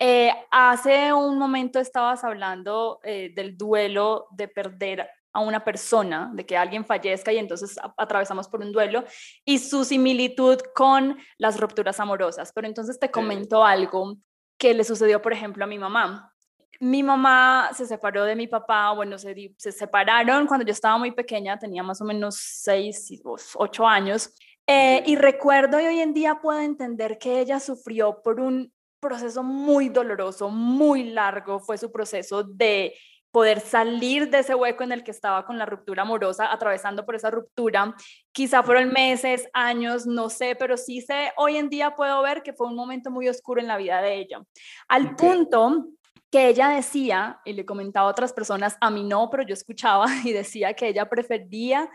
Eh, 0.00 0.32
hace 0.50 1.12
un 1.12 1.38
momento 1.38 1.78
estabas 1.78 2.24
hablando 2.24 2.98
eh, 3.04 3.30
del 3.36 3.56
duelo 3.56 4.26
de 4.32 4.48
perder 4.48 5.08
a 5.32 5.40
una 5.40 5.64
persona, 5.64 6.30
de 6.34 6.44
que 6.44 6.56
alguien 6.56 6.84
fallezca 6.84 7.32
y 7.32 7.38
entonces 7.38 7.78
atravesamos 7.96 8.48
por 8.48 8.60
un 8.60 8.72
duelo, 8.72 9.04
y 9.44 9.58
su 9.58 9.84
similitud 9.84 10.58
con 10.74 11.18
las 11.38 11.60
rupturas 11.60 12.00
amorosas. 12.00 12.52
Pero 12.52 12.66
entonces 12.66 12.98
te 12.98 13.10
comento 13.10 13.64
algo 13.64 14.16
que 14.58 14.74
le 14.74 14.84
sucedió, 14.84 15.22
por 15.22 15.32
ejemplo, 15.32 15.64
a 15.64 15.68
mi 15.68 15.78
mamá. 15.78 16.32
Mi 16.80 17.02
mamá 17.02 17.70
se 17.74 17.86
separó 17.86 18.24
de 18.24 18.34
mi 18.34 18.46
papá, 18.46 18.92
bueno, 18.92 19.18
se, 19.18 19.54
se 19.58 19.72
separaron 19.72 20.46
cuando 20.46 20.64
yo 20.64 20.72
estaba 20.72 20.96
muy 20.98 21.12
pequeña, 21.12 21.58
tenía 21.58 21.82
más 21.82 22.00
o 22.00 22.04
menos 22.04 22.36
seis, 22.36 23.10
ocho 23.54 23.86
años, 23.86 24.34
eh, 24.66 25.02
y 25.04 25.16
recuerdo 25.16 25.80
y 25.80 25.86
hoy 25.86 26.00
en 26.00 26.14
día 26.14 26.38
puedo 26.40 26.60
entender 26.60 27.18
que 27.18 27.40
ella 27.40 27.58
sufrió 27.58 28.22
por 28.22 28.38
un 28.38 28.72
proceso 29.00 29.42
muy 29.42 29.88
doloroso, 29.88 30.48
muy 30.48 31.04
largo, 31.10 31.58
fue 31.58 31.76
su 31.76 31.90
proceso 31.90 32.44
de 32.44 32.94
poder 33.30 33.60
salir 33.60 34.30
de 34.30 34.40
ese 34.40 34.54
hueco 34.54 34.82
en 34.82 34.92
el 34.92 35.04
que 35.04 35.10
estaba 35.10 35.44
con 35.44 35.58
la 35.58 35.66
ruptura 35.66 36.02
amorosa, 36.02 36.52
atravesando 36.52 37.04
por 37.06 37.14
esa 37.14 37.30
ruptura. 37.30 37.94
Quizá 38.32 38.62
fueron 38.62 38.90
meses, 38.90 39.48
años, 39.52 40.06
no 40.06 40.28
sé, 40.28 40.56
pero 40.56 40.76
sí 40.76 41.00
sé, 41.00 41.32
hoy 41.36 41.56
en 41.56 41.68
día 41.68 41.94
puedo 41.94 42.22
ver 42.22 42.42
que 42.42 42.52
fue 42.52 42.66
un 42.66 42.76
momento 42.76 43.10
muy 43.10 43.28
oscuro 43.28 43.60
en 43.60 43.68
la 43.68 43.76
vida 43.76 44.02
de 44.02 44.16
ella. 44.16 44.42
Al 44.88 45.14
punto 45.16 45.86
que 46.30 46.48
ella 46.48 46.68
decía, 46.68 47.40
y 47.44 47.52
le 47.52 47.66
comentaba 47.66 48.08
a 48.08 48.12
otras 48.12 48.32
personas, 48.32 48.76
a 48.80 48.90
mí 48.90 49.02
no, 49.02 49.30
pero 49.30 49.42
yo 49.42 49.54
escuchaba 49.54 50.06
y 50.24 50.32
decía 50.32 50.74
que 50.74 50.88
ella 50.88 51.08
prefería 51.08 51.90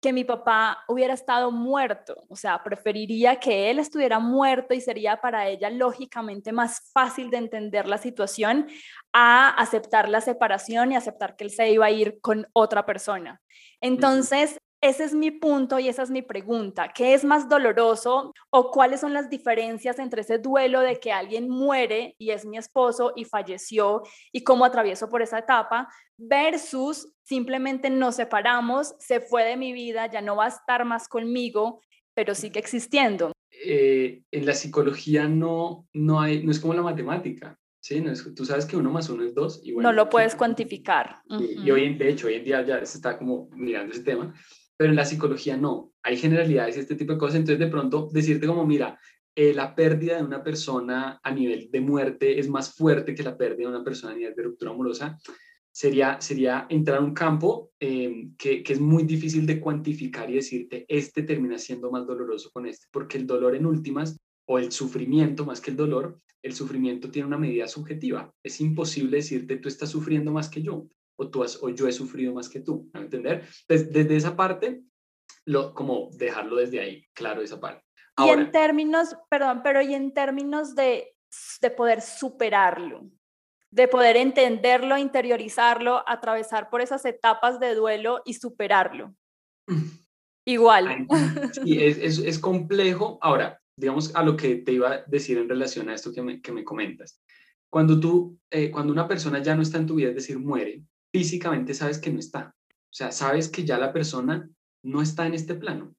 que 0.00 0.12
mi 0.12 0.24
papá 0.24 0.84
hubiera 0.86 1.12
estado 1.12 1.50
muerto, 1.50 2.24
o 2.28 2.36
sea, 2.36 2.62
preferiría 2.62 3.40
que 3.40 3.70
él 3.70 3.78
estuviera 3.80 4.20
muerto 4.20 4.74
y 4.74 4.80
sería 4.80 5.20
para 5.20 5.48
ella 5.48 5.70
lógicamente 5.70 6.52
más 6.52 6.90
fácil 6.92 7.30
de 7.30 7.38
entender 7.38 7.88
la 7.88 7.98
situación 7.98 8.68
a 9.12 9.48
aceptar 9.48 10.08
la 10.08 10.20
separación 10.20 10.92
y 10.92 10.96
aceptar 10.96 11.34
que 11.34 11.44
él 11.44 11.50
se 11.50 11.70
iba 11.70 11.86
a 11.86 11.90
ir 11.90 12.20
con 12.20 12.46
otra 12.52 12.86
persona. 12.86 13.40
Entonces, 13.80 14.60
ese 14.80 15.04
es 15.04 15.14
mi 15.14 15.30
punto 15.30 15.78
y 15.78 15.88
esa 15.88 16.02
es 16.02 16.10
mi 16.10 16.22
pregunta. 16.22 16.92
¿Qué 16.94 17.14
es 17.14 17.24
más 17.24 17.48
doloroso 17.48 18.32
o 18.50 18.70
cuáles 18.70 19.00
son 19.00 19.12
las 19.12 19.28
diferencias 19.28 19.98
entre 19.98 20.22
ese 20.22 20.38
duelo 20.38 20.80
de 20.80 21.00
que 21.00 21.10
alguien 21.10 21.48
muere 21.48 22.14
y 22.18 22.30
es 22.30 22.44
mi 22.44 22.58
esposo 22.58 23.12
y 23.16 23.24
falleció 23.24 24.02
y 24.32 24.44
cómo 24.44 24.64
atravieso 24.64 25.08
por 25.08 25.22
esa 25.22 25.40
etapa 25.40 25.88
versus 26.16 27.12
simplemente 27.24 27.90
nos 27.90 28.16
separamos, 28.16 28.94
se 28.98 29.20
fue 29.20 29.44
de 29.44 29.56
mi 29.56 29.72
vida, 29.72 30.10
ya 30.10 30.20
no 30.20 30.36
va 30.36 30.46
a 30.46 30.48
estar 30.48 30.84
más 30.84 31.08
conmigo, 31.08 31.82
pero 32.14 32.34
sigue 32.34 32.60
existiendo? 32.60 33.32
Eh, 33.50 34.22
en 34.30 34.46
la 34.46 34.54
psicología 34.54 35.26
no, 35.28 35.86
no, 35.92 36.20
hay, 36.20 36.44
no 36.44 36.52
es 36.52 36.60
como 36.60 36.74
la 36.74 36.82
matemática. 36.82 37.58
Sí, 37.80 38.00
no 38.00 38.10
es, 38.10 38.34
tú 38.34 38.44
sabes 38.44 38.66
que 38.66 38.76
uno 38.76 38.90
más 38.90 39.08
uno 39.08 39.24
es 39.24 39.34
dos. 39.34 39.60
Y 39.62 39.72
no 39.72 39.92
lo 39.92 40.08
puedes 40.08 40.34
cuantificar. 40.34 41.22
Y 41.28 41.70
hoy, 41.70 41.94
de 41.94 42.10
hecho, 42.10 42.26
hoy 42.26 42.34
en 42.34 42.44
día 42.44 42.62
ya 42.62 42.84
se 42.84 42.98
está 42.98 43.16
como 43.16 43.48
mirando 43.52 43.94
ese 43.94 44.02
tema, 44.02 44.34
pero 44.78 44.90
en 44.90 44.96
la 44.96 45.04
psicología 45.04 45.56
no. 45.56 45.92
Hay 46.04 46.16
generalidades 46.16 46.76
y 46.76 46.80
este 46.80 46.94
tipo 46.94 47.12
de 47.12 47.18
cosas. 47.18 47.40
Entonces, 47.40 47.58
de 47.58 47.66
pronto, 47.66 48.08
decirte 48.12 48.46
como, 48.46 48.64
mira, 48.64 48.98
eh, 49.34 49.52
la 49.52 49.74
pérdida 49.74 50.16
de 50.16 50.22
una 50.22 50.42
persona 50.42 51.20
a 51.22 51.30
nivel 51.32 51.68
de 51.70 51.80
muerte 51.80 52.38
es 52.38 52.48
más 52.48 52.74
fuerte 52.74 53.14
que 53.14 53.24
la 53.24 53.36
pérdida 53.36 53.68
de 53.68 53.74
una 53.74 53.84
persona 53.84 54.12
a 54.12 54.16
nivel 54.16 54.34
de 54.36 54.42
ruptura 54.44 54.70
amorosa, 54.70 55.18
sería, 55.70 56.20
sería 56.20 56.66
entrar 56.70 56.98
a 56.98 57.02
un 57.02 57.12
campo 57.12 57.72
em, 57.80 58.36
que, 58.36 58.62
que, 58.62 58.72
es 58.72 58.80
muy 58.80 59.02
difícil 59.02 59.46
de 59.46 59.60
cuantificar 59.60 60.30
y 60.30 60.34
decirte, 60.34 60.86
este 60.88 61.24
termina 61.24 61.58
siendo 61.58 61.90
más 61.90 62.06
doloroso 62.06 62.50
con 62.52 62.66
este, 62.66 62.86
porque 62.92 63.18
el 63.18 63.26
dolor 63.26 63.56
en 63.56 63.66
últimas, 63.66 64.16
o 64.46 64.58
el 64.60 64.70
sufrimiento 64.70 65.44
más 65.44 65.60
que 65.60 65.72
el 65.72 65.76
dolor, 65.76 66.20
el 66.40 66.52
sufrimiento 66.52 67.10
tiene 67.10 67.26
una 67.26 67.36
medida 67.36 67.66
subjetiva. 67.66 68.32
Es 68.44 68.60
imposible 68.60 69.16
decirte, 69.18 69.56
tú 69.56 69.68
estás 69.68 69.90
sufriendo 69.90 70.32
más 70.32 70.48
que 70.48 70.62
yo 70.62 70.88
o, 71.18 71.28
tú 71.28 71.42
has, 71.42 71.62
o 71.62 71.68
yo 71.68 71.88
he 71.88 71.92
sufrido 71.92 72.32
más 72.32 72.48
que 72.48 72.60
tú, 72.60 72.88
¿me 72.94 73.00
entender? 73.00 73.44
Desde, 73.68 73.90
desde 73.90 74.16
esa 74.16 74.36
parte, 74.36 74.82
lo, 75.44 75.74
como 75.74 76.10
dejarlo 76.12 76.56
desde 76.56 76.80
ahí, 76.80 77.04
claro, 77.12 77.42
esa 77.42 77.60
parte. 77.60 77.84
y 78.18 78.28
en 78.28 78.50
términos, 78.50 79.16
perdón, 79.28 79.60
pero 79.62 79.82
y 79.82 79.94
en 79.94 80.14
términos 80.14 80.74
de, 80.74 81.14
de 81.60 81.70
poder 81.70 82.02
superarlo, 82.02 83.10
de 83.70 83.88
poder 83.88 84.16
entenderlo, 84.16 84.96
interiorizarlo, 84.96 86.08
atravesar 86.08 86.70
por 86.70 86.80
esas 86.80 87.04
etapas 87.04 87.58
de 87.58 87.74
duelo 87.74 88.22
y 88.24 88.34
superarlo. 88.34 89.14
Igual. 90.46 91.06
Sí, 91.52 91.82
es, 91.82 91.98
es, 91.98 92.18
es, 92.20 92.38
complejo. 92.38 93.18
Ahora, 93.20 93.60
digamos 93.76 94.14
a 94.14 94.22
lo 94.22 94.34
que 94.34 94.56
te 94.56 94.72
iba 94.72 94.92
a 94.92 95.02
decir 95.06 95.36
en 95.36 95.48
relación 95.48 95.90
a 95.90 95.94
esto 95.94 96.12
que 96.12 96.22
me, 96.22 96.40
que 96.40 96.52
me 96.52 96.64
comentas. 96.64 97.22
Cuando 97.70 98.00
tú, 98.00 98.38
eh, 98.50 98.70
cuando 98.70 98.92
una 98.92 99.06
persona 99.06 99.42
ya 99.42 99.54
no 99.54 99.60
está 99.60 99.76
en 99.76 99.86
tu 99.86 99.96
vida, 99.96 100.08
es 100.08 100.14
decir, 100.14 100.38
muere, 100.38 100.82
físicamente 101.12 101.74
sabes 101.74 101.98
que 101.98 102.10
no 102.10 102.18
está. 102.18 102.54
O 102.70 102.94
sea, 102.94 103.12
sabes 103.12 103.48
que 103.48 103.64
ya 103.64 103.78
la 103.78 103.92
persona 103.92 104.48
no 104.84 105.02
está 105.02 105.26
en 105.26 105.34
este 105.34 105.54
plano. 105.54 105.94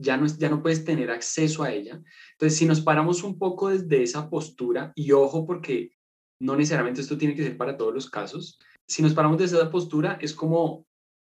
Ya 0.00 0.16
no, 0.16 0.26
ya 0.26 0.48
no 0.48 0.62
puedes 0.62 0.84
tener 0.84 1.10
acceso 1.10 1.64
a 1.64 1.72
ella. 1.72 2.00
Entonces, 2.32 2.58
si 2.58 2.66
nos 2.66 2.80
paramos 2.80 3.24
un 3.24 3.38
poco 3.38 3.68
desde 3.68 4.02
esa 4.02 4.30
postura, 4.30 4.92
y 4.94 5.10
ojo 5.12 5.44
porque 5.44 5.90
no 6.40 6.54
necesariamente 6.54 7.00
esto 7.00 7.18
tiene 7.18 7.34
que 7.34 7.42
ser 7.42 7.56
para 7.56 7.76
todos 7.76 7.92
los 7.92 8.08
casos, 8.08 8.60
si 8.86 9.02
nos 9.02 9.12
paramos 9.12 9.38
desde 9.38 9.56
esa 9.56 9.70
postura, 9.70 10.18
es 10.20 10.32
como 10.32 10.86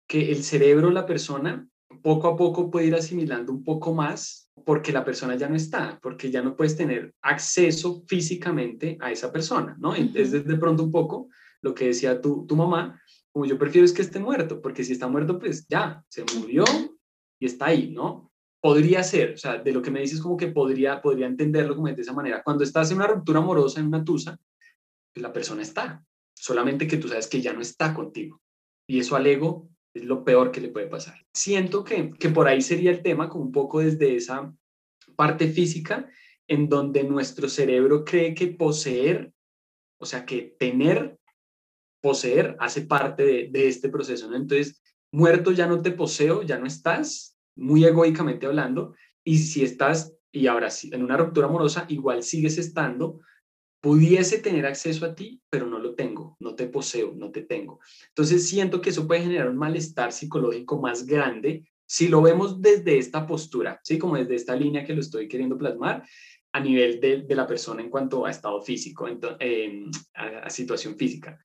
que 0.07 0.31
el 0.31 0.43
cerebro, 0.43 0.91
la 0.91 1.05
persona, 1.05 1.67
poco 2.01 2.27
a 2.27 2.37
poco 2.37 2.71
puede 2.71 2.87
ir 2.87 2.95
asimilando 2.95 3.51
un 3.51 3.63
poco 3.63 3.93
más 3.93 4.49
porque 4.65 4.91
la 4.91 5.03
persona 5.03 5.35
ya 5.35 5.49
no 5.49 5.55
está, 5.55 5.99
porque 6.01 6.31
ya 6.31 6.41
no 6.41 6.55
puedes 6.55 6.75
tener 6.75 7.13
acceso 7.21 8.03
físicamente 8.07 8.97
a 9.01 9.11
esa 9.11 9.31
persona, 9.31 9.75
¿no? 9.79 9.93
Es 9.93 10.31
de 10.31 10.57
pronto 10.57 10.83
un 10.83 10.91
poco 10.91 11.29
lo 11.63 11.73
que 11.73 11.87
decía 11.87 12.21
tu, 12.21 12.45
tu 12.45 12.55
mamá, 12.55 13.01
como 13.31 13.45
yo 13.45 13.57
prefiero 13.57 13.85
es 13.85 13.93
que 13.93 14.03
esté 14.03 14.19
muerto, 14.19 14.61
porque 14.61 14.83
si 14.83 14.93
está 14.93 15.07
muerto, 15.07 15.39
pues 15.39 15.65
ya, 15.67 16.03
se 16.09 16.23
murió 16.37 16.63
y 17.39 17.47
está 17.47 17.67
ahí, 17.67 17.89
¿no? 17.89 18.31
podría 18.63 19.03
ser, 19.03 19.33
o 19.33 19.37
sea, 19.37 19.57
de 19.57 19.73
lo 19.73 19.81
que 19.81 19.91
me 19.91 19.99
dices 19.99 20.21
como 20.21 20.37
que 20.37 20.47
podría, 20.47 21.01
podría 21.01 21.27
entenderlo 21.27 21.75
como 21.75 21.89
de 21.89 22.01
esa 22.01 22.13
manera. 22.13 22.41
Cuando 22.41 22.63
estás 22.63 22.89
en 22.89 22.97
una 22.97 23.07
ruptura 23.07 23.39
amorosa, 23.39 23.81
en 23.81 23.87
una 23.87 24.05
tusa, 24.05 24.39
pues 25.13 25.21
la 25.21 25.33
persona 25.33 25.61
está, 25.61 26.01
solamente 26.33 26.87
que 26.87 26.95
tú 26.95 27.09
sabes 27.09 27.27
que 27.27 27.41
ya 27.41 27.51
no 27.51 27.59
está 27.59 27.93
contigo. 27.93 28.41
Y 28.87 28.99
eso 28.99 29.17
al 29.17 29.27
ego 29.27 29.67
es 29.93 30.05
lo 30.05 30.23
peor 30.23 30.49
que 30.49 30.61
le 30.61 30.69
puede 30.69 30.87
pasar. 30.87 31.25
Siento 31.33 31.83
que, 31.83 32.11
que 32.11 32.29
por 32.29 32.47
ahí 32.47 32.61
sería 32.61 32.91
el 32.91 33.03
tema, 33.03 33.27
como 33.27 33.43
un 33.43 33.51
poco 33.51 33.81
desde 33.81 34.15
esa 34.15 34.53
parte 35.17 35.49
física, 35.49 36.09
en 36.47 36.69
donde 36.69 37.03
nuestro 37.03 37.49
cerebro 37.49 38.05
cree 38.05 38.33
que 38.33 38.47
poseer, 38.47 39.33
o 39.99 40.05
sea, 40.05 40.25
que 40.25 40.55
tener, 40.57 41.19
poseer, 42.03 42.57
hace 42.59 42.81
parte 42.81 43.23
de, 43.23 43.49
de 43.49 43.67
este 43.69 43.87
proceso. 43.87 44.29
¿no? 44.29 44.35
Entonces, 44.35 44.81
muerto 45.11 45.51
ya 45.51 45.67
no 45.67 45.81
te 45.81 45.91
poseo, 45.91 46.43
ya 46.43 46.59
no 46.59 46.67
estás, 46.67 47.37
muy 47.55 47.85
egoicamente 47.85 48.45
hablando, 48.45 48.93
y 49.23 49.37
si 49.37 49.63
estás, 49.63 50.13
y 50.31 50.47
ahora 50.47 50.69
sí, 50.69 50.91
en 50.93 51.01
una 51.01 51.15
ruptura 51.15 51.47
amorosa, 51.47 51.85
igual 51.87 52.21
sigues 52.23 52.57
estando, 52.57 53.21
pudiese 53.81 54.39
tener 54.39 54.65
acceso 54.65 55.05
a 55.05 55.15
ti, 55.15 55.41
pero 55.49 55.65
no 55.67 55.79
lo 55.79 55.95
tengo, 55.95 56.35
no 56.39 56.55
te 56.55 56.67
poseo, 56.67 57.13
no 57.15 57.31
te 57.31 57.41
tengo. 57.41 57.79
Entonces 58.09 58.47
siento 58.47 58.81
que 58.81 58.89
eso 58.89 59.07
puede 59.07 59.21
generar 59.21 59.49
un 59.49 59.57
malestar 59.57 60.11
psicológico 60.11 60.79
más 60.79 61.05
grande 61.05 61.65
si 61.85 62.07
lo 62.07 62.21
vemos 62.21 62.61
desde 62.61 62.97
esta 62.97 63.27
postura, 63.27 63.79
¿sí? 63.83 63.97
Como 63.97 64.17
desde 64.17 64.35
esta 64.35 64.55
línea 64.55 64.85
que 64.85 64.93
lo 64.93 65.01
estoy 65.01 65.27
queriendo 65.27 65.57
plasmar 65.57 66.03
a 66.53 66.59
nivel 66.59 66.99
de, 66.99 67.23
de 67.23 67.35
la 67.35 67.45
persona 67.45 67.81
en 67.81 67.89
cuanto 67.89 68.25
a 68.25 68.31
estado 68.31 68.61
físico, 68.61 69.07
eh, 69.39 69.85
a, 70.13 70.25
a 70.39 70.49
situación 70.49 70.95
física, 70.95 71.39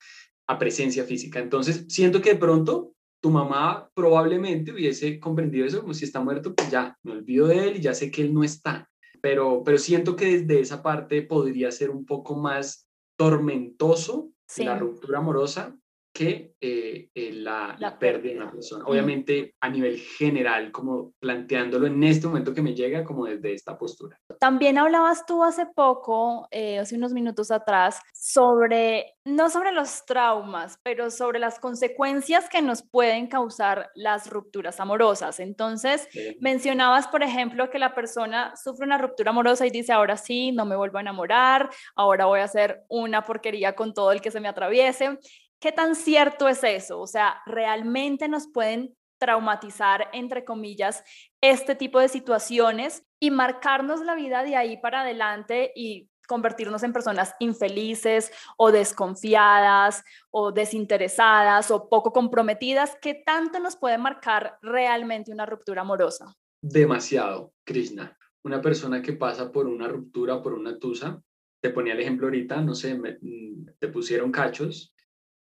a 0.49 0.57
presencia 0.57 1.03
física. 1.03 1.39
Entonces 1.39 1.85
siento 1.89 2.21
que 2.21 2.33
de 2.33 2.39
pronto 2.39 2.95
tu 3.21 3.29
mamá 3.29 3.87
probablemente 3.93 4.71
hubiese 4.71 5.19
comprendido 5.19 5.67
eso, 5.67 5.81
como 5.81 5.93
si 5.93 6.05
está 6.05 6.21
muerto, 6.21 6.55
pues 6.55 6.71
ya 6.71 6.97
me 7.03 7.11
olvido 7.11 7.47
de 7.47 7.67
él 7.67 7.77
y 7.77 7.81
ya 7.81 7.93
sé 7.93 8.09
que 8.09 8.23
él 8.23 8.33
no 8.33 8.43
está. 8.43 8.89
Pero, 9.21 9.61
pero 9.63 9.77
siento 9.77 10.15
que 10.15 10.39
desde 10.39 10.59
esa 10.59 10.81
parte 10.81 11.21
podría 11.21 11.71
ser 11.71 11.91
un 11.91 12.03
poco 12.03 12.35
más 12.35 12.89
tormentoso 13.15 14.31
la 14.57 14.79
ruptura 14.79 15.19
amorosa 15.19 15.77
que 16.19 16.51
eh, 16.59 17.07
eh, 17.15 17.31
la, 17.31 17.77
pérdida 17.97 18.33
de 18.33 18.39
una 18.39 18.51
persona. 18.51 18.83
Obviamente 18.85 19.55
a 19.61 19.69
nivel 19.69 19.97
general, 19.97 20.69
como 20.69 21.13
planteándolo 21.17 21.87
en 21.87 22.03
este 22.03 22.27
momento 22.27 22.53
que 22.53 22.61
me 22.61 22.75
llega, 22.75 23.05
como 23.05 23.25
desde 23.25 23.53
esta 23.53 23.77
postura. 23.77 24.19
También 24.37 24.77
hablabas 24.77 25.25
tú 25.25 25.45
hace 25.45 25.65
poco, 25.65 26.49
eh, 26.51 26.79
hace 26.79 26.97
unos 26.97 27.13
minutos 27.13 27.51
atrás, 27.51 28.01
sobre, 28.13 29.15
no 29.23 29.49
sobre 29.49 29.71
los 29.71 30.05
traumas, 30.05 30.77
pero 30.83 31.09
sobre 31.09 31.39
las 31.39 31.57
consecuencias 31.57 32.49
que 32.49 32.61
nos 32.61 32.83
pueden 32.83 33.27
causar 33.27 33.89
las 33.95 34.29
rupturas 34.29 34.81
amorosas. 34.81 35.39
Entonces, 35.39 36.09
mencionabas, 36.41 37.07
por 37.07 37.23
ejemplo, 37.23 37.69
que 37.69 37.79
la 37.79 37.95
persona 37.95 38.53
sufre 38.61 38.85
una 38.85 38.97
ruptura 38.97 39.29
amorosa 39.29 39.65
y 39.65 39.69
dice, 39.69 39.93
ahora 39.93 40.17
sí, 40.17 40.51
no 40.51 40.65
me 40.65 40.75
vuelvo 40.75 40.97
a 40.97 41.01
enamorar, 41.01 41.69
ahora 41.95 42.25
voy 42.25 42.41
a 42.41 42.43
hacer 42.43 42.83
una 42.89 43.23
porquería 43.23 43.73
con 43.73 43.93
todo 43.93 44.11
el 44.11 44.19
que 44.19 44.31
se 44.31 44.41
me 44.41 44.49
atraviese. 44.49 45.17
¿Qué 45.59 45.71
tan 45.71 45.95
cierto 45.95 46.47
es 46.47 46.63
eso? 46.63 47.01
O 47.01 47.07
sea, 47.07 47.41
¿realmente 47.45 48.27
nos 48.29 48.47
pueden 48.47 48.95
traumatizar, 49.19 50.09
entre 50.13 50.45
comillas, 50.45 51.03
este 51.41 51.75
tipo 51.75 51.99
de 51.99 52.07
situaciones 52.07 53.03
y 53.19 53.31
marcarnos 53.31 53.99
la 54.01 54.15
vida 54.15 54.43
de 54.43 54.55
ahí 54.55 54.77
para 54.77 55.01
adelante 55.01 55.73
y 55.75 56.09
convertirnos 56.29 56.83
en 56.83 56.93
personas 56.93 57.33
infelices 57.39 58.31
o 58.55 58.71
desconfiadas 58.71 60.05
o 60.31 60.53
desinteresadas 60.53 61.71
o 61.71 61.89
poco 61.89 62.13
comprometidas? 62.13 62.95
¿Qué 63.01 63.21
tanto 63.25 63.59
nos 63.59 63.75
puede 63.75 63.97
marcar 63.97 64.57
realmente 64.61 65.33
una 65.33 65.45
ruptura 65.45 65.81
amorosa? 65.81 66.33
Demasiado, 66.61 67.51
Krishna. 67.65 68.15
Una 68.43 68.61
persona 68.61 69.01
que 69.01 69.13
pasa 69.13 69.51
por 69.51 69.67
una 69.67 69.89
ruptura, 69.89 70.41
por 70.41 70.53
una 70.53 70.79
tusa, 70.79 71.21
te 71.61 71.71
ponía 71.71 71.93
el 71.93 71.99
ejemplo 71.99 72.27
ahorita, 72.27 72.61
no 72.61 72.73
sé, 72.73 72.95
mm, 72.95 73.65
te 73.77 73.89
pusieron 73.89 74.31
cachos 74.31 74.93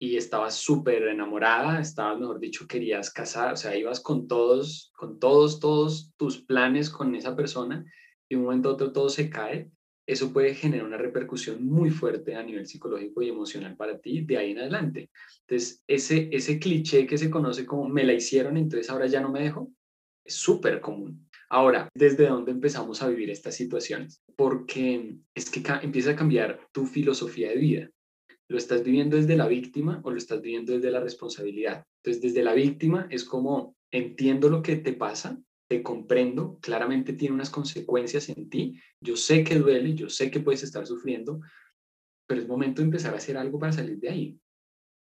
y 0.03 0.17
estabas 0.17 0.57
súper 0.57 1.05
enamorada, 1.05 1.81
estabas, 1.81 2.19
mejor 2.19 2.41
dicho, 2.41 2.67
querías 2.67 3.09
casar, 3.09 3.53
o 3.53 3.57
sea, 3.57 3.77
ibas 3.77 4.01
con 4.01 4.27
todos, 4.27 4.91
con 4.97 5.21
todos, 5.21 5.61
todos 5.61 6.13
tus 6.17 6.43
planes 6.43 6.91
con 6.91 7.15
esa 7.15 7.37
persona 7.37 7.85
y 8.29 8.35
de 8.35 8.37
un 8.37 8.47
momento 8.47 8.69
a 8.69 8.73
otro 8.73 8.91
todo 8.91 9.09
se 9.09 9.31
cae, 9.31 9.71
eso 10.05 10.33
puede 10.33 10.57
generar 10.57 10.87
una 10.87 10.97
repercusión 10.97 11.65
muy 11.65 11.91
fuerte 11.91 12.35
a 12.35 12.43
nivel 12.43 12.67
psicológico 12.67 13.23
y 13.23 13.29
emocional 13.29 13.77
para 13.77 13.97
ti 14.01 14.23
de 14.23 14.39
ahí 14.39 14.51
en 14.51 14.59
adelante. 14.59 15.09
Entonces, 15.47 15.85
ese, 15.87 16.29
ese 16.33 16.59
cliché 16.59 17.07
que 17.07 17.17
se 17.17 17.31
conoce 17.31 17.65
como 17.65 17.89
me 17.89 18.03
la 18.03 18.13
hicieron, 18.13 18.57
entonces 18.57 18.91
ahora 18.91 19.07
ya 19.07 19.21
no 19.21 19.31
me 19.31 19.45
dejo, 19.45 19.71
es 20.25 20.35
súper 20.35 20.81
común. 20.81 21.29
Ahora, 21.49 21.89
¿desde 21.95 22.27
dónde 22.27 22.51
empezamos 22.51 23.01
a 23.05 23.09
vivir 23.09 23.31
estas 23.31 23.55
situaciones? 23.55 24.21
Porque 24.35 25.19
es 25.33 25.49
que 25.49 25.63
empieza 25.81 26.11
a 26.11 26.17
cambiar 26.17 26.59
tu 26.73 26.87
filosofía 26.87 27.51
de 27.51 27.57
vida. 27.57 27.91
¿Lo 28.53 28.59
estás 28.59 28.85
viviendo 28.85 29.17
desde 29.17 29.35
la 29.35 29.49
víctima 29.49 30.03
o 30.05 30.11
lo 30.11 30.19
estás 30.19 30.43
viviendo 30.43 30.75
desde 30.75 30.91
la 30.91 31.01
responsabilidad? 31.01 31.87
Entonces, 32.03 32.23
desde 32.23 32.45
la 32.45 32.53
víctima 32.53 33.09
es 33.09 33.25
como 33.25 33.79
entiendo 33.91 34.51
lo 34.51 34.61
que 34.61 34.77
te 34.77 34.93
pasa, 34.93 35.41
te 35.71 35.83
comprendo, 35.83 36.59
claramente 36.61 37.15
tiene 37.15 37.35
unas 37.35 37.49
consecuencias 37.49 38.29
en 38.29 38.51
ti, 38.51 38.79
yo 39.01 39.17
sé 39.17 39.43
que 39.43 39.59
duele, 39.59 39.95
yo 39.95 40.11
sé 40.11 40.31
que 40.31 40.41
puedes 40.41 40.63
estar 40.63 40.87
sufriendo, 40.87 41.41
pero 42.29 42.43
es 42.43 42.47
momento 42.47 42.83
de 42.83 42.89
empezar 42.89 43.15
a 43.15 43.17
hacer 43.17 43.39
algo 43.39 43.59
para 43.59 43.73
salir 43.73 43.99
de 43.99 44.11
ahí. 44.11 44.41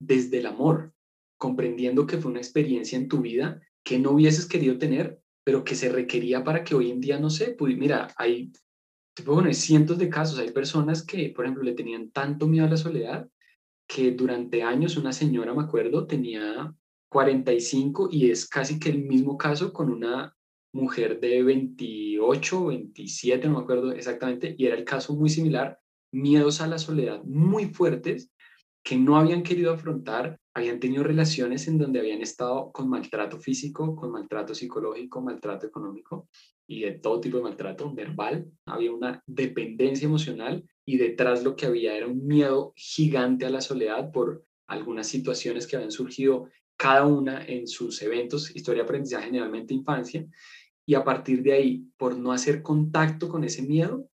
Desde 0.00 0.38
el 0.38 0.46
amor, 0.46 0.94
comprendiendo 1.38 2.06
que 2.06 2.16
fue 2.16 2.30
una 2.30 2.40
experiencia 2.40 2.96
en 2.96 3.06
tu 3.06 3.20
vida 3.20 3.60
que 3.84 3.98
no 3.98 4.12
hubieses 4.12 4.46
querido 4.46 4.78
tener, 4.78 5.20
pero 5.44 5.62
que 5.62 5.74
se 5.74 5.90
requería 5.90 6.42
para 6.42 6.64
que 6.64 6.74
hoy 6.74 6.90
en 6.90 7.02
día, 7.02 7.20
no 7.20 7.28
sé, 7.28 7.48
pues 7.48 7.76
mira, 7.76 8.08
hay 8.16 8.50
te 9.16 9.22
puedo 9.22 9.38
poner 9.38 9.54
cientos 9.54 9.96
de 9.96 10.10
casos. 10.10 10.38
Hay 10.38 10.50
personas 10.50 11.02
que, 11.02 11.30
por 11.30 11.46
ejemplo, 11.46 11.64
le 11.64 11.72
tenían 11.72 12.10
tanto 12.10 12.46
miedo 12.46 12.66
a 12.66 12.70
la 12.70 12.76
soledad 12.76 13.26
que 13.88 14.12
durante 14.12 14.62
años 14.62 14.98
una 14.98 15.10
señora, 15.10 15.54
me 15.54 15.62
acuerdo, 15.62 16.06
tenía 16.06 16.74
45 17.08 18.10
y 18.12 18.30
es 18.30 18.46
casi 18.46 18.78
que 18.78 18.90
el 18.90 19.04
mismo 19.04 19.38
caso 19.38 19.72
con 19.72 19.90
una 19.90 20.36
mujer 20.74 21.18
de 21.18 21.42
28, 21.42 22.66
27, 22.66 23.48
no 23.48 23.54
me 23.54 23.62
acuerdo 23.62 23.92
exactamente, 23.92 24.54
y 24.58 24.66
era 24.66 24.76
el 24.76 24.84
caso 24.84 25.16
muy 25.16 25.30
similar, 25.30 25.78
miedos 26.12 26.60
a 26.60 26.66
la 26.66 26.78
soledad 26.78 27.22
muy 27.24 27.66
fuertes 27.66 28.30
que 28.84 28.98
no 28.98 29.16
habían 29.16 29.42
querido 29.42 29.72
afrontar, 29.72 30.38
habían 30.52 30.78
tenido 30.78 31.02
relaciones 31.04 31.66
en 31.68 31.78
donde 31.78 32.00
habían 32.00 32.20
estado 32.20 32.70
con 32.70 32.90
maltrato 32.90 33.40
físico, 33.40 33.96
con 33.96 34.12
maltrato 34.12 34.54
psicológico, 34.54 35.22
maltrato 35.22 35.66
económico, 35.66 36.28
y 36.66 36.80
de 36.80 36.92
todo 36.92 37.20
tipo 37.20 37.36
de 37.36 37.44
maltrato 37.44 37.92
verbal, 37.92 38.50
había 38.66 38.92
una 38.92 39.22
dependencia 39.26 40.06
emocional 40.06 40.64
y 40.84 40.96
detrás 40.98 41.44
lo 41.44 41.56
que 41.56 41.66
había 41.66 41.96
era 41.96 42.06
un 42.06 42.26
miedo 42.26 42.72
gigante 42.76 43.46
a 43.46 43.50
la 43.50 43.60
soledad 43.60 44.10
por 44.10 44.44
algunas 44.66 45.06
situaciones 45.06 45.66
que 45.66 45.76
habían 45.76 45.92
surgido 45.92 46.48
cada 46.76 47.06
una 47.06 47.44
en 47.44 47.66
sus 47.66 48.02
eventos, 48.02 48.54
historia 48.54 48.82
aprendizaje, 48.82 49.26
generalmente 49.26 49.74
infancia, 49.74 50.26
y 50.84 50.94
a 50.94 51.04
partir 51.04 51.42
de 51.42 51.52
ahí, 51.52 51.90
por 51.96 52.16
no 52.16 52.32
hacer 52.32 52.62
contacto 52.62 53.28
con 53.28 53.44
ese 53.44 53.62
miedo, 53.62 54.08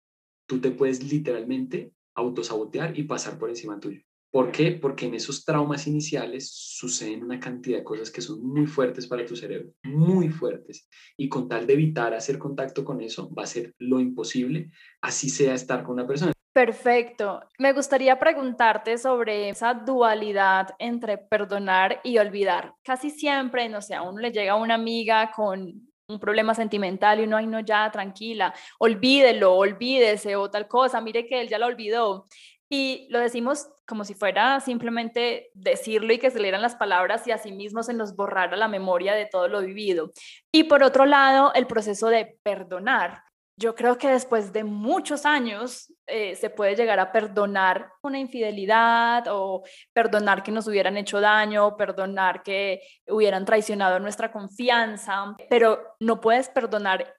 tú 0.47 0.61
te 0.61 0.71
puedes 0.71 1.11
literalmente 1.11 1.93
autosabotear 2.15 2.99
y 2.99 3.05
pasar 3.05 3.39
por 3.39 3.49
encima 3.49 3.81
tuyo. 3.81 4.03
¿Por 4.31 4.53
qué? 4.53 4.73
Porque 4.73 5.07
en 5.07 5.15
esos 5.15 5.45
traumas 5.45 5.89
iniciales 5.89 6.51
suceden 6.53 7.25
una 7.25 7.41
cantidad 7.41 7.79
de 7.79 7.85
cosas 7.85 8.11
que 8.11 8.21
son 8.21 8.41
muy 8.47 8.67
fuertes 8.67 9.09
para 9.09 9.27
tu 9.27 9.35
cerebro, 9.35 9.73
muy 9.83 10.29
fuertes. 10.29 10.89
Y 11.17 11.29
con 11.29 11.49
tal 11.49 11.67
de 11.67 11.73
evitar 11.73 12.15
hacer 12.15 12.39
contacto 12.39 12.85
con 12.85 13.01
eso, 13.01 13.33
va 13.35 13.43
a 13.43 13.47
ser 13.47 13.75
lo 13.79 13.99
imposible, 13.99 14.71
así 15.01 15.29
sea 15.29 15.55
estar 15.55 15.83
con 15.83 15.95
una 15.95 16.07
persona. 16.07 16.33
Perfecto. 16.53 17.41
Me 17.59 17.73
gustaría 17.73 18.19
preguntarte 18.19 18.99
sobre 18.99 19.49
esa 19.49 19.75
dualidad 19.75 20.69
entre 20.79 21.19
perdonar 21.19 22.01
y 22.05 22.19
olvidar. 22.19 22.75
Casi 22.85 23.11
siempre, 23.11 23.69
no 23.69 23.83
sé, 23.83 23.95
a 23.95 24.03
uno 24.03 24.21
le 24.21 24.33
llega 24.33 24.57
una 24.57 24.75
amiga 24.75 25.33
con 25.35 25.91
un 26.09 26.21
problema 26.21 26.55
sentimental 26.55 27.21
y 27.21 27.25
uno, 27.25 27.37
ay, 27.37 27.47
no, 27.47 27.61
ya, 27.61 27.89
tranquila, 27.91 28.53
olvídelo, 28.79 29.55
olvídese 29.55 30.35
o 30.35 30.51
tal 30.51 30.67
cosa, 30.67 31.01
mire 31.01 31.27
que 31.27 31.41
él 31.41 31.49
ya 31.49 31.59
lo 31.59 31.67
olvidó. 31.67 32.27
Y 32.69 33.07
lo 33.11 33.19
decimos 33.21 33.69
como 33.91 34.05
si 34.05 34.15
fuera 34.15 34.61
simplemente 34.61 35.51
decirlo 35.53 36.15
y 36.15 36.19
que 36.19 36.31
se 36.31 36.41
leeran 36.41 36.63
las 36.63 36.77
palabras 36.77 37.27
y 37.27 37.33
así 37.33 37.53
mismo 37.53 37.83
se 37.83 37.93
nos 37.93 38.17
borrara 38.17 38.57
la 38.57 38.69
memoria 38.69 39.15
de 39.15 39.27
todo 39.27 39.49
lo 39.49 39.61
vivido. 39.61 40.13
Y 40.51 40.65
por 40.65 40.83
otro 40.83 41.05
lado, 41.05 41.53
el 41.55 41.67
proceso 41.67 42.09
de 42.09 42.39
perdonar. 42.43 43.25
Yo 43.59 43.75
creo 43.75 43.99
que 43.99 44.09
después 44.09 44.55
de 44.55 44.65
muchos 44.65 45.27
años 45.27 45.93
eh, 46.07 46.35
se 46.37 46.49
puede 46.49 46.77
llegar 46.77 46.99
a 46.99 47.13
perdonar 47.13 47.93
una 48.03 48.19
infidelidad 48.19 49.25
o 49.29 49.65
perdonar 49.93 50.43
que 50.43 50.53
nos 50.53 50.67
hubieran 50.67 50.97
hecho 50.97 51.21
daño, 51.21 51.77
perdonar 51.77 52.43
que 52.43 52.81
hubieran 53.07 53.45
traicionado 53.45 53.99
nuestra 53.99 54.33
confianza, 54.33 55.37
pero 55.51 55.83
no 56.01 56.23
puedes 56.23 56.49
perdonar 56.49 57.15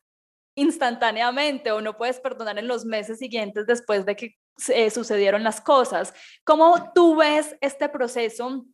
instantáneamente 0.56 1.72
o 1.72 1.82
no 1.82 1.96
puedes 1.96 2.20
perdonar 2.20 2.58
en 2.58 2.68
los 2.68 2.86
meses 2.86 3.20
siguientes 3.20 3.68
después 3.68 4.06
de 4.06 4.16
que 4.16 4.36
eh, 4.70 4.90
sucedieron 4.90 5.44
las 5.44 5.62
cosas. 5.62 6.14
¿Cómo 6.44 6.92
tú 6.94 7.16
ves 7.18 7.56
este 7.62 7.90
proceso 7.90 8.66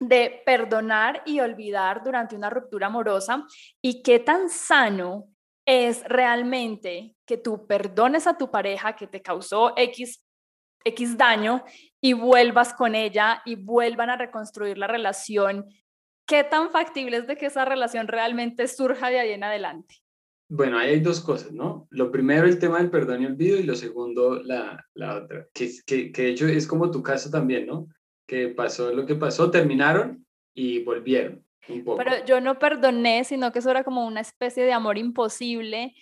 de 0.00 0.42
perdonar 0.44 1.22
y 1.24 1.40
olvidar 1.40 2.02
durante 2.02 2.36
una 2.36 2.50
ruptura 2.50 2.86
amorosa 2.88 3.46
y 3.80 4.02
qué 4.02 4.18
tan 4.18 4.50
sano 4.50 5.28
es 5.66 6.04
realmente 6.04 7.16
que 7.26 7.38
tú 7.38 7.66
perdones 7.66 8.26
a 8.26 8.36
tu 8.36 8.50
pareja 8.50 8.96
que 8.96 9.06
te 9.06 9.22
causó 9.22 9.72
X, 9.76 10.22
X 10.84 11.16
daño 11.16 11.64
y 12.00 12.12
vuelvas 12.12 12.74
con 12.74 12.94
ella 12.94 13.40
y 13.46 13.56
vuelvan 13.56 14.10
a 14.10 14.16
reconstruir 14.16 14.76
la 14.76 14.86
relación. 14.86 15.66
¿Qué 16.26 16.44
tan 16.44 16.70
factible 16.70 17.18
es 17.18 17.26
de 17.26 17.36
que 17.36 17.46
esa 17.46 17.64
relación 17.64 18.08
realmente 18.08 18.68
surja 18.68 19.08
de 19.08 19.20
ahí 19.20 19.32
en 19.32 19.44
adelante? 19.44 20.03
Bueno, 20.48 20.78
ahí 20.78 20.90
hay 20.90 21.00
dos 21.00 21.20
cosas, 21.20 21.52
¿no? 21.52 21.88
Lo 21.90 22.10
primero, 22.10 22.46
el 22.46 22.58
tema 22.58 22.78
del 22.78 22.90
perdón 22.90 23.22
y 23.22 23.26
olvido, 23.26 23.58
y 23.58 23.62
lo 23.62 23.74
segundo, 23.74 24.42
la, 24.42 24.84
la 24.94 25.16
otra, 25.16 25.46
que, 25.54 25.70
que, 25.86 26.12
que 26.12 26.22
de 26.22 26.30
hecho 26.30 26.46
es 26.46 26.66
como 26.66 26.90
tu 26.90 27.02
caso 27.02 27.30
también, 27.30 27.66
¿no? 27.66 27.88
Que 28.26 28.48
pasó 28.48 28.92
lo 28.92 29.06
que 29.06 29.14
pasó, 29.14 29.50
terminaron 29.50 30.26
y 30.54 30.82
volvieron. 30.84 31.44
Pero 31.66 32.24
yo 32.26 32.40
no 32.40 32.58
perdoné, 32.58 33.24
sino 33.24 33.52
que 33.52 33.60
eso 33.60 33.70
era 33.70 33.84
como 33.84 34.06
una 34.06 34.20
especie 34.20 34.64
de 34.64 34.72
amor 34.72 34.98
imposible, 34.98 35.94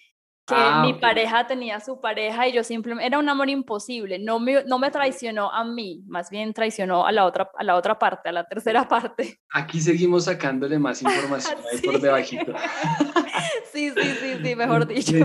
que 0.45 0.55
ah, 0.57 0.83
mi 0.85 0.95
pareja 0.95 1.47
tenía 1.47 1.79
su 1.79 2.01
pareja 2.01 2.49
y 2.49 2.53
yo 2.53 2.65
simplemente, 2.65 3.07
era 3.07 3.19
un 3.19 3.29
amor 3.29 3.49
imposible, 3.49 4.19
no 4.19 4.41
me, 4.41 4.65
no 4.65 4.79
me 4.81 4.91
traicionó 4.91 5.53
a 5.53 5.65
mí, 5.65 6.03
más 6.07 6.31
bien 6.31 6.53
traicionó 6.53 7.07
a 7.07 7.13
la, 7.13 7.27
otra, 7.27 7.51
a 7.57 7.63
la 7.63 7.77
otra 7.77 7.97
parte, 7.97 8.29
a 8.29 8.33
la 8.33 8.45
tercera 8.45 8.89
parte. 8.89 9.39
Aquí 9.53 9.81
seguimos 9.81 10.25
sacándole 10.25 10.79
más 10.79 11.01
información 11.03 11.59
ahí 11.73 11.81
por 11.81 12.01
debajito. 12.01 12.53
sí, 13.73 13.91
sí, 13.91 14.03
sí, 14.21 14.35
sí, 14.43 14.57
mejor 14.57 14.87
dicho. 14.87 15.17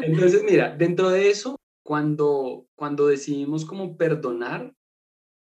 Entonces, 0.00 0.42
mira, 0.44 0.74
dentro 0.76 1.10
de 1.10 1.30
eso, 1.30 1.56
cuando, 1.84 2.66
cuando 2.74 3.06
decidimos 3.06 3.64
como 3.64 3.96
perdonar, 3.96 4.74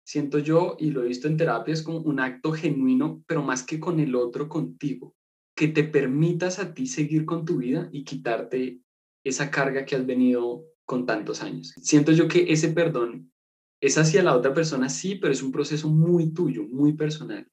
siento 0.05 0.39
yo, 0.39 0.77
y 0.79 0.91
lo 0.91 1.03
he 1.03 1.07
visto 1.07 1.27
en 1.27 1.37
terapia, 1.37 1.73
es 1.73 1.81
como 1.81 1.99
un 1.99 2.19
acto 2.19 2.51
genuino, 2.51 3.23
pero 3.27 3.41
más 3.41 3.63
que 3.63 3.79
con 3.79 3.99
el 3.99 4.15
otro, 4.15 4.47
contigo, 4.47 5.15
que 5.55 5.67
te 5.67 5.83
permitas 5.83 6.59
a 6.59 6.73
ti 6.73 6.85
seguir 6.85 7.25
con 7.25 7.45
tu 7.45 7.57
vida 7.57 7.89
y 7.91 8.03
quitarte 8.03 8.81
esa 9.23 9.49
carga 9.49 9.85
que 9.85 9.95
has 9.95 10.05
venido 10.05 10.65
con 10.85 11.05
tantos 11.05 11.41
años. 11.41 11.73
Siento 11.81 12.11
yo 12.11 12.27
que 12.27 12.51
ese 12.51 12.69
perdón 12.69 13.31
es 13.81 13.97
hacia 13.97 14.23
la 14.23 14.35
otra 14.35 14.53
persona, 14.53 14.89
sí, 14.89 15.15
pero 15.15 15.33
es 15.33 15.41
un 15.41 15.51
proceso 15.51 15.89
muy 15.89 16.31
tuyo, 16.31 16.63
muy 16.63 16.93
personal. 16.93 17.47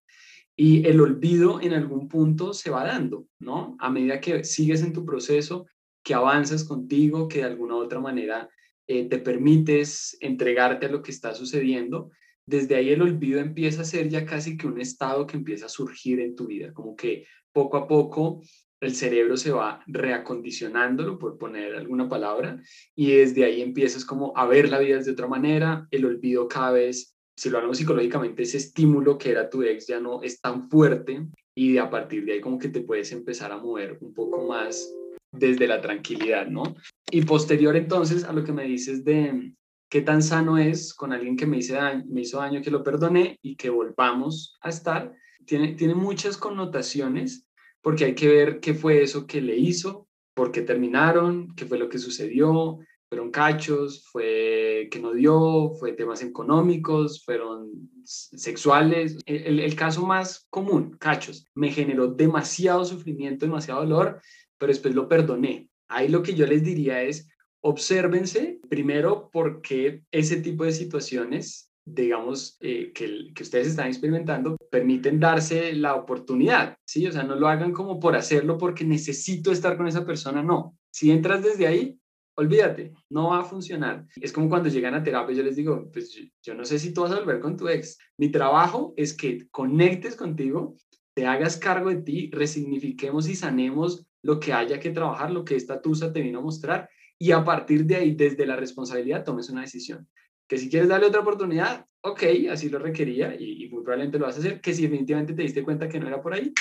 Y 0.57 0.87
el 0.87 1.01
olvido 1.01 1.61
en 1.61 1.73
algún 1.73 2.09
punto 2.09 2.53
se 2.53 2.71
va 2.71 2.85
dando, 2.85 3.27
¿no? 3.39 3.77
A 3.81 3.91
medida 3.91 4.21
que 4.21 4.45
sigues 4.45 4.83
en 4.83 4.93
tu 4.93 5.05
proceso, 5.05 5.67
que 6.05 6.15
avanzas 6.15 6.65
contigo, 6.65 7.29
que 7.29 7.39
de 7.39 7.45
alguna 7.45 7.77
u 7.77 7.79
otra 7.79 8.01
manera 8.01 8.51
eh, 8.87 9.09
te 9.09 9.19
permites 9.19 10.17
entregarte 10.21 10.87
a 10.87 10.91
lo 10.91 11.03
que 11.03 11.13
está 11.13 11.35
sucediendo, 11.35 12.11
desde 12.45 12.75
ahí 12.75 12.91
el 12.91 13.03
olvido 13.03 13.41
empieza 13.41 13.83
a 13.83 13.87
ser 13.87 14.09
ya 14.09 14.27
casi 14.27 14.57
que 14.57 14.67
un 14.67 14.81
estado 14.81 15.27
que 15.27 15.37
empieza 15.37 15.67
a 15.67 15.71
surgir 15.71 16.21
en 16.21 16.35
tu 16.35 16.49
vida, 16.49 16.73
como 16.73 16.97
que 16.97 17.27
poco 17.53 17.77
a 17.77 17.87
poco 17.87 18.43
el 18.81 18.97
cerebro 18.97 19.37
se 19.37 19.53
va 19.53 19.81
reacondicionándolo, 19.87 21.17
por 21.17 21.39
poner 21.39 21.77
alguna 21.77 22.09
palabra, 22.09 22.61
y 22.97 23.13
desde 23.13 23.45
ahí 23.45 23.63
empiezas 23.63 24.05
como 24.05 24.37
a 24.37 24.45
ver 24.47 24.69
la 24.69 24.81
vida 24.81 24.99
de 24.99 25.11
otra 25.13 25.29
manera, 25.29 25.87
el 25.93 26.05
olvido 26.05 26.49
cada 26.49 26.73
vez, 26.73 27.12
si 27.37 27.51
lo 27.51 27.59
hablamos 27.59 27.79
psicológicamente, 27.79 28.43
ese 28.43 28.59
estímulo 28.59 29.19
que 29.19 29.31
era 29.31 29.49
tu 29.49 29.63
ex 29.63 29.87
ya 29.87 30.01
no 30.01 30.23
es 30.23 30.41
tan 30.41 30.69
fuerte 30.69 31.27
y 31.55 31.79
a 31.79 31.91
partir 31.91 32.25
de 32.25 32.35
ahí 32.35 32.41
como 32.41 32.59
que 32.59 32.69
te 32.69 32.81
puedes 32.81 33.13
empezar 33.13 33.53
a 33.53 33.59
mover 33.59 33.99
un 34.01 34.13
poco 34.13 34.47
más 34.47 34.93
desde 35.33 35.67
la 35.67 35.81
tranquilidad, 35.81 36.47
¿no? 36.47 36.63
Y 37.11 37.23
posterior 37.23 37.77
entonces 37.77 38.25
a 38.25 38.33
lo 38.33 38.45
que 38.45 38.53
me 38.53 38.65
dices 38.65 39.05
de, 39.05 39.55
qué 39.93 40.01
tan 40.01 40.23
sano 40.23 40.57
es 40.57 40.95
con 40.95 41.13
alguien 41.13 41.37
que 41.37 41.47
me, 41.47 41.61
daño, 41.61 42.05
me 42.09 42.23
hizo 42.23 42.39
daño 42.39 42.63
que 42.63 42.71
lo 42.71 42.83
perdoné 42.83 43.39
y 43.43 43.57
que 43.57 43.69
volvamos 43.69 44.57
a 44.63 44.71
estar. 44.71 45.13
Tiene, 45.45 45.75
tiene 45.75 45.95
muchas 45.95 46.39
connotaciones 46.39 47.47
porque 47.83 48.07
hay 48.07 48.15
que 48.15 48.29
ver 48.29 48.61
qué 48.61 48.73
fue 48.73 49.03
eso 49.03 49.27
que 49.27 49.43
le 49.43 49.57
hizo, 49.57 50.09
por 50.35 50.51
qué 50.51 50.63
terminaron, 50.63 51.55
qué 51.57 51.67
fue 51.67 51.79
lo 51.79 51.91
que 51.91 51.99
sucedió, 51.99 52.79
fueron 53.13 53.31
cachos, 53.31 54.07
fue 54.11 54.89
que 54.91 54.99
no 54.99 55.13
dio, 55.13 55.75
fue 55.79 55.93
temas 55.93 56.23
económicos, 56.23 57.23
fueron 57.23 57.71
sexuales. 58.05 59.19
El, 59.27 59.61
el, 59.61 59.77
caso 59.77 60.07
más 60.07 60.47
común, 60.49 60.97
cachos, 60.99 61.45
me 61.55 61.71
generó 61.71 62.07
demasiado 62.07 62.87
sufrimiento, 62.87 63.45
demasiado 63.45 63.83
dolor, 63.83 64.23
pero 64.57 64.73
después 64.73 64.95
lo 64.95 65.11
perdoné. 65.11 65.69
Ahí 65.89 66.09
lo 66.09 66.23
que 66.23 66.33
yo 66.33 66.47
les 66.47 66.65
diría 66.65 67.03
es, 67.03 67.29
obsérvense 67.61 68.61
primero 68.71 69.29
porque 69.31 70.05
ese 70.11 70.39
tipo 70.39 70.65
de 70.65 70.73
situaciones, 70.73 71.71
digamos, 71.85 72.57
eh, 72.61 72.93
que, 72.95 73.35
que, 73.35 73.43
ustedes 73.43 73.67
están 73.67 73.89
experimentando, 73.89 74.57
permiten 74.71 75.21
darse 75.21 75.75
la 75.75 75.97
oportunidad, 75.97 76.79
¿sí? 76.87 77.07
O 77.07 77.13
sea, 77.13 77.25
no 77.25 77.37
lo 77.37 77.47
hagan 77.49 77.73
como 77.73 78.01
por 78.01 78.17
hacerlo 78.17 78.57
porque 78.57 78.87
necesito 78.87 79.53
estar 79.53 79.77
con 79.77 79.87
esa 79.87 80.07
persona, 80.07 80.43
no. 80.43 80.79
Si 80.91 81.11
entras 81.11 81.43
desde 81.43 81.67
ahí, 81.67 81.99
olvídate, 82.37 82.93
no 83.11 83.31
va 83.31 83.41
a 83.41 83.45
funcionar. 83.45 84.07
Es 84.17 84.33
como 84.33 84.49
cuando 84.49 84.69
llegan 84.69 84.95
a 84.95 85.03
terapia, 85.03 85.37
yo 85.37 85.43
les 85.43 85.57
digo, 85.57 85.91
pues 85.93 86.19
yo 86.43 86.55
no 86.55 86.65
sé 86.65 86.79
si 86.79 86.93
tú 86.93 87.03
vas 87.03 87.13
a 87.13 87.21
volver 87.21 87.41
con 87.41 87.57
tu 87.57 87.69
ex. 87.69 87.99
Mi 88.19 88.31
trabajo 88.31 88.95
es 88.97 89.15
que 89.15 89.49
conectes 89.51 90.17
contigo, 90.17 90.77
te 91.15 91.27
hagas 91.27 91.57
cargo 91.57 91.91
de 91.91 92.03
ti, 92.03 92.31
resignifiquemos 92.33 93.29
y 93.29 93.35
sanemos 93.35 94.07
lo 94.23 94.41
que 94.41 94.53
haya 94.53 94.81
que 94.81 94.91
trabajar, 94.91 95.31
lo 95.31 95.45
que 95.45 95.57
esta 95.57 95.83
tusa 95.83 96.13
te 96.13 96.23
vino 96.23 96.39
a 96.39 96.43
mostrar 96.43 96.89
y 97.23 97.31
a 97.31 97.45
partir 97.45 97.85
de 97.85 97.95
ahí, 97.95 98.15
desde 98.17 98.47
la 98.47 98.57
responsabilidad, 98.57 99.25
tomes 99.25 99.49
una 99.49 99.61
decisión. 99.61 100.09
Que 100.49 100.59
si 100.59 100.69
quieres 100.69 100.89
darle 100.89 101.07
otra 101.07 101.21
oportunidad, 101.21 101.87
ok, 102.01 102.23
así 102.51 102.69
lo 102.69 102.81
requería 102.81 103.33
y, 103.39 103.69
muy 103.69 103.85
probablemente 103.85 104.19
lo 104.19 104.27
vas 104.27 104.37
a 104.37 104.41
hacer. 104.41 104.61
Que 104.61 104.75
si 104.75 104.83
definitivamente 104.83 105.33
te 105.33 105.43
diste 105.43 105.63
cuenta 105.63 105.89
que 105.89 106.01
no 106.01 106.09
era 106.09 106.21
por 106.21 106.35
ahí, 106.35 106.53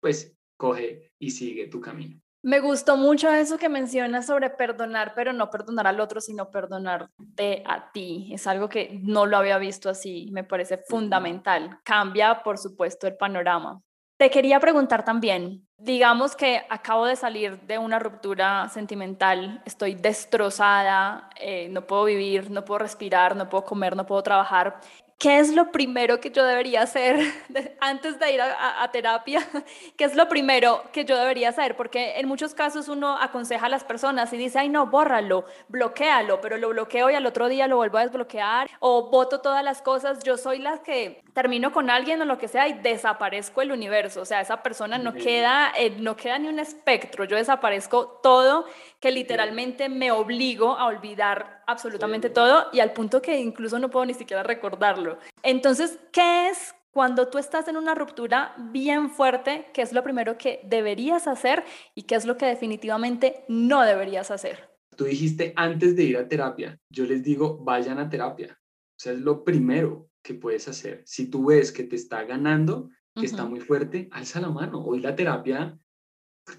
pues 0.00 0.34
coge 0.56 1.12
y 1.18 1.30
sigue 1.30 1.66
tu 1.66 1.78
camino. 1.80 2.18
Me 2.48 2.60
gustó 2.60 2.96
mucho 2.96 3.30
eso 3.30 3.58
que 3.58 3.68
mencionas 3.68 4.24
sobre 4.24 4.48
perdonar, 4.48 5.12
pero 5.14 5.34
no 5.34 5.50
perdonar 5.50 5.86
al 5.86 6.00
otro, 6.00 6.18
sino 6.18 6.50
perdonarte 6.50 7.62
a 7.66 7.92
ti. 7.92 8.30
Es 8.32 8.46
algo 8.46 8.70
que 8.70 8.98
no 9.02 9.26
lo 9.26 9.36
había 9.36 9.58
visto 9.58 9.90
así, 9.90 10.30
me 10.32 10.44
parece 10.44 10.78
fundamental. 10.78 11.78
Cambia, 11.84 12.42
por 12.42 12.56
supuesto, 12.56 13.06
el 13.06 13.18
panorama. 13.18 13.82
Te 14.16 14.30
quería 14.30 14.60
preguntar 14.60 15.04
también, 15.04 15.68
digamos 15.76 16.34
que 16.36 16.62
acabo 16.70 17.04
de 17.04 17.16
salir 17.16 17.60
de 17.66 17.76
una 17.76 17.98
ruptura 17.98 18.70
sentimental, 18.70 19.62
estoy 19.66 19.94
destrozada, 19.94 21.28
eh, 21.38 21.68
no 21.68 21.86
puedo 21.86 22.04
vivir, 22.04 22.50
no 22.50 22.64
puedo 22.64 22.78
respirar, 22.78 23.36
no 23.36 23.50
puedo 23.50 23.66
comer, 23.66 23.94
no 23.94 24.06
puedo 24.06 24.22
trabajar 24.22 24.80
¿qué 25.18 25.40
es 25.40 25.52
lo 25.52 25.72
primero 25.72 26.20
que 26.20 26.30
yo 26.30 26.44
debería 26.44 26.82
hacer 26.82 27.18
antes 27.80 28.18
de 28.18 28.32
ir 28.32 28.40
a, 28.40 28.88
terapia? 28.92 29.46
¿Qué 29.96 30.04
es 30.04 30.14
lo 30.14 30.28
primero 30.28 30.84
que 30.92 31.04
yo 31.04 31.16
debería 31.16 31.48
hacer? 31.48 31.76
Porque 31.76 32.18
en 32.18 32.28
muchos 32.28 32.54
casos 32.54 32.88
uno 32.88 33.18
aconseja 33.18 33.66
a 33.66 33.68
las 33.68 33.82
personas 33.82 34.32
y 34.32 34.36
dice, 34.36 34.60
ay 34.60 34.68
no, 34.68 34.86
bórralo, 34.86 35.44
bloquealo, 35.68 36.40
pero 36.40 36.56
lo 36.56 36.68
bloqueo 36.68 37.10
y 37.10 37.14
al 37.14 37.26
otro 37.26 37.48
día 37.48 37.66
lo 37.66 37.76
vuelvo 37.76 37.98
a 37.98 38.02
desbloquear 38.02 38.70
o 38.78 39.10
voto 39.10 39.40
todas 39.40 39.64
las 39.64 39.82
cosas. 39.82 40.22
Yo 40.22 40.36
soy 40.36 40.60
la 40.60 40.82
que 40.82 41.22
termino 41.34 41.72
con 41.72 41.90
alguien 41.90 42.22
o 42.22 42.24
lo 42.24 42.38
que 42.38 42.48
sea 42.48 42.68
y 42.68 42.74
desaparezco 42.74 43.60
el 43.60 43.72
universo. 43.72 44.22
O 44.22 44.24
sea, 44.24 44.40
esa 44.40 44.62
persona 44.62 44.98
no 44.98 45.14
queda, 45.14 45.72
eh, 45.76 45.90
no 45.98 46.16
queda 46.16 46.38
ni 46.38 46.48
un 46.48 46.60
espectro. 46.60 47.24
Yo 47.24 47.36
desaparezco 47.36 48.20
todo 48.22 48.66
que 49.00 49.10
literalmente 49.10 49.88
me 49.88 50.12
obligo 50.12 50.76
a 50.76 50.86
olvidar 50.86 51.57
absolutamente 51.68 52.30
todo 52.30 52.66
y 52.72 52.80
al 52.80 52.92
punto 52.92 53.22
que 53.22 53.38
incluso 53.38 53.78
no 53.78 53.90
puedo 53.90 54.06
ni 54.06 54.14
siquiera 54.14 54.42
recordarlo. 54.42 55.18
Entonces, 55.42 55.98
¿qué 56.12 56.48
es 56.48 56.74
cuando 56.90 57.28
tú 57.28 57.38
estás 57.38 57.68
en 57.68 57.76
una 57.76 57.94
ruptura 57.94 58.54
bien 58.72 59.10
fuerte? 59.10 59.66
¿Qué 59.74 59.82
es 59.82 59.92
lo 59.92 60.02
primero 60.02 60.38
que 60.38 60.60
deberías 60.64 61.28
hacer 61.28 61.62
y 61.94 62.02
qué 62.02 62.14
es 62.14 62.24
lo 62.24 62.36
que 62.38 62.46
definitivamente 62.46 63.44
no 63.48 63.82
deberías 63.82 64.30
hacer? 64.30 64.70
Tú 64.96 65.04
dijiste 65.04 65.52
antes 65.54 65.94
de 65.94 66.04
ir 66.04 66.16
a 66.16 66.26
terapia, 66.26 66.80
yo 66.90 67.04
les 67.04 67.22
digo, 67.22 67.58
vayan 67.58 67.98
a 67.98 68.08
terapia. 68.08 68.58
O 68.58 69.00
sea, 69.00 69.12
es 69.12 69.20
lo 69.20 69.44
primero 69.44 70.08
que 70.22 70.34
puedes 70.34 70.66
hacer. 70.66 71.02
Si 71.06 71.26
tú 71.26 71.46
ves 71.46 71.70
que 71.70 71.84
te 71.84 71.94
está 71.94 72.24
ganando, 72.24 72.90
que 73.14 73.26
está 73.26 73.44
muy 73.44 73.60
fuerte, 73.60 74.08
alza 74.12 74.40
la 74.40 74.48
mano. 74.48 74.84
Hoy 74.84 75.00
la 75.00 75.14
terapia 75.14 75.78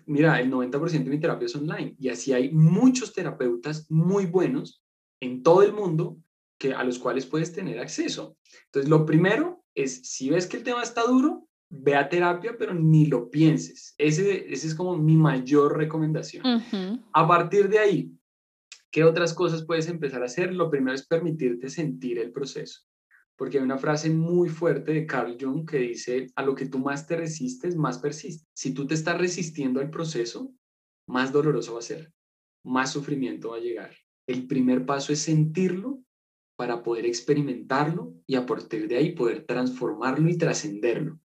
mira, 0.05 0.39
el 0.39 0.51
90% 0.51 1.03
de 1.03 1.09
mi 1.09 1.19
terapia 1.19 1.47
es 1.47 1.55
online 1.55 1.95
y 1.97 2.09
así 2.09 2.31
hay 2.33 2.51
muchos 2.51 3.13
terapeutas 3.13 3.89
muy 3.89 4.25
buenos 4.25 4.83
en 5.21 5.43
todo 5.43 5.63
el 5.63 5.73
mundo 5.73 6.17
que, 6.57 6.73
a 6.73 6.83
los 6.83 6.99
cuales 6.99 7.25
puedes 7.25 7.53
tener 7.53 7.79
acceso. 7.79 8.37
Entonces, 8.65 8.89
lo 8.89 9.05
primero 9.05 9.63
es, 9.73 10.01
si 10.03 10.29
ves 10.29 10.47
que 10.47 10.57
el 10.57 10.63
tema 10.63 10.83
está 10.83 11.03
duro, 11.03 11.47
ve 11.69 11.95
a 11.95 12.09
terapia, 12.09 12.55
pero 12.57 12.73
ni 12.73 13.05
lo 13.05 13.29
pienses. 13.29 13.93
Ese, 13.97 14.51
ese 14.51 14.67
es 14.67 14.75
como 14.75 14.97
mi 14.97 15.15
mayor 15.15 15.77
recomendación. 15.77 16.43
A 17.13 17.27
partir 17.27 17.69
de 17.69 17.79
ahí, 17.79 18.11
¿qué 18.91 19.03
otras 19.03 19.33
cosas 19.33 19.65
puedes 19.65 19.87
empezar 19.87 20.21
a 20.21 20.25
hacer? 20.25 20.53
Lo 20.53 20.69
primero 20.69 20.95
es 20.95 21.05
permitirte 21.05 21.69
sentir 21.69 22.19
el 22.19 22.31
proceso 22.31 22.81
porque 23.39 23.57
hay 23.57 23.63
una 23.63 23.77
frase 23.77 24.09
muy 24.09 24.49
fuerte 24.49 24.91
de 24.91 25.07
Carl 25.07 25.37
Jung 25.39 25.65
que 25.65 25.77
dice, 25.77 26.27
a 26.35 26.43
lo 26.43 26.53
que 26.53 26.65
tú 26.65 26.77
más 26.77 27.07
te 27.07 27.15
resistes, 27.15 27.77
más 27.77 27.97
persiste. 27.97 28.45
Si 28.53 28.73
tú 28.73 28.85
te 28.85 28.95
estás 28.95 29.17
resistiendo 29.17 29.79
al 29.79 29.89
proceso, 29.89 30.53
más 31.07 31.31
doloroso 31.31 31.71
va 31.71 31.79
a 31.79 31.83
ser, 31.83 32.11
más 32.65 32.91
sufrimiento 32.91 33.51
va 33.51 33.55
a 33.55 33.61
llegar. 33.61 33.95
El 34.29 34.45
primer 34.45 34.85
paso 34.85 35.11
es 35.11 35.21
sentirlo 35.21 36.03
para 36.55 36.83
poder 36.83 37.07
experimentarlo 37.07 38.13
y 38.27 38.35
a 38.35 38.45
partir 38.45 38.87
de 38.87 38.97
ahí 38.97 39.15
poder 39.15 39.43
transformarlo 39.47 40.29
y 40.29 40.37
trascenderlo. 40.37 41.19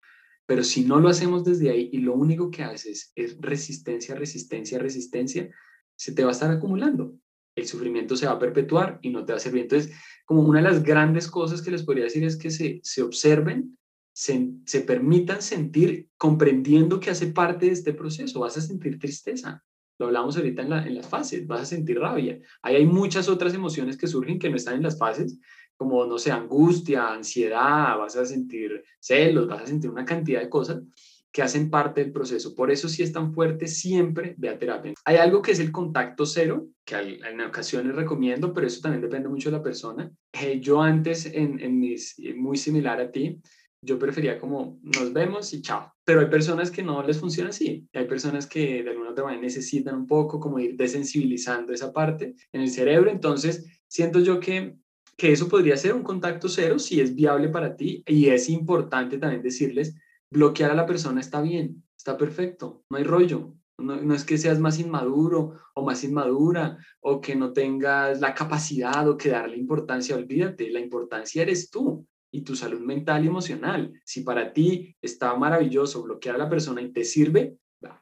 Pero 0.44 0.62
si 0.62 0.84
no 0.84 1.00
lo 1.00 1.08
hacemos 1.08 1.42
desde 1.42 1.70
ahí 1.70 1.88
y 1.94 2.00
lo 2.00 2.12
único 2.12 2.50
que 2.50 2.62
haces 2.62 3.10
es 3.14 3.38
resistencia, 3.40 4.14
resistencia, 4.14 4.78
resistencia, 4.78 5.48
se 5.96 6.12
te 6.12 6.24
va 6.24 6.28
a 6.28 6.32
estar 6.32 6.50
acumulando. 6.50 7.16
El 7.56 7.66
sufrimiento 7.66 8.16
se 8.16 8.26
va 8.26 8.32
a 8.32 8.38
perpetuar 8.38 8.98
y 9.00 9.08
no 9.08 9.24
te 9.24 9.32
va 9.32 9.38
a 9.38 9.40
servir. 9.40 9.62
Entonces, 9.62 9.96
como 10.26 10.42
una 10.42 10.58
de 10.58 10.68
las 10.68 10.82
grandes 10.82 11.26
cosas 11.26 11.62
que 11.62 11.70
les 11.70 11.84
podría 11.84 12.04
decir 12.04 12.22
es 12.24 12.36
que 12.36 12.50
se, 12.50 12.80
se 12.82 13.00
observen, 13.00 13.78
se, 14.12 14.50
se 14.66 14.82
permitan 14.82 15.40
sentir 15.40 16.10
comprendiendo 16.18 17.00
que 17.00 17.08
hace 17.08 17.28
parte 17.28 17.64
de 17.64 17.72
este 17.72 17.94
proceso. 17.94 18.40
Vas 18.40 18.58
a 18.58 18.60
sentir 18.60 18.98
tristeza, 18.98 19.64
lo 20.00 20.06
hablamos 20.06 20.36
ahorita 20.36 20.62
en, 20.62 20.72
en, 20.72 20.94
las 20.94 21.06
fases, 21.06 21.46
vas 21.46 21.60
a 21.60 21.66
sentir 21.66 22.00
rabia. 22.00 22.40
Ahí 22.62 22.76
hay 22.76 22.86
muchas 22.86 23.28
otras 23.28 23.52
emociones 23.52 23.98
que 23.98 24.06
surgen 24.06 24.38
que 24.38 24.48
no 24.48 24.56
están 24.56 24.76
en 24.76 24.82
las 24.82 24.98
fases, 24.98 25.38
como, 25.76 26.06
no 26.06 26.18
sé, 26.18 26.32
angustia, 26.32 27.12
ansiedad, 27.12 27.98
vas 27.98 28.16
a 28.16 28.24
sentir 28.24 28.82
celos, 28.98 29.46
vas 29.46 29.62
a 29.62 29.66
sentir 29.66 29.90
una 29.90 30.04
cantidad 30.04 30.40
de 30.40 30.48
cosas 30.48 30.82
que 31.30 31.42
hacen 31.42 31.70
parte 31.70 32.02
del 32.02 32.12
proceso. 32.12 32.54
Por 32.54 32.70
eso 32.70 32.88
si 32.88 33.02
es 33.02 33.12
tan 33.12 33.32
fuerte, 33.34 33.66
siempre 33.66 34.34
ve 34.36 34.48
a 34.48 34.58
terapia. 34.58 34.94
Hay 35.04 35.16
algo 35.16 35.42
que 35.42 35.52
es 35.52 35.60
el 35.60 35.70
contacto 35.70 36.26
cero, 36.26 36.68
que 36.84 36.96
en 36.96 37.40
ocasiones 37.42 37.94
recomiendo, 37.94 38.52
pero 38.52 38.66
eso 38.66 38.80
también 38.80 39.02
depende 39.02 39.28
mucho 39.28 39.50
de 39.50 39.58
la 39.58 39.62
persona. 39.62 40.10
Eh, 40.32 40.60
yo 40.60 40.80
antes, 40.80 41.26
en, 41.26 41.60
en 41.60 41.78
mis, 41.78 42.16
muy 42.36 42.56
similar 42.56 43.00
a 43.00 43.10
ti, 43.10 43.40
yo 43.82 43.98
prefería 43.98 44.38
como 44.38 44.78
nos 44.82 45.12
vemos 45.12 45.52
y 45.54 45.62
chao. 45.62 45.92
Pero 46.04 46.20
hay 46.20 46.26
personas 46.26 46.70
que 46.70 46.82
no 46.82 47.02
les 47.02 47.18
funciona 47.18 47.50
así. 47.50 47.88
Hay 47.94 48.06
personas 48.06 48.46
que 48.46 48.82
de 48.82 48.90
alguna 48.90 49.10
otra 49.10 49.24
manera 49.24 49.42
necesitan 49.42 49.94
un 49.94 50.06
poco 50.06 50.38
como 50.38 50.58
ir 50.58 50.76
desensibilizando 50.76 51.72
esa 51.72 51.92
parte 51.92 52.34
en 52.52 52.60
el 52.60 52.70
cerebro. 52.70 53.10
Entonces, 53.10 53.80
siento 53.88 54.20
yo 54.20 54.38
que, 54.38 54.76
que 55.16 55.32
eso 55.32 55.48
podría 55.48 55.76
ser 55.76 55.94
un 55.94 56.02
contacto 56.02 56.48
cero 56.48 56.78
si 56.78 57.00
es 57.00 57.14
viable 57.14 57.48
para 57.48 57.76
ti. 57.76 58.02
Y 58.06 58.28
es 58.28 58.48
importante 58.48 59.18
también 59.18 59.42
decirles, 59.42 59.96
bloquear 60.30 60.70
a 60.70 60.74
la 60.74 60.86
persona 60.86 61.20
está 61.20 61.40
bien, 61.40 61.82
está 61.96 62.16
perfecto, 62.16 62.84
no 62.90 62.98
hay 62.98 63.04
rollo. 63.04 63.54
No, 63.78 63.96
no, 63.96 64.14
es 64.14 64.24
que 64.24 64.36
seas 64.36 64.60
más 64.60 64.78
inmaduro 64.78 65.54
o 65.74 65.82
más 65.82 66.04
inmadura 66.04 66.76
o 67.00 67.18
que 67.18 67.34
no 67.34 67.54
tengas 67.54 68.20
la 68.20 68.34
capacidad 68.34 69.08
o 69.08 69.16
que 69.16 69.30
darle 69.30 69.56
importancia, 69.56 70.16
olvídate, 70.16 70.68
la 70.68 70.80
importancia 70.80 71.40
eres 71.40 71.70
tú 71.70 72.06
y 72.30 72.42
tu 72.42 72.54
salud 72.54 72.80
mental 72.80 73.24
y 73.24 73.28
emocional. 73.28 73.92
Si 74.04 74.22
para 74.22 74.52
ti 74.52 74.96
está 75.00 75.34
maravilloso 75.34 76.02
bloquear 76.02 76.36
a 76.36 76.38
la 76.38 76.48
persona 76.48 76.82
y 76.82 76.92
te 76.92 77.04
sirve, 77.04 77.56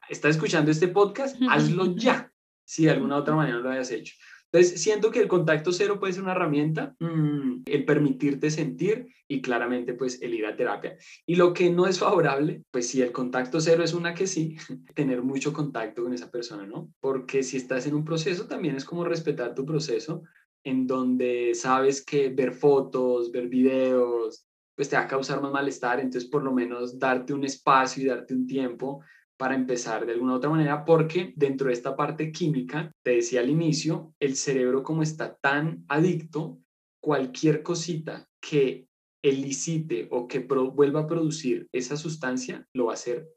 estás 0.09 0.37
escuchando 0.37 0.71
este 0.71 0.89
podcast, 0.89 1.37
hazlo 1.51 1.95
ya, 1.97 2.33
si 2.65 2.85
de 2.85 2.91
alguna 2.91 3.17
otra 3.17 3.35
manera 3.35 3.59
lo 3.59 3.71
hayas 3.71 3.91
hecho. 3.91 4.15
Entonces, 4.51 4.81
siento 4.81 5.11
que 5.11 5.21
el 5.21 5.29
contacto 5.29 5.73
cero 5.73 6.01
puede 6.01 6.15
ser 6.15 6.23
una 6.23 6.33
herramienta, 6.33 6.97
mm, 7.01 7.65
el 7.67 7.85
permitirte 7.85 8.51
sentir 8.51 9.09
y 9.29 9.43
claramente 9.43 9.93
pues 9.93 10.23
el 10.23 10.33
ir 10.33 10.47
a 10.47 10.57
terapia. 10.57 10.97
Y 11.27 11.37
lo 11.37 11.53
que 11.53 11.69
no 11.71 11.87
es 11.87 11.99
favorable, 11.99 12.63
pues 12.71 12.89
si 12.89 13.03
el 13.03 13.13
contacto 13.13 13.61
cero 13.61 13.85
es 13.85 13.93
una 13.93 14.15
que 14.15 14.27
sí, 14.27 14.57
tener 14.95 15.23
mucho 15.23 15.53
contacto 15.53 16.03
con 16.03 16.15
esa 16.15 16.31
persona, 16.31 16.67
¿no? 16.67 16.91
Porque 17.01 17.43
si 17.43 17.59
estás 17.59 17.87
en 17.87 17.95
un 17.95 18.07
proceso, 18.07 18.47
también 18.47 18.77
es 18.77 18.87
como 18.87 19.05
respetar 19.05 19.55
tu 19.55 19.67
proceso, 19.67 20.23
en 20.69 20.87
donde 20.87 21.55
sabes 21.55 22.05
que 22.05 22.29
ver 22.29 22.53
fotos, 22.53 23.31
ver 23.33 23.49
videos, 23.49 24.47
pues 24.77 24.89
te 24.89 24.97
va 24.97 25.03
a 25.03 25.09
causar 25.09 25.43
más 25.43 25.53
malestar, 25.53 25.99
entonces 25.99 26.31
por 26.31 26.45
lo 26.45 26.53
menos 26.53 26.99
darte 26.99 27.33
un 27.33 27.45
espacio 27.45 28.03
y 28.03 28.07
darte 28.07 28.35
un 28.35 28.47
tiempo 28.47 29.03
para 29.37 29.55
empezar 29.55 30.05
de 30.05 30.13
alguna 30.13 30.35
otra 30.35 30.51
manera, 30.51 30.85
porque 30.85 31.33
dentro 31.37 31.69
de 31.69 31.73
esta 31.73 31.97
parte 31.97 32.33
química, 32.33 32.93
te 33.05 33.13
decía 33.17 33.41
al 33.41 33.51
inicio, 33.51 34.15
el 34.21 34.37
cerebro 34.37 34.83
como 34.83 35.03
está 35.03 35.37
tan 35.37 35.85
adicto, 35.89 36.59
cualquier 37.01 37.63
cosita 37.63 38.29
que 38.41 38.89
elicite 39.23 40.09
o 40.11 40.29
que 40.29 40.41
vuelva 40.41 41.01
a 41.01 41.07
producir 41.07 41.69
esa 41.73 41.97
sustancia, 41.97 42.67
lo 42.73 42.87
va 42.87 42.93
a 42.93 42.95
hacer 42.95 43.29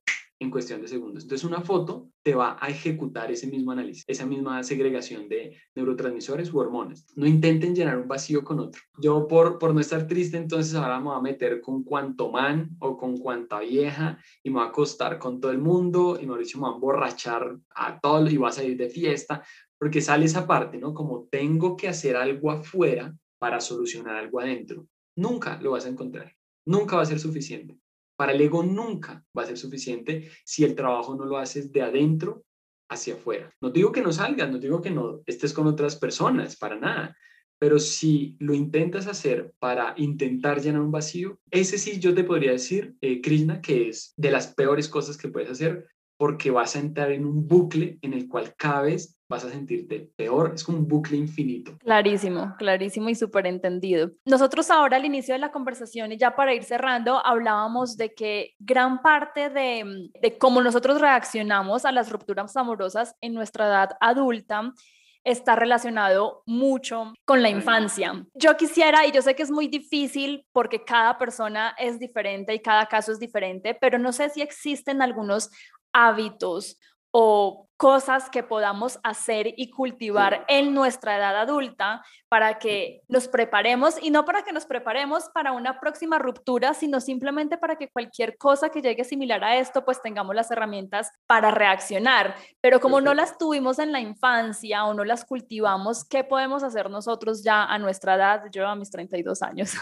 en 0.42 0.50
cuestión 0.50 0.82
de 0.82 0.88
segundos. 0.88 1.24
Entonces, 1.24 1.48
una 1.48 1.62
foto 1.62 2.10
te 2.24 2.34
va 2.34 2.58
a 2.60 2.68
ejecutar 2.68 3.32
ese 3.32 3.46
mismo 3.46 3.72
análisis, 3.72 4.04
esa 4.08 4.26
misma 4.26 4.64
segregación 4.64 5.30
de 5.30 5.56
neurotransmisores 5.76 6.52
u 6.52 6.58
hormonas. 6.58 7.06
No 7.16 7.28
intenten 7.28 7.76
llenar 7.76 8.00
un 8.00 8.08
vacío 8.08 8.44
con 8.44 8.60
otro. 8.60 8.82
Yo, 8.98 9.28
por, 9.28 9.60
por 9.60 9.72
no 9.76 9.80
estar 9.80 10.08
triste, 10.08 10.38
entonces 10.38 10.74
ahora 10.74 10.98
me 11.00 11.06
voy 11.06 11.18
a 11.18 11.22
meter 11.22 11.62
con 11.62 11.84
cuanto 11.84 12.32
man 12.32 12.72
o 12.80 12.98
con 12.98 13.18
cuanta 13.18 13.60
vieja 13.60 14.18
y 14.42 14.50
me 14.50 14.56
voy 14.56 14.66
a 14.66 14.70
acostar 14.70 15.20
con 15.20 15.40
todo 15.40 15.52
el 15.52 15.60
mundo 15.60 16.18
y 16.20 16.26
me 16.26 16.34
voy 16.34 16.44
a 16.44 16.74
emborrachar 16.74 17.60
a 17.76 18.00
todo 18.00 18.28
y 18.28 18.38
voy 18.38 18.50
a 18.50 18.52
salir 18.52 18.76
de 18.78 18.90
fiesta, 18.90 19.44
porque 19.78 20.02
sale 20.02 20.26
esa 20.26 20.48
parte, 20.48 20.80
¿no? 20.80 20.96
Como 20.96 21.28
tengo 21.30 21.78
que 21.78 21.88
hacer 21.88 22.16
algo 22.16 22.50
afuera 22.50 23.16
para 23.38 23.62
solucionar 23.62 24.16
algo 24.16 24.40
adentro. 24.40 24.88
Nunca 25.16 25.62
lo 25.62 25.72
vas 25.72 25.86
a 25.86 25.90
encontrar. 25.90 26.34
Nunca 26.66 26.96
va 26.96 27.04
a 27.04 27.06
ser 27.06 27.20
suficiente. 27.20 27.81
Para 28.22 28.34
el 28.34 28.42
ego 28.42 28.62
nunca 28.62 29.26
va 29.36 29.42
a 29.42 29.48
ser 29.48 29.58
suficiente 29.58 30.30
si 30.46 30.64
el 30.64 30.76
trabajo 30.76 31.16
no 31.16 31.26
lo 31.26 31.40
haces 31.40 31.72
de 31.72 31.82
adentro 31.82 32.44
hacia 32.88 33.16
afuera. 33.16 33.52
No 33.60 33.72
digo 33.72 33.92
que 33.92 34.04
no 34.04 34.12
salgas, 34.12 34.52
no 34.52 34.60
digo 34.60 34.80
que 34.80 34.92
no 34.92 35.24
estés 35.26 35.54
con 35.54 35.66
otras 35.66 35.96
personas, 35.96 36.56
para 36.56 36.76
nada. 36.76 37.18
Pero 37.58 37.80
si 37.80 38.36
lo 38.38 38.54
intentas 38.54 39.08
hacer 39.08 39.56
para 39.58 39.96
intentar 39.98 40.62
llenar 40.62 40.82
un 40.82 40.92
vacío, 40.92 41.40
ese 41.50 41.80
sí 41.80 42.00
yo 42.00 42.14
te 42.14 42.24
podría 42.24 42.52
decir, 42.52 42.94
eh, 43.02 43.22
Krishna, 43.22 43.60
que 43.60 43.90
es 43.90 44.14
de 44.18 44.30
las 44.30 44.54
peores 44.54 44.88
cosas 44.88 45.18
que 45.18 45.30
puedes 45.30 45.50
hacer 45.50 45.88
porque 46.22 46.52
vas 46.52 46.76
a 46.76 46.80
entrar 46.80 47.12
en 47.12 47.26
un 47.26 47.48
bucle 47.48 47.98
en 48.04 48.14
el 48.14 48.30
cual 48.30 48.54
cada 48.56 48.84
vez 48.84 49.20
vas 49.28 49.44
a 49.44 49.50
sentirte 49.50 50.12
peor. 50.16 50.52
Es 50.54 50.64
como 50.64 50.78
un 50.78 50.88
bucle 50.88 51.18
infinito. 51.18 51.76
Clarísimo, 51.80 52.54
clarísimo 52.60 53.10
y 53.10 53.16
súper 53.16 53.48
entendido. 53.48 54.12
Nosotros 54.24 54.70
ahora 54.70 54.98
al 54.98 55.06
inicio 55.06 55.34
de 55.34 55.40
la 55.40 55.52
conversación 55.52 56.12
y 56.12 56.20
ya 56.20 56.36
para 56.36 56.54
ir 56.54 56.64
cerrando, 56.64 57.26
hablábamos 57.26 57.98
de 57.98 58.14
que 58.14 58.54
gran 58.60 59.02
parte 59.02 59.50
de, 59.50 60.12
de 60.22 60.38
cómo 60.38 60.62
nosotros 60.62 61.02
reaccionamos 61.02 61.86
a 61.86 61.92
las 61.92 62.12
rupturas 62.12 62.56
amorosas 62.56 63.16
en 63.20 63.34
nuestra 63.34 63.66
edad 63.66 63.90
adulta 64.00 64.76
está 65.24 65.56
relacionado 65.56 66.44
mucho 66.46 67.14
con 67.26 67.42
la 67.42 67.50
infancia. 67.50 68.26
Yo 68.34 68.58
quisiera, 68.58 69.06
y 69.06 69.12
yo 69.12 69.22
sé 69.22 69.36
que 69.36 69.44
es 69.44 69.52
muy 69.52 69.68
difícil 69.68 70.46
porque 70.52 70.84
cada 70.84 71.18
persona 71.18 71.76
es 71.78 72.00
diferente 72.00 72.54
y 72.54 72.60
cada 72.60 72.88
caso 72.88 73.12
es 73.12 73.20
diferente, 73.20 73.76
pero 73.80 74.00
no 74.00 74.14
sé 74.14 74.30
si 74.30 74.42
existen 74.42 75.02
algunos 75.02 75.50
hábitos 75.94 76.78
o 77.12 77.68
cosas 77.82 78.30
que 78.30 78.44
podamos 78.44 79.00
hacer 79.02 79.56
y 79.58 79.72
cultivar 79.72 80.46
en 80.48 80.72
nuestra 80.76 81.18
edad 81.18 81.36
adulta 81.36 82.06
para 82.30 82.60
que 82.60 83.02
nos 83.08 83.28
preparemos 83.28 83.96
y 84.00 84.12
no 84.12 84.24
para 84.24 84.44
que 84.44 84.54
nos 84.54 84.68
preparemos 84.68 85.30
para 85.34 85.52
una 85.52 85.80
próxima 85.80 86.20
ruptura, 86.20 86.76
sino 86.76 87.02
simplemente 87.02 87.58
para 87.58 87.78
que 87.78 87.90
cualquier 87.90 88.38
cosa 88.38 88.70
que 88.70 88.84
llegue 88.84 89.04
similar 89.04 89.44
a 89.44 89.58
esto, 89.58 89.84
pues 89.84 90.00
tengamos 90.00 90.36
las 90.36 90.52
herramientas 90.52 91.10
para 91.26 91.50
reaccionar. 91.50 92.36
Pero 92.62 92.80
como 92.80 93.02
no 93.02 93.16
las 93.16 93.40
tuvimos 93.40 93.80
en 93.80 93.92
la 93.92 94.00
infancia 94.00 94.86
o 94.86 94.94
no 94.94 95.04
las 95.04 95.26
cultivamos, 95.26 96.06
¿qué 96.08 96.24
podemos 96.24 96.62
hacer 96.62 96.88
nosotros 96.88 97.44
ya 97.44 97.66
a 97.66 97.80
nuestra 97.80 98.14
edad? 98.14 98.44
Yo 98.52 98.68
a 98.68 98.76
mis 98.76 98.92
32 98.92 99.42
años. 99.42 99.74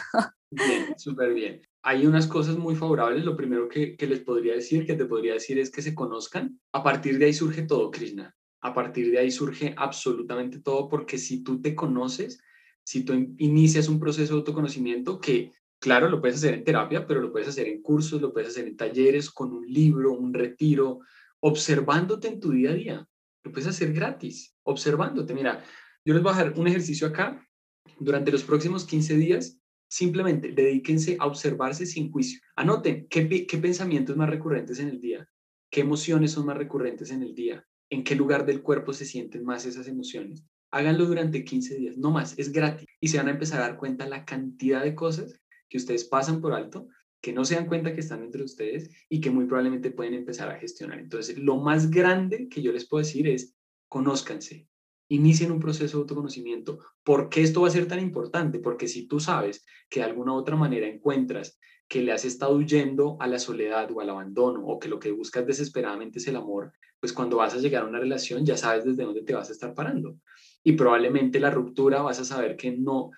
Bien, 0.52 0.98
súper 0.98 1.34
bien 1.34 1.69
hay 1.82 2.06
unas 2.06 2.28
cosas 2.28 2.58
muy 2.58 2.76
favorables. 2.76 3.26
Lo 3.26 3.36
primero 3.36 3.70
que, 3.70 3.96
les 4.00 4.20
podría 4.20 4.54
decir, 4.54 4.86
que 4.86 4.96
te 4.96 5.06
podría 5.06 5.34
decir 5.34 5.60
es 5.60 5.72
que 5.72 5.82
se 5.82 5.96
conozcan. 5.96 6.60
A 6.72 6.84
partir 6.84 7.18
de 7.18 7.26
ahí 7.26 7.34
surge 7.34 7.64
todo, 7.64 7.92
Krishna. 7.92 8.36
A 8.62 8.74
partir 8.74 9.12
de 9.12 9.20
ahí 9.20 9.32
surge 9.32 9.74
absolutamente 9.78 10.60
todo, 10.60 10.90
porque 10.90 11.18
si 11.18 11.44
tú 11.44 11.62
te 11.62 11.76
conoces, 11.76 12.42
si 12.84 13.04
tú 13.04 13.14
inicias 13.38 13.88
un 13.88 14.00
proceso 14.00 14.34
de 14.34 14.40
autoconocimiento 14.40 15.20
que, 15.20 15.52
claro, 15.80 16.10
lo 16.10 16.20
puedes 16.20 16.38
hacer 16.38 16.56
en 16.56 16.64
terapia, 16.64 17.08
pero 17.08 17.22
lo 17.22 17.32
puedes 17.32 17.48
hacer 17.48 17.68
en 17.68 17.82
cursos, 17.82 18.22
lo 18.22 18.34
puedes 18.34 18.50
hacer 18.50 18.68
en 18.68 18.76
talleres, 18.76 19.30
con 19.30 19.54
un 19.54 19.66
libro, 19.66 20.12
un 20.12 20.34
retiro, 20.34 21.00
observándote 21.40 22.28
en 22.28 22.40
tu 22.40 22.52
día 22.52 22.72
a 22.72 22.74
día. 22.74 23.08
Lo 23.44 23.52
puedes 23.52 23.68
hacer 23.68 23.94
gratis, 23.94 24.54
observándote. 24.64 25.34
Mira, 25.34 25.64
yo 26.04 26.14
les 26.14 26.22
voy 26.22 26.34
a 26.34 26.36
dejar 26.36 26.60
un 26.60 26.68
ejercicio 26.68 27.08
acá. 27.08 27.46
Durante 28.00 28.32
los 28.32 28.44
próximos 28.44 28.86
15 28.86 29.16
días, 29.16 29.59
Simplemente 29.90 30.52
dedíquense 30.52 31.18
a 31.20 31.26
observarse 31.26 31.88
sin 31.88 32.12
juicio. 32.12 32.40
Anoten 32.56 33.08
qué, 33.10 33.24
pensamientos 33.60 34.16
más 34.16 34.30
recurrentes 34.30 34.80
en 34.80 34.90
el 34.90 35.02
día, 35.02 35.28
qué 35.72 35.82
emociones 35.82 36.32
son 36.32 36.46
más 36.46 36.58
recurrentes 36.58 37.10
en 37.10 37.24
el 37.24 37.34
día, 37.34 37.66
en 37.90 38.04
qué 38.04 38.16
lugar 38.16 38.46
del 38.46 38.62
cuerpo 38.62 38.94
se 38.94 39.06
sienten 39.06 39.44
más 39.44 39.66
esas 39.66 39.88
emociones. 39.88 40.46
Háganlo 40.70 41.06
durante 41.06 41.44
15 41.44 41.76
días, 41.76 41.98
no 41.98 42.12
más, 42.12 42.38
es 42.38 42.52
gratis. 42.52 42.86
Y 43.02 43.08
se 43.08 43.18
van 43.18 43.30
a 43.30 43.32
empezar 43.32 43.62
a 43.62 43.70
dar 43.70 43.78
cuenta 43.78 44.08
la 44.08 44.26
cantidad 44.26 44.84
de 44.84 44.94
cosas 44.94 45.42
que 45.68 45.78
ustedes 45.78 46.06
pasan 46.06 46.40
por 46.40 46.54
alto, 46.54 46.88
que 47.20 47.34
no 47.34 47.44
se 47.44 47.56
dan 47.56 47.66
cuenta 47.66 47.94
que 47.94 48.02
están 48.02 48.24
entre 48.24 48.44
ustedes 48.44 48.92
y 49.10 49.20
que 49.20 49.32
muy 49.32 49.46
probablemente 49.46 49.90
pueden 49.90 50.14
empezar 50.14 50.50
a 50.50 50.60
gestionar. 50.60 51.00
Entonces, 51.00 51.40
lo 51.40 51.58
más 51.58 51.90
grande 51.90 52.48
que 52.48 52.62
yo 52.62 52.72
les 52.72 52.88
puedo 52.88 53.04
decir 53.04 53.28
es, 53.28 53.56
conózcanse, 53.88 54.69
inicien 55.10 55.52
un 55.52 55.60
proceso 55.60 55.98
de 55.98 56.02
autoconocimiento. 56.02 56.80
¿Por 57.04 57.30
qué 57.30 57.42
esto 57.42 57.62
va 57.62 57.68
a 57.68 57.72
ser 57.72 57.88
tan 57.88 58.00
importante? 58.00 58.60
Porque 58.60 58.88
si 58.88 59.08
tú 59.08 59.20
sabes 59.20 59.66
que 59.90 60.00
de 60.00 60.06
alguna 60.06 60.34
otra 60.34 60.56
manera 60.56 60.88
encuentras 60.88 61.60
que 61.88 62.02
le 62.02 62.12
has 62.12 62.24
estado 62.24 62.56
huyendo 62.56 63.18
a 63.20 63.28
la 63.28 63.40
soledad 63.40 63.90
o 63.92 64.00
al 64.00 64.12
abandono 64.12 64.64
o 64.66 64.80
que 64.80 64.88
lo 64.88 65.00
que 65.00 65.12
buscas 65.12 65.46
desesperadamente 65.46 66.20
es 66.20 66.28
el 66.28 66.36
amor, 66.36 66.72
pues 67.00 67.12
cuando 67.12 67.38
vas 67.38 67.56
a 67.56 67.58
llegar 67.58 67.84
a 67.84 67.88
una 67.88 68.00
relación 68.00 68.46
ya 68.46 68.56
sabes 68.56 68.86
desde 68.86 69.04
dónde 69.04 69.24
te 69.24 69.34
vas 69.34 69.50
a 69.50 69.54
estar 69.54 69.74
parando. 69.74 70.18
Y 70.64 70.74
probablemente 70.74 71.40
la 71.40 71.50
ruptura 71.50 72.04
vas 72.04 72.20
a 72.20 72.26
saber 72.26 72.56
que 72.56 72.72
no, 72.72 73.10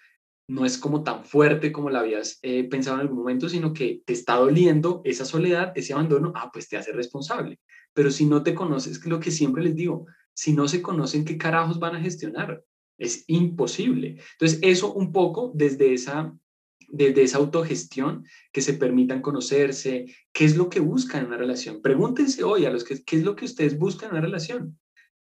no 0.47 0.65
es 0.65 0.77
como 0.77 1.03
tan 1.03 1.25
fuerte 1.25 1.73
como 1.73 1.89
la 1.89 1.99
habías 1.99 2.39
eh, 2.43 2.63
pensado 2.69 2.95
en 2.95 3.01
algún 3.01 3.17
momento, 3.17 3.49
sino 3.49 3.73
que 3.73 4.01
te 4.05 4.13
está 4.13 4.35
doliendo 4.35 5.01
esa 5.03 5.25
soledad, 5.25 5.73
ese 5.75 5.91
abandono, 5.91 6.31
ah, 6.35 6.49
pues 6.53 6.69
te 6.69 6.77
hace 6.77 6.93
responsable. 6.93 7.59
Pero 7.93 8.09
si 8.09 8.25
no 8.25 8.41
te 8.41 8.53
conoces, 8.53 9.05
lo 9.05 9.19
que 9.19 9.31
siempre 9.31 9.63
les 9.63 9.75
digo, 9.75 10.05
si 10.33 10.53
no 10.53 10.67
se 10.67 10.81
conocen, 10.81 11.25
¿qué 11.25 11.37
carajos 11.37 11.79
van 11.79 11.95
a 11.95 12.01
gestionar? 12.01 12.63
Es 12.97 13.23
imposible. 13.27 14.17
Entonces, 14.33 14.59
eso 14.61 14.93
un 14.93 15.11
poco 15.11 15.51
desde 15.55 15.93
esa, 15.93 16.35
desde 16.87 17.23
esa 17.23 17.37
autogestión, 17.37 18.25
que 18.51 18.61
se 18.61 18.73
permitan 18.73 19.21
conocerse, 19.21 20.05
qué 20.31 20.45
es 20.45 20.55
lo 20.55 20.69
que 20.69 20.79
buscan 20.79 21.21
en 21.21 21.27
una 21.27 21.37
relación. 21.37 21.81
Pregúntense 21.81 22.43
hoy 22.43 22.65
a 22.65 22.71
los 22.71 22.83
que, 22.83 23.03
qué 23.03 23.17
es 23.17 23.23
lo 23.23 23.35
que 23.35 23.45
ustedes 23.45 23.77
buscan 23.77 24.09
en 24.09 24.15
una 24.15 24.25
relación. 24.25 24.77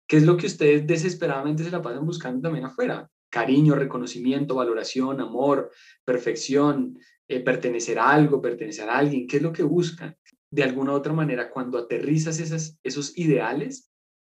¿Qué 0.06 0.16
es 0.16 0.22
lo 0.24 0.36
que 0.36 0.46
ustedes 0.46 0.86
desesperadamente 0.86 1.62
se 1.62 1.70
la 1.70 1.82
pasan 1.82 2.06
buscando 2.06 2.40
también 2.40 2.64
afuera? 2.64 3.10
cariño, 3.30 3.74
reconocimiento, 3.74 4.54
valoración, 4.54 5.20
amor, 5.20 5.70
perfección, 6.04 6.98
eh, 7.28 7.40
pertenecer 7.40 7.98
a 7.98 8.10
algo, 8.10 8.40
pertenecer 8.40 8.88
a 8.88 8.98
alguien, 8.98 9.26
¿qué 9.26 9.36
es 9.36 9.42
lo 9.42 9.52
que 9.52 9.62
buscan? 9.62 10.16
De 10.50 10.62
alguna 10.62 10.92
u 10.92 10.96
otra 10.96 11.12
manera, 11.12 11.50
cuando 11.50 11.78
aterrizas 11.78 12.40
esas, 12.40 12.78
esos 12.82 13.16
ideales, 13.18 13.90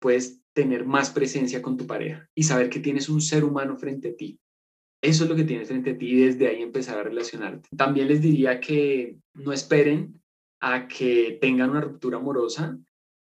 puedes 0.01 0.41
tener 0.59 0.85
más 0.85 1.11
presencia 1.11 1.63
con 1.63 1.77
tu 1.77 1.87
pareja 1.87 2.29
y 2.35 2.43
saber 2.43 2.69
que 2.69 2.81
tienes 2.81 3.09
un 3.09 3.21
ser 3.21 3.45
humano 3.45 3.77
frente 3.77 4.09
a 4.09 4.17
ti. 4.17 4.41
Eso 5.01 5.23
es 5.23 5.31
lo 5.31 5.37
que 5.37 5.45
tienes 5.45 5.69
frente 5.69 5.91
a 5.93 5.97
ti 5.97 6.07
y 6.09 6.17
desde 6.17 6.49
ahí 6.49 6.61
empezar 6.63 6.99
a 6.99 7.05
relacionarte. 7.05 7.69
También 7.77 8.09
les 8.09 8.21
diría 8.21 8.59
que 8.59 9.19
no 9.35 9.53
esperen 9.53 10.21
a 10.61 10.89
que 10.89 11.39
tengan 11.41 11.71
una 11.71 11.81
ruptura 11.81 12.17
amorosa 12.17 12.77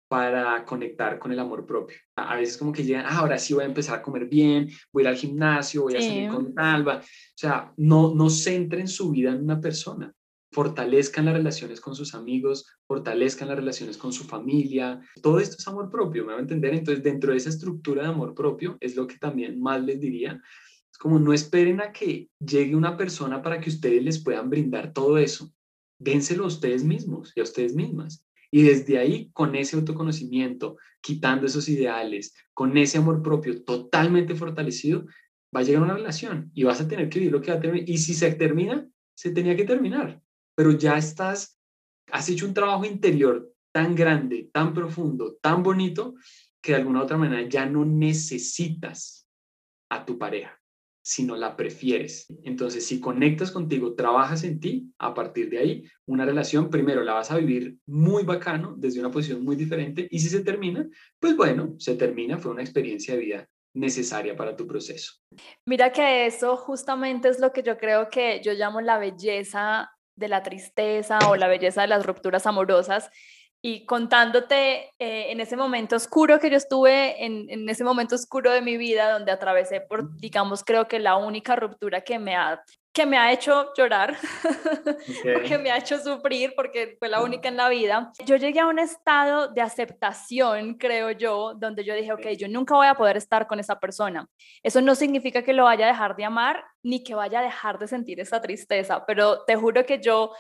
para 0.08 0.64
conectar 0.64 1.18
con 1.18 1.32
el 1.32 1.40
amor 1.40 1.66
propio. 1.66 1.98
A 2.16 2.36
veces 2.36 2.56
como 2.56 2.72
que 2.72 2.84
llegan, 2.84 3.08
ah, 3.08 3.18
ahora 3.18 3.40
sí 3.40 3.56
voy 3.56 3.64
a 3.64 3.68
empezar 3.68 3.98
a 3.98 4.02
comer 4.04 4.28
bien, 4.28 4.70
voy 4.92 5.02
a 5.02 5.06
ir 5.06 5.08
al 5.08 5.16
gimnasio, 5.16 5.82
voy 5.82 5.96
a 5.96 6.02
salir 6.02 6.30
con 6.30 6.54
Alba. 6.56 7.00
O 7.00 7.36
sea, 7.36 7.74
no, 7.78 8.14
no 8.14 8.30
centren 8.30 8.88
su 8.88 9.10
vida 9.10 9.32
en 9.32 9.44
una 9.44 9.60
persona. 9.60 10.14
Fortalezcan 10.54 11.26
las 11.26 11.34
relaciones 11.34 11.82
con 11.82 11.96
sus 11.96 12.14
amigos, 12.14 12.66
fortalezcan 12.88 13.48
las 13.48 13.58
relaciones 13.58 13.98
con 13.98 14.14
su 14.14 14.24
familia. 14.24 15.02
Todo 15.22 15.40
esto 15.40 15.58
es 15.58 15.68
amor 15.68 15.90
propio, 15.90 16.26
me 16.26 16.34
va 16.34 16.38
a 16.38 16.42
entender. 16.42 16.74
Entonces, 16.74 17.04
dentro 17.04 17.32
de 17.32 17.38
esa 17.38 17.50
estructura 17.50 18.04
de 18.04 18.10
amor 18.10 18.36
propio, 18.36 18.78
es 18.80 18.96
lo 18.96 19.08
que 19.08 19.18
también 19.18 19.60
más 19.60 19.84
les 19.84 20.00
diría. 20.00 20.42
Es 20.92 20.98
como 20.98 21.20
no 21.20 21.34
esperen 21.34 21.82
a 21.82 21.92
que 21.92 22.30
llegue 22.40 22.76
una 22.76 22.96
persona 22.96 23.42
para 23.42 23.60
que 23.60 23.70
ustedes 23.70 24.04
les 24.04 24.24
puedan 24.24 24.50
brindar 24.50 24.94
todo 24.94 25.18
eso. 25.18 25.52
Dénselo 25.98 26.44
a 26.44 26.48
ustedes 26.48 26.84
mismos 26.84 27.34
y 27.36 27.40
a 27.40 27.44
ustedes 27.44 27.74
mismas. 27.74 28.26
Y 28.52 28.62
desde 28.62 29.00
ahí, 29.00 29.32
con 29.34 29.56
ese 29.56 29.76
autoconocimiento, 29.76 30.78
quitando 31.02 31.48
esos 31.48 31.68
ideales, 31.68 32.36
con 32.54 32.78
ese 32.78 33.00
amor 33.00 33.24
propio 33.24 33.64
totalmente 33.64 34.36
fortalecido, 34.36 35.08
va 35.56 35.62
a 35.62 35.64
llegar 35.64 35.82
una 35.82 35.96
relación 35.96 36.52
y 36.54 36.64
vas 36.64 36.80
a 36.80 36.88
tener 36.88 37.10
que 37.10 37.20
vivir 37.20 37.32
lo 37.32 37.42
que 37.42 37.52
va 37.52 37.58
a 37.58 37.62
terminar. 37.62 37.90
Y 37.90 37.98
si 37.98 38.14
se 38.14 38.32
termina, 38.34 38.88
se 39.16 39.32
tenía 39.32 39.56
que 39.56 39.64
terminar. 39.64 40.22
Pero 40.56 40.72
ya 40.72 40.98
estás, 40.98 41.60
has 42.12 42.30
hecho 42.30 42.46
un 42.46 42.54
trabajo 42.54 42.86
interior 42.86 43.52
tan 43.72 43.96
grande, 43.96 44.50
tan 44.54 44.74
profundo, 44.74 45.38
tan 45.42 45.64
bonito, 45.64 46.16
que 46.62 46.74
de 46.74 46.78
alguna 46.80 47.04
otra 47.04 47.18
manera 47.18 47.48
ya 47.50 47.66
no 47.66 47.84
necesitas 47.86 49.28
a 49.90 50.06
tu 50.06 50.18
pareja 50.18 50.64
sino 51.04 51.36
la 51.36 51.56
prefieres. 51.56 52.26
Entonces, 52.44 52.86
si 52.86 53.00
conectas 53.00 53.52
contigo, 53.52 53.94
trabajas 53.94 54.44
en 54.46 54.60
ti, 54.60 54.94
a 54.98 55.14
partir 55.14 55.50
de 55.50 55.60
ahí, 55.60 55.84
una 56.06 56.26
relación, 56.26 56.70
primero 56.70 57.04
la 57.04 57.14
vas 57.14 57.30
a 57.30 57.38
vivir 57.38 57.78
muy 57.86 58.24
bacano, 58.24 58.74
desde 58.78 59.02
una 59.02 59.12
posición 59.12 59.44
muy 59.44 59.58
diferente, 59.58 60.08
y 60.10 60.20
si 60.20 60.30
se 60.30 60.44
termina, 60.44 60.88
pues 61.20 61.36
bueno, 61.36 61.76
se 61.78 61.96
termina, 61.96 62.38
fue 62.38 62.52
una 62.52 62.62
experiencia 62.62 63.16
de 63.16 63.20
vida 63.20 63.50
necesaria 63.76 64.36
para 64.36 64.56
tu 64.56 64.66
proceso. 64.66 65.14
Mira 65.66 65.92
que 65.92 66.26
eso 66.26 66.56
justamente 66.56 67.28
es 67.28 67.40
lo 67.40 67.52
que 67.52 67.64
yo 67.64 67.78
creo 67.78 68.08
que 68.10 68.40
yo 68.42 68.54
llamo 68.54 68.80
la 68.82 68.98
belleza 68.98 69.92
de 70.16 70.28
la 70.28 70.44
tristeza 70.44 71.20
o 71.30 71.36
la 71.36 71.48
belleza 71.48 71.82
de 71.82 71.88
las 71.88 72.06
rupturas 72.06 72.46
amorosas, 72.48 73.10
y 73.66 73.86
contándote 73.86 74.90
eh, 75.00 75.32
en 75.32 75.40
ese 75.40 75.56
momento 75.56 75.96
oscuro 75.96 76.38
que 76.38 76.50
yo 76.50 76.58
estuve, 76.58 77.24
en, 77.24 77.50
en, 77.50 77.70
ese 77.70 77.86
momento 77.86 78.16
oscuro 78.16 78.52
de 78.52 78.62
mi 78.62 78.76
vida, 78.76 79.14
donde 79.14 79.32
atravesé 79.32 79.80
por, 79.80 80.18
digamos, 80.18 80.66
creo 80.66 80.90
que 80.90 81.00
la 81.00 81.16
única 81.16 81.56
ruptura 81.56 82.02
que 82.02 82.20
me 82.20 82.36
ha, 82.36 82.62
que 82.94 83.08
me 83.08 83.18
ha 83.18 83.32
hecho 83.32 83.74
llorar, 83.76 84.16
que 85.48 85.58
me 85.58 85.72
ha 85.72 85.78
hecho 85.78 85.98
sufrir, 85.98 86.54
porque 86.56 86.96
fue 87.00 87.10
la 87.10 87.24
única 87.24 87.50
en 87.50 87.58
la 87.58 87.68
vida. 87.68 88.12
Yo 88.24 88.36
llegué 88.36 88.60
a 88.60 88.68
un 88.68 88.78
estado 88.78 89.48
de 89.48 89.62
aceptación, 89.62 90.76
creo 90.76 91.10
yo, 91.10 91.56
donde 91.56 91.84
yo 91.84 91.96
dije, 91.96 92.14
ok, 92.14 92.28
yo 92.38 92.48
nunca 92.48 92.76
voy 92.76 92.86
a 92.86 92.94
poder 92.94 93.18
estar 93.18 93.48
con 93.48 93.60
esa 93.60 93.80
persona. 93.80 94.28
Eso 94.62 94.80
no 94.80 94.94
significa 94.94 95.42
que 95.42 95.54
lo 95.54 95.64
vaya 95.64 95.86
a 95.86 95.90
dejar 95.90 96.16
de 96.16 96.26
amar, 96.26 96.64
ni 96.84 97.04
que 97.04 97.16
vaya 97.16 97.40
a 97.40 97.44
dejar 97.44 97.80
de 97.80 97.88
sentir 97.88 98.20
esa 98.20 98.40
tristeza, 98.40 99.04
pero 99.08 99.44
te 99.46 99.56
juro 99.56 99.84
que 99.86 100.00
yo 100.00 100.32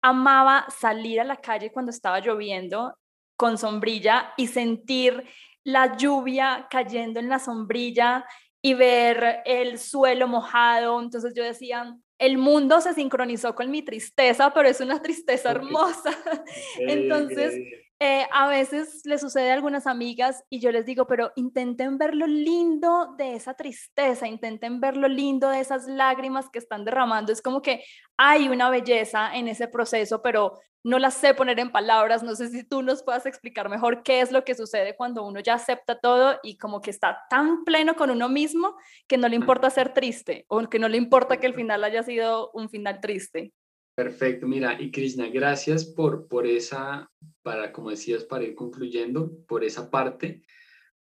amaba 0.00 0.66
salir 0.70 1.20
a 1.20 1.24
la 1.24 1.36
calle 1.36 1.70
cuando 1.70 1.90
estaba 1.90 2.20
lloviendo 2.20 2.96
con 3.36 3.58
sombrilla 3.58 4.32
y 4.38 4.46
sentir 4.46 5.24
la 5.62 5.94
lluvia 5.96 6.66
cayendo 6.70 7.20
en 7.20 7.28
la 7.28 7.38
sombrilla 7.38 8.24
y 8.62 8.74
ver 8.74 9.42
el 9.44 9.78
suelo 9.78 10.28
mojado. 10.28 11.00
Entonces 11.00 11.34
yo 11.34 11.44
decía, 11.44 11.96
el 12.18 12.38
mundo 12.38 12.80
se 12.80 12.94
sincronizó 12.94 13.54
con 13.54 13.70
mi 13.70 13.82
tristeza, 13.82 14.52
pero 14.52 14.68
es 14.68 14.80
una 14.80 15.00
tristeza 15.00 15.50
hermosa. 15.50 16.10
Entonces, 16.78 17.54
eh, 18.00 18.28
a 18.30 18.46
veces 18.46 19.02
le 19.04 19.18
sucede 19.18 19.50
a 19.50 19.54
algunas 19.54 19.88
amigas 19.88 20.44
y 20.48 20.60
yo 20.60 20.70
les 20.70 20.86
digo, 20.86 21.06
pero 21.08 21.32
intenten 21.34 21.98
ver 21.98 22.14
lo 22.14 22.28
lindo 22.28 23.14
de 23.18 23.34
esa 23.34 23.54
tristeza, 23.54 24.28
intenten 24.28 24.80
ver 24.80 24.96
lo 24.96 25.08
lindo 25.08 25.48
de 25.48 25.58
esas 25.58 25.88
lágrimas 25.88 26.48
que 26.48 26.60
están 26.60 26.84
derramando. 26.84 27.32
Es 27.32 27.42
como 27.42 27.60
que 27.60 27.82
hay 28.16 28.48
una 28.48 28.70
belleza 28.70 29.34
en 29.34 29.48
ese 29.48 29.66
proceso, 29.66 30.22
pero 30.22 30.60
no 30.84 31.00
la 31.00 31.10
sé 31.10 31.34
poner 31.34 31.58
en 31.58 31.72
palabras. 31.72 32.22
No 32.22 32.36
sé 32.36 32.48
si 32.50 32.62
tú 32.62 32.82
nos 32.82 33.02
puedas 33.02 33.26
explicar 33.26 33.68
mejor 33.68 34.04
qué 34.04 34.20
es 34.20 34.30
lo 34.30 34.44
que 34.44 34.54
sucede 34.54 34.94
cuando 34.96 35.26
uno 35.26 35.40
ya 35.40 35.54
acepta 35.54 35.98
todo 35.98 36.38
y 36.44 36.56
como 36.56 36.80
que 36.80 36.90
está 36.90 37.18
tan 37.28 37.64
pleno 37.64 37.96
con 37.96 38.10
uno 38.10 38.28
mismo 38.28 38.76
que 39.08 39.18
no 39.18 39.28
le 39.28 39.34
importa 39.34 39.70
ser 39.70 39.92
triste 39.92 40.44
o 40.48 40.68
que 40.68 40.78
no 40.78 40.88
le 40.88 40.98
importa 40.98 41.38
que 41.38 41.46
el 41.48 41.54
final 41.54 41.82
haya 41.82 42.04
sido 42.04 42.50
un 42.52 42.68
final 42.68 43.00
triste. 43.00 43.52
Perfecto, 43.98 44.46
mira, 44.46 44.80
y 44.80 44.92
Krishna, 44.92 45.26
gracias 45.28 45.84
por, 45.84 46.28
por 46.28 46.46
esa, 46.46 47.10
para, 47.42 47.72
como 47.72 47.90
decías, 47.90 48.22
para 48.22 48.44
ir 48.44 48.54
concluyendo, 48.54 49.36
por 49.48 49.64
esa 49.64 49.90
parte, 49.90 50.44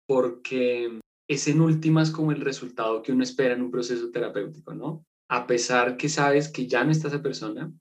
porque 0.07 1.01
es 1.27 1.49
en 1.49 1.63
últimas 1.63 2.11
como 2.11 2.33
el 2.33 2.43
resultado 2.43 3.01
que 3.01 3.13
uno 3.13 3.23
espera 3.23 3.55
en 3.55 3.63
un 3.63 3.71
proceso 3.71 4.11
terapéutico, 4.11 4.75
¿no? 4.75 5.07
A 5.31 5.47
pesar 5.47 5.97
que 5.97 6.11
sabes 6.11 6.51
que 6.51 6.67
ya 6.67 6.85
no 6.85 6.91
está 6.91 7.09
esa 7.09 7.23
persona, 7.23 7.73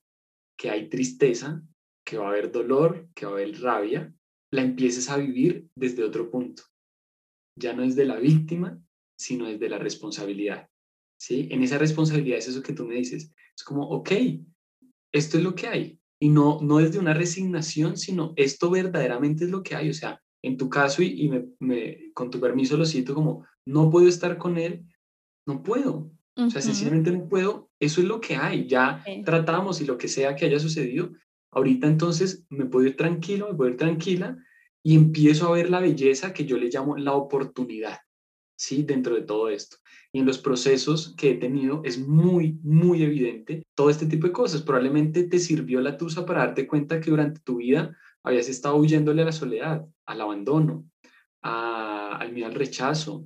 que 0.57 0.69
hay 0.69 0.87
tristeza, 0.87 1.61
que 2.05 2.17
va 2.17 2.27
a 2.27 2.29
haber 2.29 2.49
dolor, 2.49 3.09
que 3.13 3.25
va 3.25 3.33
a 3.33 3.35
haber 3.35 3.59
rabia, 3.59 4.15
la 4.49 4.61
empieces 4.61 5.09
a 5.09 5.17
vivir 5.17 5.67
desde 5.75 6.05
otro 6.05 6.31
punto. 6.31 6.63
Ya 7.59 7.73
no 7.73 7.83
es 7.83 7.97
de 7.97 8.05
la 8.05 8.15
víctima, 8.15 8.81
sino 9.19 9.49
desde 9.49 9.67
la 9.67 9.77
responsabilidad. 9.77 10.69
¿Sí? 11.19 11.49
En 11.51 11.63
esa 11.63 11.77
responsabilidad 11.77 12.37
es 12.37 12.47
eso 12.47 12.63
que 12.63 12.71
tú 12.71 12.85
me 12.85 12.95
dices. 12.95 13.33
Es 13.53 13.63
como, 13.65 13.89
ok, 13.89 14.09
esto 15.11 15.37
es 15.37 15.43
lo 15.43 15.55
que 15.55 15.67
hay. 15.67 15.99
Y 16.19 16.29
no, 16.29 16.59
no 16.61 16.79
es 16.79 16.91
de 16.91 16.99
una 16.99 17.13
resignación, 17.13 17.97
sino 17.97 18.33
esto 18.35 18.69
verdaderamente 18.69 19.45
es 19.45 19.49
lo 19.49 19.63
que 19.63 19.75
hay. 19.75 19.89
O 19.89 19.93
sea, 19.93 20.21
en 20.43 20.57
tu 20.57 20.69
caso, 20.69 21.01
y, 21.01 21.29
me, 21.59 22.11
con 22.13 22.29
tu 22.29 22.39
permiso 22.39 22.77
lo 22.77 22.85
cito 22.85 23.13
como, 23.13 23.45
no 23.65 23.89
puedo 23.89 24.07
estar 24.07 24.37
con 24.37 24.57
él, 24.57 24.85
no 25.47 25.63
puedo. 25.63 26.11
O 26.35 26.49
sea, 26.49 26.61
sencillamente 26.61 27.11
no 27.11 27.27
puedo. 27.27 27.69
Eso 27.79 28.01
es 28.01 28.07
lo 28.07 28.21
que 28.21 28.35
hay. 28.35 28.67
Ya 28.67 29.03
tratamos 29.25 29.81
y 29.81 29.85
lo 29.85 29.97
que 29.97 30.07
sea 30.07 30.35
que 30.35 30.45
haya 30.45 30.59
sucedido. 30.59 31.11
Ahorita 31.51 31.87
entonces 31.87 32.45
me 32.49 32.65
puedo 32.65 32.85
ir 32.87 32.95
tranquilo, 32.95 33.49
me 33.49 33.55
puedo 33.55 33.71
ir 33.71 33.77
tranquila 33.77 34.37
y 34.83 34.95
empiezo 34.95 35.47
a 35.47 35.51
ver 35.51 35.69
la 35.69 35.79
belleza 35.79 36.33
que 36.33 36.45
yo 36.45 36.57
le 36.57 36.69
llamo 36.69 36.97
la 36.97 37.13
oportunidad. 37.13 37.99
¿Sí? 38.61 38.83
Dentro 38.83 39.15
de 39.15 39.23
todo 39.23 39.49
esto. 39.49 39.77
Y 40.13 40.19
en 40.19 40.27
los 40.27 40.37
procesos 40.37 41.15
que 41.17 41.31
he 41.31 41.35
tenido 41.35 41.81
es 41.83 41.97
muy, 41.97 42.59
muy 42.61 43.01
evidente 43.01 43.63
todo 43.75 43.89
este 43.89 44.05
tipo 44.05 44.27
de 44.27 44.33
cosas. 44.33 44.61
Probablemente 44.61 45.23
te 45.23 45.39
sirvió 45.39 45.81
la 45.81 45.97
tusa 45.97 46.27
para 46.27 46.45
darte 46.45 46.67
cuenta 46.67 46.99
que 46.99 47.09
durante 47.09 47.39
tu 47.41 47.57
vida 47.57 47.97
habías 48.23 48.49
estado 48.49 48.75
huyéndole 48.75 49.23
a 49.23 49.25
la 49.25 49.31
soledad, 49.31 49.83
al 50.05 50.21
abandono, 50.21 50.85
al 51.41 52.31
miedo 52.33 52.47
al 52.47 52.53
rechazo, 52.53 53.25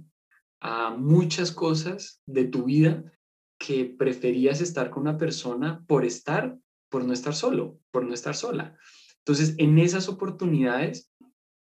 a 0.61 0.91
muchas 0.91 1.51
cosas 1.51 2.21
de 2.25 2.45
tu 2.45 2.63
vida 2.63 3.03
que 3.59 3.83
preferías 3.85 4.61
estar 4.61 4.89
con 4.89 5.01
una 5.01 5.17
persona 5.17 5.83
por 5.85 6.05
estar, 6.05 6.57
por 6.89 7.03
no 7.03 7.11
estar 7.11 7.35
solo, 7.35 7.77
por 7.91 8.05
no 8.05 8.13
estar 8.13 8.35
sola. 8.35 8.77
Entonces, 9.17 9.55
en 9.57 9.79
esas 9.79 10.07
oportunidades, 10.07 11.11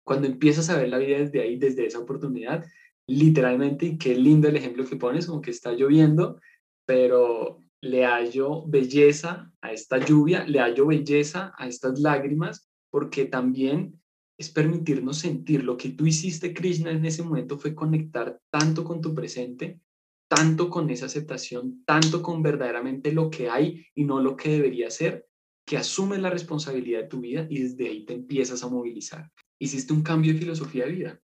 cuando 0.05 0.27
empiezas 0.27 0.69
a 0.69 0.77
ver 0.77 0.87
la 0.87 0.99
vida 0.99 1.17
desde 1.17 1.41
ahí, 1.41 1.57
desde 1.57 1.85
esa 1.85 1.99
oportunidad, 1.99 2.63
literalmente, 3.07 3.85
y 3.85 3.97
qué 3.97 4.15
lindo 4.15 4.47
el 4.47 4.57
ejemplo 4.57 4.85
que 4.85 4.95
pones, 4.95 5.27
como 5.27 5.41
que 5.41 5.51
está 5.51 5.73
lloviendo, 5.73 6.39
pero 6.85 7.59
le 7.81 8.05
hallo 8.05 8.65
belleza 8.67 9.51
a 9.61 9.71
esta 9.71 9.97
lluvia, 9.97 10.45
le 10.45 10.59
hallo 10.59 10.87
belleza 10.87 11.53
a 11.57 11.67
estas 11.67 11.99
lágrimas, 11.99 12.69
porque 12.91 13.25
también 13.25 14.01
es 14.37 14.49
permitirnos 14.49 15.17
sentir 15.17 15.63
lo 15.63 15.77
que 15.77 15.89
tú 15.89 16.05
hiciste, 16.05 16.53
Krishna, 16.53 16.91
en 16.91 17.05
ese 17.05 17.23
momento 17.23 17.57
fue 17.57 17.73
conectar 17.73 18.39
tanto 18.51 18.83
con 18.83 19.01
tu 19.01 19.15
presente 19.15 19.79
tanto 20.27 20.69
con 20.69 20.89
esa 20.89 21.05
aceptación, 21.05 21.83
tanto 21.85 22.21
con 22.21 22.43
verdaderamente 22.43 23.11
lo 23.11 23.29
que 23.29 23.49
hay 23.49 23.85
y 23.95 24.03
no 24.03 24.21
lo 24.21 24.35
que 24.35 24.49
debería 24.49 24.89
ser, 24.89 25.27
que 25.65 25.77
asumes 25.77 26.19
la 26.19 26.29
responsabilidad 26.29 27.01
de 27.01 27.07
tu 27.07 27.21
vida 27.21 27.47
y 27.49 27.59
desde 27.59 27.87
ahí 27.87 28.05
te 28.05 28.13
empiezas 28.13 28.63
a 28.63 28.67
movilizar. 28.67 29.31
Hiciste 29.59 29.93
un 29.93 30.03
cambio 30.03 30.33
de 30.33 30.39
filosofía 30.39 30.85
de 30.85 30.91
vida, 30.91 31.21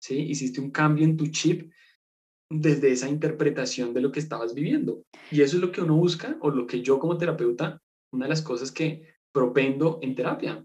¿sí? 0.00 0.18
Hiciste 0.18 0.60
un 0.60 0.70
cambio 0.70 1.04
en 1.04 1.16
tu 1.16 1.28
chip 1.28 1.70
desde 2.50 2.90
esa 2.90 3.08
interpretación 3.08 3.94
de 3.94 4.00
lo 4.00 4.10
que 4.10 4.18
estabas 4.18 4.54
viviendo. 4.54 5.04
Y 5.30 5.42
eso 5.42 5.56
es 5.56 5.62
lo 5.62 5.70
que 5.70 5.82
uno 5.82 5.96
busca 5.96 6.36
o 6.40 6.50
lo 6.50 6.66
que 6.66 6.82
yo 6.82 6.98
como 6.98 7.16
terapeuta, 7.16 7.80
una 8.12 8.24
de 8.24 8.30
las 8.30 8.42
cosas 8.42 8.72
que 8.72 9.14
propendo 9.32 10.00
en 10.02 10.16
terapia, 10.16 10.64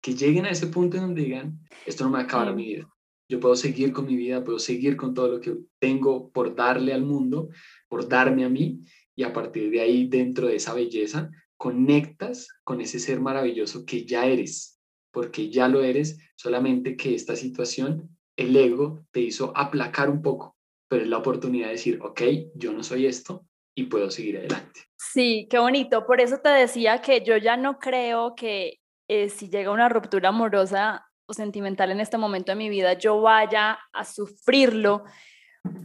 que 0.00 0.14
lleguen 0.14 0.46
a 0.46 0.50
ese 0.50 0.68
punto 0.68 0.96
en 0.96 1.02
donde 1.04 1.22
digan, 1.22 1.58
esto 1.86 2.04
no 2.04 2.10
me 2.10 2.20
acaba 2.20 2.52
mi 2.52 2.66
vida. 2.66 2.88
Yo 3.28 3.40
puedo 3.40 3.56
seguir 3.56 3.92
con 3.92 4.06
mi 4.06 4.16
vida, 4.16 4.44
puedo 4.44 4.58
seguir 4.58 4.96
con 4.96 5.14
todo 5.14 5.28
lo 5.28 5.40
que 5.40 5.56
tengo 5.80 6.30
por 6.30 6.54
darle 6.54 6.92
al 6.92 7.02
mundo, 7.02 7.48
por 7.88 8.06
darme 8.06 8.44
a 8.44 8.48
mí, 8.48 8.84
y 9.16 9.22
a 9.22 9.32
partir 9.32 9.70
de 9.70 9.80
ahí, 9.80 10.06
dentro 10.06 10.46
de 10.46 10.56
esa 10.56 10.74
belleza, 10.74 11.30
conectas 11.56 12.48
con 12.64 12.80
ese 12.80 12.98
ser 12.98 13.20
maravilloso 13.20 13.84
que 13.86 14.04
ya 14.04 14.26
eres, 14.26 14.80
porque 15.10 15.50
ya 15.50 15.68
lo 15.68 15.82
eres, 15.82 16.18
solamente 16.36 16.96
que 16.96 17.14
esta 17.14 17.36
situación, 17.36 18.13
el 18.36 18.56
ego, 18.56 19.04
te 19.10 19.20
hizo 19.20 19.52
aplacar 19.56 20.10
un 20.10 20.22
poco, 20.22 20.56
pero 20.88 21.02
es 21.02 21.08
la 21.08 21.18
oportunidad 21.18 21.66
de 21.66 21.72
decir, 21.72 21.98
ok, 22.02 22.22
yo 22.54 22.72
no 22.72 22.82
soy 22.82 23.06
esto 23.06 23.46
y 23.74 23.84
puedo 23.84 24.10
seguir 24.10 24.38
adelante. 24.38 24.80
Sí, 24.96 25.46
qué 25.50 25.58
bonito. 25.58 26.06
Por 26.06 26.20
eso 26.20 26.38
te 26.38 26.48
decía 26.48 27.00
que 27.00 27.22
yo 27.24 27.36
ya 27.36 27.56
no 27.56 27.78
creo 27.78 28.34
que 28.34 28.80
eh, 29.08 29.28
si 29.28 29.48
llega 29.48 29.70
una 29.70 29.88
ruptura 29.88 30.30
amorosa 30.30 31.06
o 31.26 31.34
sentimental 31.34 31.90
en 31.90 32.00
este 32.00 32.18
momento 32.18 32.52
de 32.52 32.56
mi 32.56 32.68
vida, 32.68 32.94
yo 32.94 33.20
vaya 33.20 33.78
a 33.92 34.04
sufrirlo, 34.04 35.04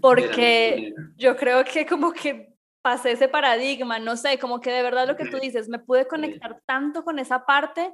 porque 0.01 0.93
yo 1.15 1.35
creo 1.35 1.63
que 1.63 1.85
como 1.85 2.11
que 2.11 2.53
pasé 2.81 3.11
ese 3.11 3.27
paradigma, 3.27 3.99
no 3.99 4.15
sé, 4.17 4.37
como 4.39 4.59
que 4.59 4.71
de 4.71 4.83
verdad 4.83 5.07
lo 5.07 5.15
que 5.15 5.25
tú 5.25 5.37
dices, 5.39 5.69
me 5.69 5.79
pude 5.79 6.07
conectar 6.07 6.61
tanto 6.65 7.03
con 7.03 7.19
esa 7.19 7.45
parte 7.45 7.93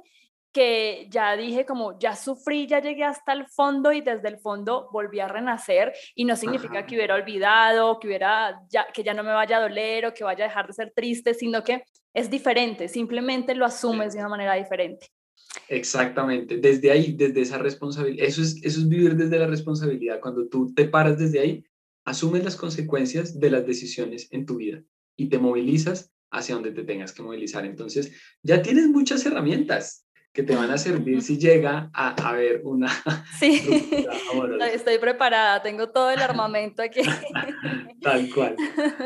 que 0.56 1.06
ya 1.10 1.36
dije 1.36 1.66
como 1.66 1.98
ya 1.98 2.16
sufrí, 2.16 2.66
ya 2.66 2.80
llegué 2.80 3.04
hasta 3.04 3.34
el 3.34 3.46
fondo 3.46 3.92
y 3.92 4.00
desde 4.00 4.28
el 4.28 4.38
fondo 4.38 4.88
volví 4.90 5.20
a 5.20 5.28
renacer 5.28 5.92
y 6.14 6.24
no 6.24 6.34
significa 6.34 6.86
que 6.86 6.94
hubiera 6.94 7.14
olvidado, 7.14 8.00
que 8.00 8.06
hubiera 8.06 8.62
ya 8.70 8.86
que 8.90 9.02
ya 9.02 9.12
no 9.12 9.22
me 9.22 9.34
vaya 9.34 9.58
a 9.58 9.60
doler 9.60 10.06
o 10.06 10.14
que 10.14 10.24
vaya 10.24 10.46
a 10.46 10.48
dejar 10.48 10.66
de 10.66 10.72
ser 10.72 10.92
triste, 10.96 11.34
sino 11.34 11.62
que 11.62 11.84
es 12.14 12.30
diferente, 12.30 12.88
simplemente 12.88 13.54
lo 13.54 13.66
asumes 13.66 14.14
de 14.14 14.20
una 14.20 14.30
manera 14.30 14.54
diferente. 14.54 15.08
Exactamente, 15.68 16.56
desde 16.56 16.90
ahí, 16.90 17.12
desde 17.12 17.42
esa 17.42 17.58
responsabilidad, 17.58 18.26
eso 18.26 18.40
es, 18.40 18.56
eso 18.62 18.80
es 18.80 18.88
vivir 18.88 19.14
desde 19.14 19.38
la 19.38 19.48
responsabilidad, 19.48 20.20
cuando 20.22 20.48
tú 20.48 20.72
te 20.72 20.86
paras 20.86 21.18
desde 21.18 21.40
ahí, 21.40 21.64
asumes 22.06 22.42
las 22.42 22.56
consecuencias 22.56 23.38
de 23.38 23.50
las 23.50 23.66
decisiones 23.66 24.28
en 24.30 24.46
tu 24.46 24.56
vida 24.56 24.82
y 25.16 25.28
te 25.28 25.38
movilizas 25.38 26.14
hacia 26.30 26.54
donde 26.54 26.72
te 26.72 26.84
tengas 26.84 27.12
que 27.12 27.22
movilizar. 27.22 27.66
Entonces, 27.66 28.12
ya 28.42 28.62
tienes 28.62 28.88
muchas 28.88 29.26
herramientas, 29.26 30.05
que 30.36 30.42
te 30.42 30.54
van 30.54 30.70
a 30.70 30.76
servir 30.76 31.22
si 31.22 31.38
llega 31.38 31.88
a 31.94 32.10
haber 32.28 32.60
una... 32.62 32.88
Sí, 33.38 34.06
estoy 34.70 34.98
preparada, 34.98 35.62
tengo 35.62 35.88
todo 35.88 36.10
el 36.10 36.20
armamento 36.20 36.82
aquí. 36.82 37.00
Tal 38.02 38.28
cual. 38.34 38.54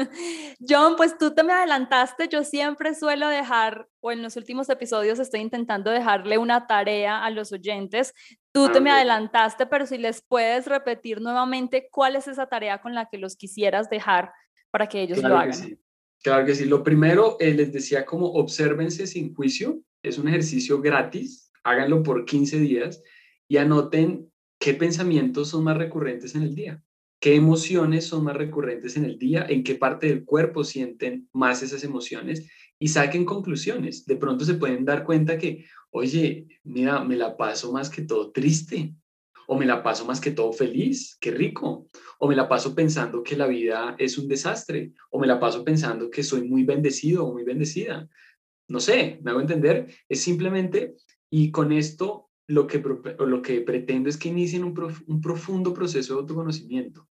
John, 0.68 0.96
pues 0.96 1.16
tú 1.18 1.32
te 1.32 1.44
me 1.44 1.52
adelantaste, 1.52 2.26
yo 2.26 2.42
siempre 2.42 2.96
suelo 2.96 3.28
dejar, 3.28 3.86
o 4.00 4.10
en 4.10 4.22
los 4.22 4.36
últimos 4.36 4.68
episodios 4.70 5.20
estoy 5.20 5.38
intentando 5.38 5.92
dejarle 5.92 6.36
una 6.36 6.66
tarea 6.66 7.24
a 7.24 7.30
los 7.30 7.52
oyentes. 7.52 8.12
Tú 8.50 8.68
te 8.72 8.80
me 8.80 8.90
adelantaste, 8.90 9.66
pero 9.66 9.86
si 9.86 9.98
les 9.98 10.22
puedes 10.22 10.66
repetir 10.66 11.20
nuevamente 11.20 11.88
cuál 11.92 12.16
es 12.16 12.26
esa 12.26 12.46
tarea 12.46 12.80
con 12.80 12.92
la 12.92 13.06
que 13.06 13.18
los 13.18 13.36
quisieras 13.36 13.88
dejar 13.88 14.32
para 14.72 14.88
que 14.88 15.02
ellos 15.02 15.22
lo 15.22 15.38
hagan. 15.38 15.78
Claro 16.24 16.44
que 16.44 16.56
sí. 16.56 16.64
Lo 16.64 16.82
primero, 16.82 17.36
eh, 17.38 17.54
les 17.54 17.72
decía 17.72 18.04
como 18.04 18.26
obsérvense 18.32 19.06
sin 19.06 19.32
juicio 19.32 19.80
es 20.02 20.18
un 20.18 20.28
ejercicio 20.28 20.80
gratis, 20.80 21.50
háganlo 21.64 22.02
por 22.02 22.24
15 22.24 22.58
días 22.58 23.02
y 23.48 23.58
anoten 23.58 24.30
qué 24.58 24.74
pensamientos 24.74 25.48
son 25.48 25.64
más 25.64 25.76
recurrentes 25.76 26.34
en 26.34 26.42
el 26.42 26.54
día, 26.54 26.82
qué 27.20 27.34
emociones 27.34 28.06
son 28.06 28.24
más 28.24 28.36
recurrentes 28.36 28.96
en 28.96 29.04
el 29.04 29.18
día, 29.18 29.46
en 29.48 29.62
qué 29.62 29.74
parte 29.74 30.08
del 30.08 30.24
cuerpo 30.24 30.64
sienten 30.64 31.28
más 31.32 31.62
esas 31.62 31.84
emociones 31.84 32.48
y 32.78 32.88
saquen 32.88 33.24
conclusiones. 33.24 34.06
De 34.06 34.16
pronto 34.16 34.44
se 34.44 34.54
pueden 34.54 34.84
dar 34.84 35.04
cuenta 35.04 35.36
que, 35.38 35.66
oye, 35.90 36.46
mira, 36.64 37.04
me 37.04 37.16
la 37.16 37.36
paso 37.36 37.72
más 37.72 37.90
que 37.90 38.02
todo 38.02 38.30
triste, 38.32 38.94
o 39.46 39.58
me 39.58 39.66
la 39.66 39.82
paso 39.82 40.06
más 40.06 40.20
que 40.20 40.30
todo 40.30 40.52
feliz, 40.52 41.16
qué 41.20 41.32
rico, 41.32 41.88
o 42.20 42.28
me 42.28 42.36
la 42.36 42.48
paso 42.48 42.72
pensando 42.72 43.22
que 43.22 43.36
la 43.36 43.48
vida 43.48 43.96
es 43.98 44.16
un 44.16 44.28
desastre, 44.28 44.92
o 45.10 45.18
me 45.18 45.26
la 45.26 45.40
paso 45.40 45.64
pensando 45.64 46.08
que 46.08 46.22
soy 46.22 46.48
muy 46.48 46.62
bendecido 46.62 47.26
o 47.26 47.32
muy 47.32 47.42
bendecida 47.42 48.08
no 48.70 48.78
sé, 48.78 49.18
me 49.22 49.32
hago 49.32 49.40
entender, 49.40 49.88
es 50.08 50.22
simplemente, 50.22 50.94
y 51.28 51.50
con 51.50 51.72
esto 51.72 52.30
lo 52.46 52.68
que, 52.68 52.80
lo 53.18 53.42
que 53.42 53.60
pretendo 53.62 54.08
es 54.08 54.16
que 54.16 54.28
inicien 54.28 54.62
un, 54.62 54.94
un 55.06 55.20
profundo 55.20 55.74
proceso 55.74 56.14
de 56.14 56.20
autoconocimiento. 56.20 57.08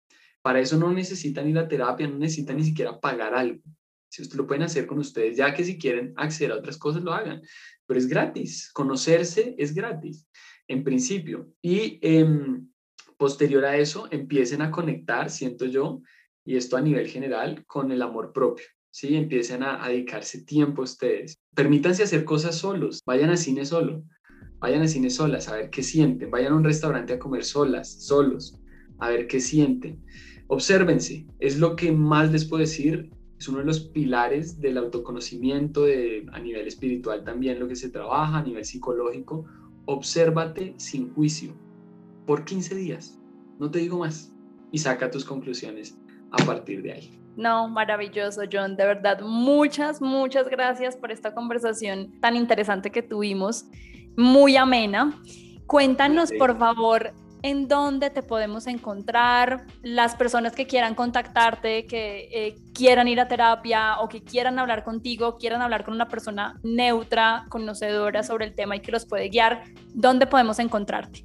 Para 0.41 0.59
eso 0.59 0.77
no 0.77 0.91
necesitan 0.91 1.47
ir 1.47 1.59
a 1.59 1.67
terapia, 1.67 2.07
no 2.07 2.17
necesitan 2.17 2.57
ni 2.57 2.63
siquiera 2.63 2.99
pagar 2.99 3.35
algo. 3.35 3.61
Si 4.09 4.23
ustedes 4.23 4.37
lo 4.37 4.47
pueden 4.47 4.63
hacer 4.63 4.87
con 4.87 4.97
ustedes, 4.97 5.37
ya 5.37 5.53
que 5.53 5.63
si 5.63 5.77
quieren 5.77 6.13
acceder 6.17 6.51
a 6.51 6.57
otras 6.57 6.77
cosas, 6.77 7.03
lo 7.03 7.13
hagan. 7.13 7.41
Pero 7.85 7.99
es 7.99 8.07
gratis. 8.07 8.71
Conocerse 8.73 9.55
es 9.57 9.75
gratis, 9.75 10.27
en 10.67 10.83
principio. 10.83 11.53
Y 11.61 11.99
em, 12.01 12.67
posterior 13.15 13.63
a 13.65 13.77
eso, 13.77 14.07
empiecen 14.09 14.63
a 14.63 14.71
conectar, 14.71 15.29
siento 15.29 15.65
yo, 15.65 16.01
y 16.43 16.57
esto 16.57 16.77
a 16.77 16.81
nivel 16.81 17.07
general, 17.07 17.63
con 17.67 17.91
el 17.91 18.01
amor 18.01 18.33
propio. 18.33 18.65
¿Sí? 18.93 19.15
Empiecen 19.15 19.63
a, 19.63 19.87
dedicarse 19.87 20.43
tiempo 20.43 20.81
a 20.81 20.85
ustedes. 20.85 21.39
Permítanse 21.55 22.03
hacer 22.03 22.23
cosas 22.23 22.55
solos, 22.55 23.01
vayan 23.05 23.31
al 23.31 23.37
cine 23.37 23.65
solo, 23.65 24.03
vayan 24.59 24.81
al 24.81 24.87
cine 24.87 25.09
solas, 25.09 25.49
a 25.49 25.55
ver 25.55 25.69
qué 25.69 25.83
sienten, 25.83 26.29
vayan 26.29 26.53
a 26.53 26.57
un 26.57 26.63
restaurante 26.63 27.13
a 27.13 27.19
comer 27.19 27.43
solas, 27.43 27.91
solos, 28.05 28.57
a 28.99 29.09
ver 29.09 29.27
qué 29.27 29.39
sienten. 29.39 30.01
Obsérvense, 30.47 31.25
es 31.39 31.57
lo 31.57 31.75
que 31.75 31.91
más 31.91 32.31
les 32.31 32.45
puedo 32.45 32.61
decir, 32.61 33.09
es 33.39 33.47
uno 33.47 33.59
de 33.59 33.65
los 33.65 33.79
pilares 33.79 34.61
del 34.61 34.77
autoconocimiento 34.77 35.85
de, 35.85 36.25
a 36.31 36.39
nivel 36.39 36.67
espiritual 36.67 37.23
también 37.23 37.59
lo 37.59 37.67
que 37.67 37.75
se 37.75 37.89
trabaja, 37.89 38.37
a 38.37 38.43
nivel 38.43 38.63
psicológico. 38.63 39.45
Obsérvate 39.85 40.75
sin 40.77 41.11
juicio 41.13 41.53
por 42.27 42.45
15 42.45 42.75
días, 42.75 43.19
no 43.59 43.69
te 43.71 43.79
digo 43.79 43.97
más, 43.97 44.33
y 44.71 44.77
saca 44.77 45.11
tus 45.11 45.25
conclusiones 45.25 45.97
a 46.33 46.45
partir 46.45 46.81
de 46.81 46.93
ahí. 46.93 47.19
No, 47.35 47.67
maravilloso, 47.67 48.41
John. 48.51 48.75
De 48.75 48.85
verdad, 48.85 49.21
muchas, 49.21 50.01
muchas 50.01 50.47
gracias 50.49 50.95
por 50.95 51.11
esta 51.11 51.33
conversación 51.33 52.19
tan 52.19 52.35
interesante 52.35 52.91
que 52.91 53.01
tuvimos, 53.01 53.65
muy 54.15 54.57
amena. 54.57 55.19
Cuéntanos, 55.65 56.31
por 56.37 56.57
favor, 56.57 57.13
en 57.41 57.67
dónde 57.67 58.09
te 58.09 58.21
podemos 58.21 58.67
encontrar, 58.67 59.65
las 59.81 60.15
personas 60.15 60.53
que 60.53 60.67
quieran 60.67 60.95
contactarte, 60.95 61.85
que 61.85 62.29
eh, 62.31 62.55
quieran 62.73 63.07
ir 63.07 63.19
a 63.19 63.27
terapia 63.27 63.99
o 63.99 64.07
que 64.07 64.23
quieran 64.23 64.59
hablar 64.59 64.83
contigo, 64.83 65.37
quieran 65.37 65.61
hablar 65.61 65.83
con 65.83 65.93
una 65.93 66.07
persona 66.07 66.59
neutra, 66.63 67.45
conocedora 67.49 68.23
sobre 68.23 68.45
el 68.45 68.55
tema 68.55 68.75
y 68.75 68.79
que 68.79 68.91
los 68.91 69.05
puede 69.05 69.29
guiar, 69.29 69.63
¿dónde 69.93 70.27
podemos 70.27 70.59
encontrarte? 70.59 71.23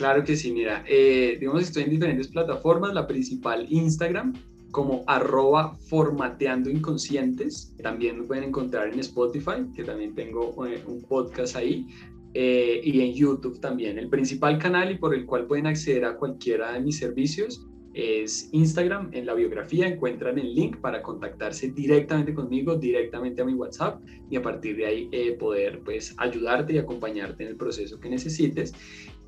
Claro 0.00 0.24
que 0.24 0.34
sí, 0.34 0.50
mira, 0.50 0.82
eh, 0.88 1.36
digamos 1.38 1.62
estoy 1.62 1.82
en 1.82 1.90
diferentes 1.90 2.28
plataformas, 2.28 2.94
la 2.94 3.06
principal 3.06 3.66
Instagram, 3.68 4.32
como 4.70 5.04
arroba 5.06 5.76
formateando 5.90 6.70
inconscientes. 6.70 7.74
También 7.82 8.20
me 8.20 8.24
pueden 8.24 8.44
encontrar 8.44 8.90
en 8.90 8.98
Spotify, 9.00 9.66
que 9.76 9.84
también 9.84 10.14
tengo 10.14 10.66
eh, 10.66 10.82
un 10.86 11.02
podcast 11.02 11.54
ahí, 11.54 11.86
eh, 12.32 12.80
y 12.82 13.02
en 13.02 13.12
YouTube 13.12 13.60
también. 13.60 13.98
El 13.98 14.08
principal 14.08 14.58
canal 14.58 14.90
y 14.90 14.96
por 14.96 15.14
el 15.14 15.26
cual 15.26 15.46
pueden 15.46 15.66
acceder 15.66 16.06
a 16.06 16.16
cualquiera 16.16 16.72
de 16.72 16.80
mis 16.80 16.96
servicios 16.96 17.66
es 17.92 18.48
Instagram. 18.52 19.10
En 19.12 19.26
la 19.26 19.34
biografía 19.34 19.86
encuentran 19.86 20.38
el 20.38 20.54
link 20.54 20.78
para 20.78 21.02
contactarse 21.02 21.72
directamente 21.72 22.32
conmigo, 22.32 22.76
directamente 22.76 23.42
a 23.42 23.44
mi 23.44 23.54
WhatsApp 23.54 24.00
y 24.30 24.36
a 24.36 24.42
partir 24.42 24.76
de 24.76 24.86
ahí 24.86 25.08
eh, 25.12 25.32
poder 25.32 25.80
pues 25.84 26.14
ayudarte 26.16 26.72
y 26.72 26.78
acompañarte 26.78 27.42
en 27.42 27.50
el 27.50 27.56
proceso 27.56 27.98
que 28.00 28.08
necesites. 28.08 28.72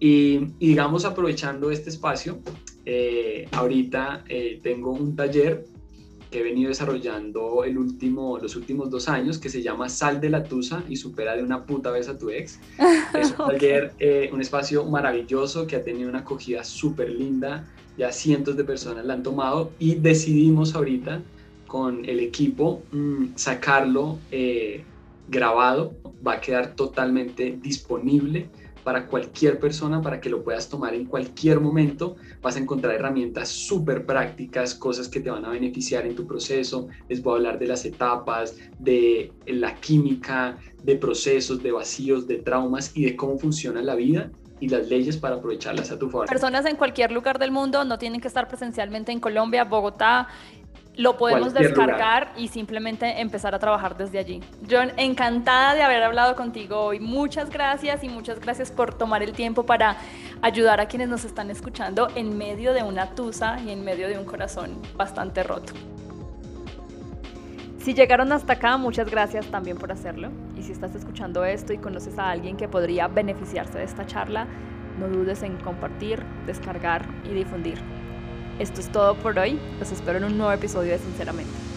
Y, 0.05 0.47
digamos, 0.59 1.05
aprovechando 1.05 1.71
este 1.71 1.89
espacio, 1.89 2.41
eh, 2.85 3.47
ahorita 3.53 4.25
eh, 4.29 4.59
tengo 4.61 4.91
un 4.91 5.15
taller 5.15 5.65
que 6.29 6.41
he 6.41 6.43
venido 6.43 6.71
desarrollando 6.71 7.63
el 7.63 7.79
último, 7.79 8.37
los 8.39 8.57
últimos 8.57 8.91
dos 8.91 9.09
años 9.09 9.39
que 9.39 9.49
se 9.49 9.63
llama 9.63 9.89
Sal 9.89 10.21
de 10.21 10.29
la 10.29 10.43
Tusa 10.43 10.83
y 10.89 10.97
supera 10.97 11.37
de 11.37 11.45
una 11.45 11.65
puta 11.65 11.93
vez 11.93 12.09
a 12.09 12.19
tu 12.19 12.31
ex. 12.31 12.59
Es 13.15 13.31
un 13.31 13.47
taller, 13.47 13.93
eh, 14.01 14.29
un 14.33 14.41
espacio 14.41 14.85
maravilloso 14.87 15.69
que 15.69 15.77
ha 15.77 15.85
tenido 15.85 16.09
una 16.09 16.19
acogida 16.19 16.65
súper 16.65 17.09
linda, 17.09 17.69
ya 17.97 18.11
cientos 18.11 18.57
de 18.57 18.65
personas 18.65 19.05
la 19.05 19.15
han 19.15 19.23
tomado 19.23 19.71
y 19.79 19.95
decidimos 19.95 20.75
ahorita 20.75 21.23
con 21.69 22.05
el 22.07 22.19
equipo 22.19 22.83
mm, 22.91 23.37
sacarlo 23.37 24.19
grabado, 25.29 25.95
va 26.27 26.35
a 26.35 26.41
quedar 26.41 26.75
totalmente 26.75 27.57
disponible 27.63 28.49
para 28.83 29.07
cualquier 29.07 29.59
persona, 29.59 30.01
para 30.01 30.21
que 30.21 30.29
lo 30.29 30.43
puedas 30.43 30.69
tomar 30.69 30.95
en 30.95 31.07
cualquier 31.07 31.61
momento. 31.61 32.17
Vas 32.41 32.57
a 32.57 32.59
encontrar 32.59 32.95
herramientas 32.95 33.49
súper 33.49 34.05
prácticas, 34.05 34.75
cosas 34.75 35.09
que 35.09 35.21
te 35.21 35.31
van 35.31 35.45
a 35.45 35.51
beneficiar 35.51 36.07
en 36.07 36.15
tu 36.15 36.27
proceso. 36.27 36.89
Les 37.09 37.23
voy 37.23 37.35
a 37.35 37.37
hablar 37.37 37.59
de 37.59 37.67
las 37.67 37.85
etapas, 37.85 38.57
de 38.79 39.33
la 39.47 39.75
química, 39.77 40.59
de 40.83 40.97
procesos, 40.97 41.63
de 41.63 41.73
vacíos, 41.73 42.27
de 42.27 42.39
traumas 42.39 42.93
y 42.95 43.05
de 43.05 43.17
cómo 43.17 43.39
funciona 43.39 43.83
la 43.83 43.95
vida 43.95 44.31
y 44.63 44.69
las 44.69 44.89
leyes 44.89 45.17
para 45.17 45.37
aprovecharlas 45.37 45.91
a 45.91 45.99
tu 45.99 46.09
favor. 46.09 46.29
Personas 46.29 46.65
en 46.67 46.77
cualquier 46.77 47.11
lugar 47.11 47.41
del 47.41 47.51
mundo 47.51 47.85
no 47.85 47.99
tienen 47.99 48.21
que 48.21 48.29
estar 48.29 48.47
presencialmente 48.47 49.11
en 49.11 49.19
Colombia, 49.19 49.65
Bogotá, 49.65 50.29
lo 50.97 51.17
podemos 51.17 51.55
descargar 51.55 52.33
y 52.37 52.49
simplemente 52.49 53.21
empezar 53.21 53.55
a 53.55 53.59
trabajar 53.59 53.97
desde 53.97 54.19
allí. 54.19 54.41
John, 54.71 54.93
encantada 54.97 55.75
de 55.75 55.83
haber 55.83 56.03
hablado 56.03 56.37
contigo 56.37 56.81
hoy. 56.81 57.01
Muchas 57.01 57.51
gracias 57.51 58.05
y 58.05 58.09
muchas 58.09 58.41
gracias 58.41 58.71
por 58.71 58.95
tomar 58.95 59.23
el 59.23 59.33
tiempo 59.33 59.65
para 59.65 59.97
ayudar 60.43 60.81
a 60.81 60.87
quienes 60.87 61.09
nos 61.09 61.25
están 61.25 61.51
escuchando 61.51 62.09
en 62.15 62.37
medio 62.37 62.75
de 62.75 62.83
una 62.83 63.15
tusa 63.15 63.59
y 63.61 63.71
en 63.71 63.85
medio 63.85 64.09
de 64.09 64.19
un 64.19 64.25
corazón 64.25 64.81
bastante 64.97 65.43
roto. 65.43 65.73
Si 67.79 67.95
llegaron 67.95 68.31
hasta 68.31 68.53
acá, 68.53 68.77
muchas 68.77 69.11
gracias 69.11 69.47
también 69.47 69.77
por 69.77 69.91
hacerlo. 69.91 70.31
Y 70.57 70.63
si 70.63 70.73
estás 70.73 70.95
escuchando 70.95 71.45
esto 71.45 71.73
y 71.73 71.79
conoces 71.79 72.19
a 72.19 72.31
alguien 72.31 72.57
que 72.57 72.69
podría 72.69 73.09
beneficiarse 73.09 73.79
de 73.79 73.85
esta 73.85 74.07
charla, 74.07 74.47
no 75.01 75.09
dudes 75.09 75.43
en 75.43 75.57
compartir, 75.57 76.23
descargar 76.47 77.05
y 77.25 77.35
difundir. 77.35 78.02
Esto 78.59 78.81
es 78.81 78.91
todo 78.91 79.15
por 79.17 79.39
hoy. 79.39 79.59
Los 79.81 79.91
espero 79.93 80.19
en 80.19 80.25
un 80.25 80.39
nuevo 80.39 80.53
episodio 80.53 80.93
de 80.93 80.99
Sinceramente. 80.99 81.72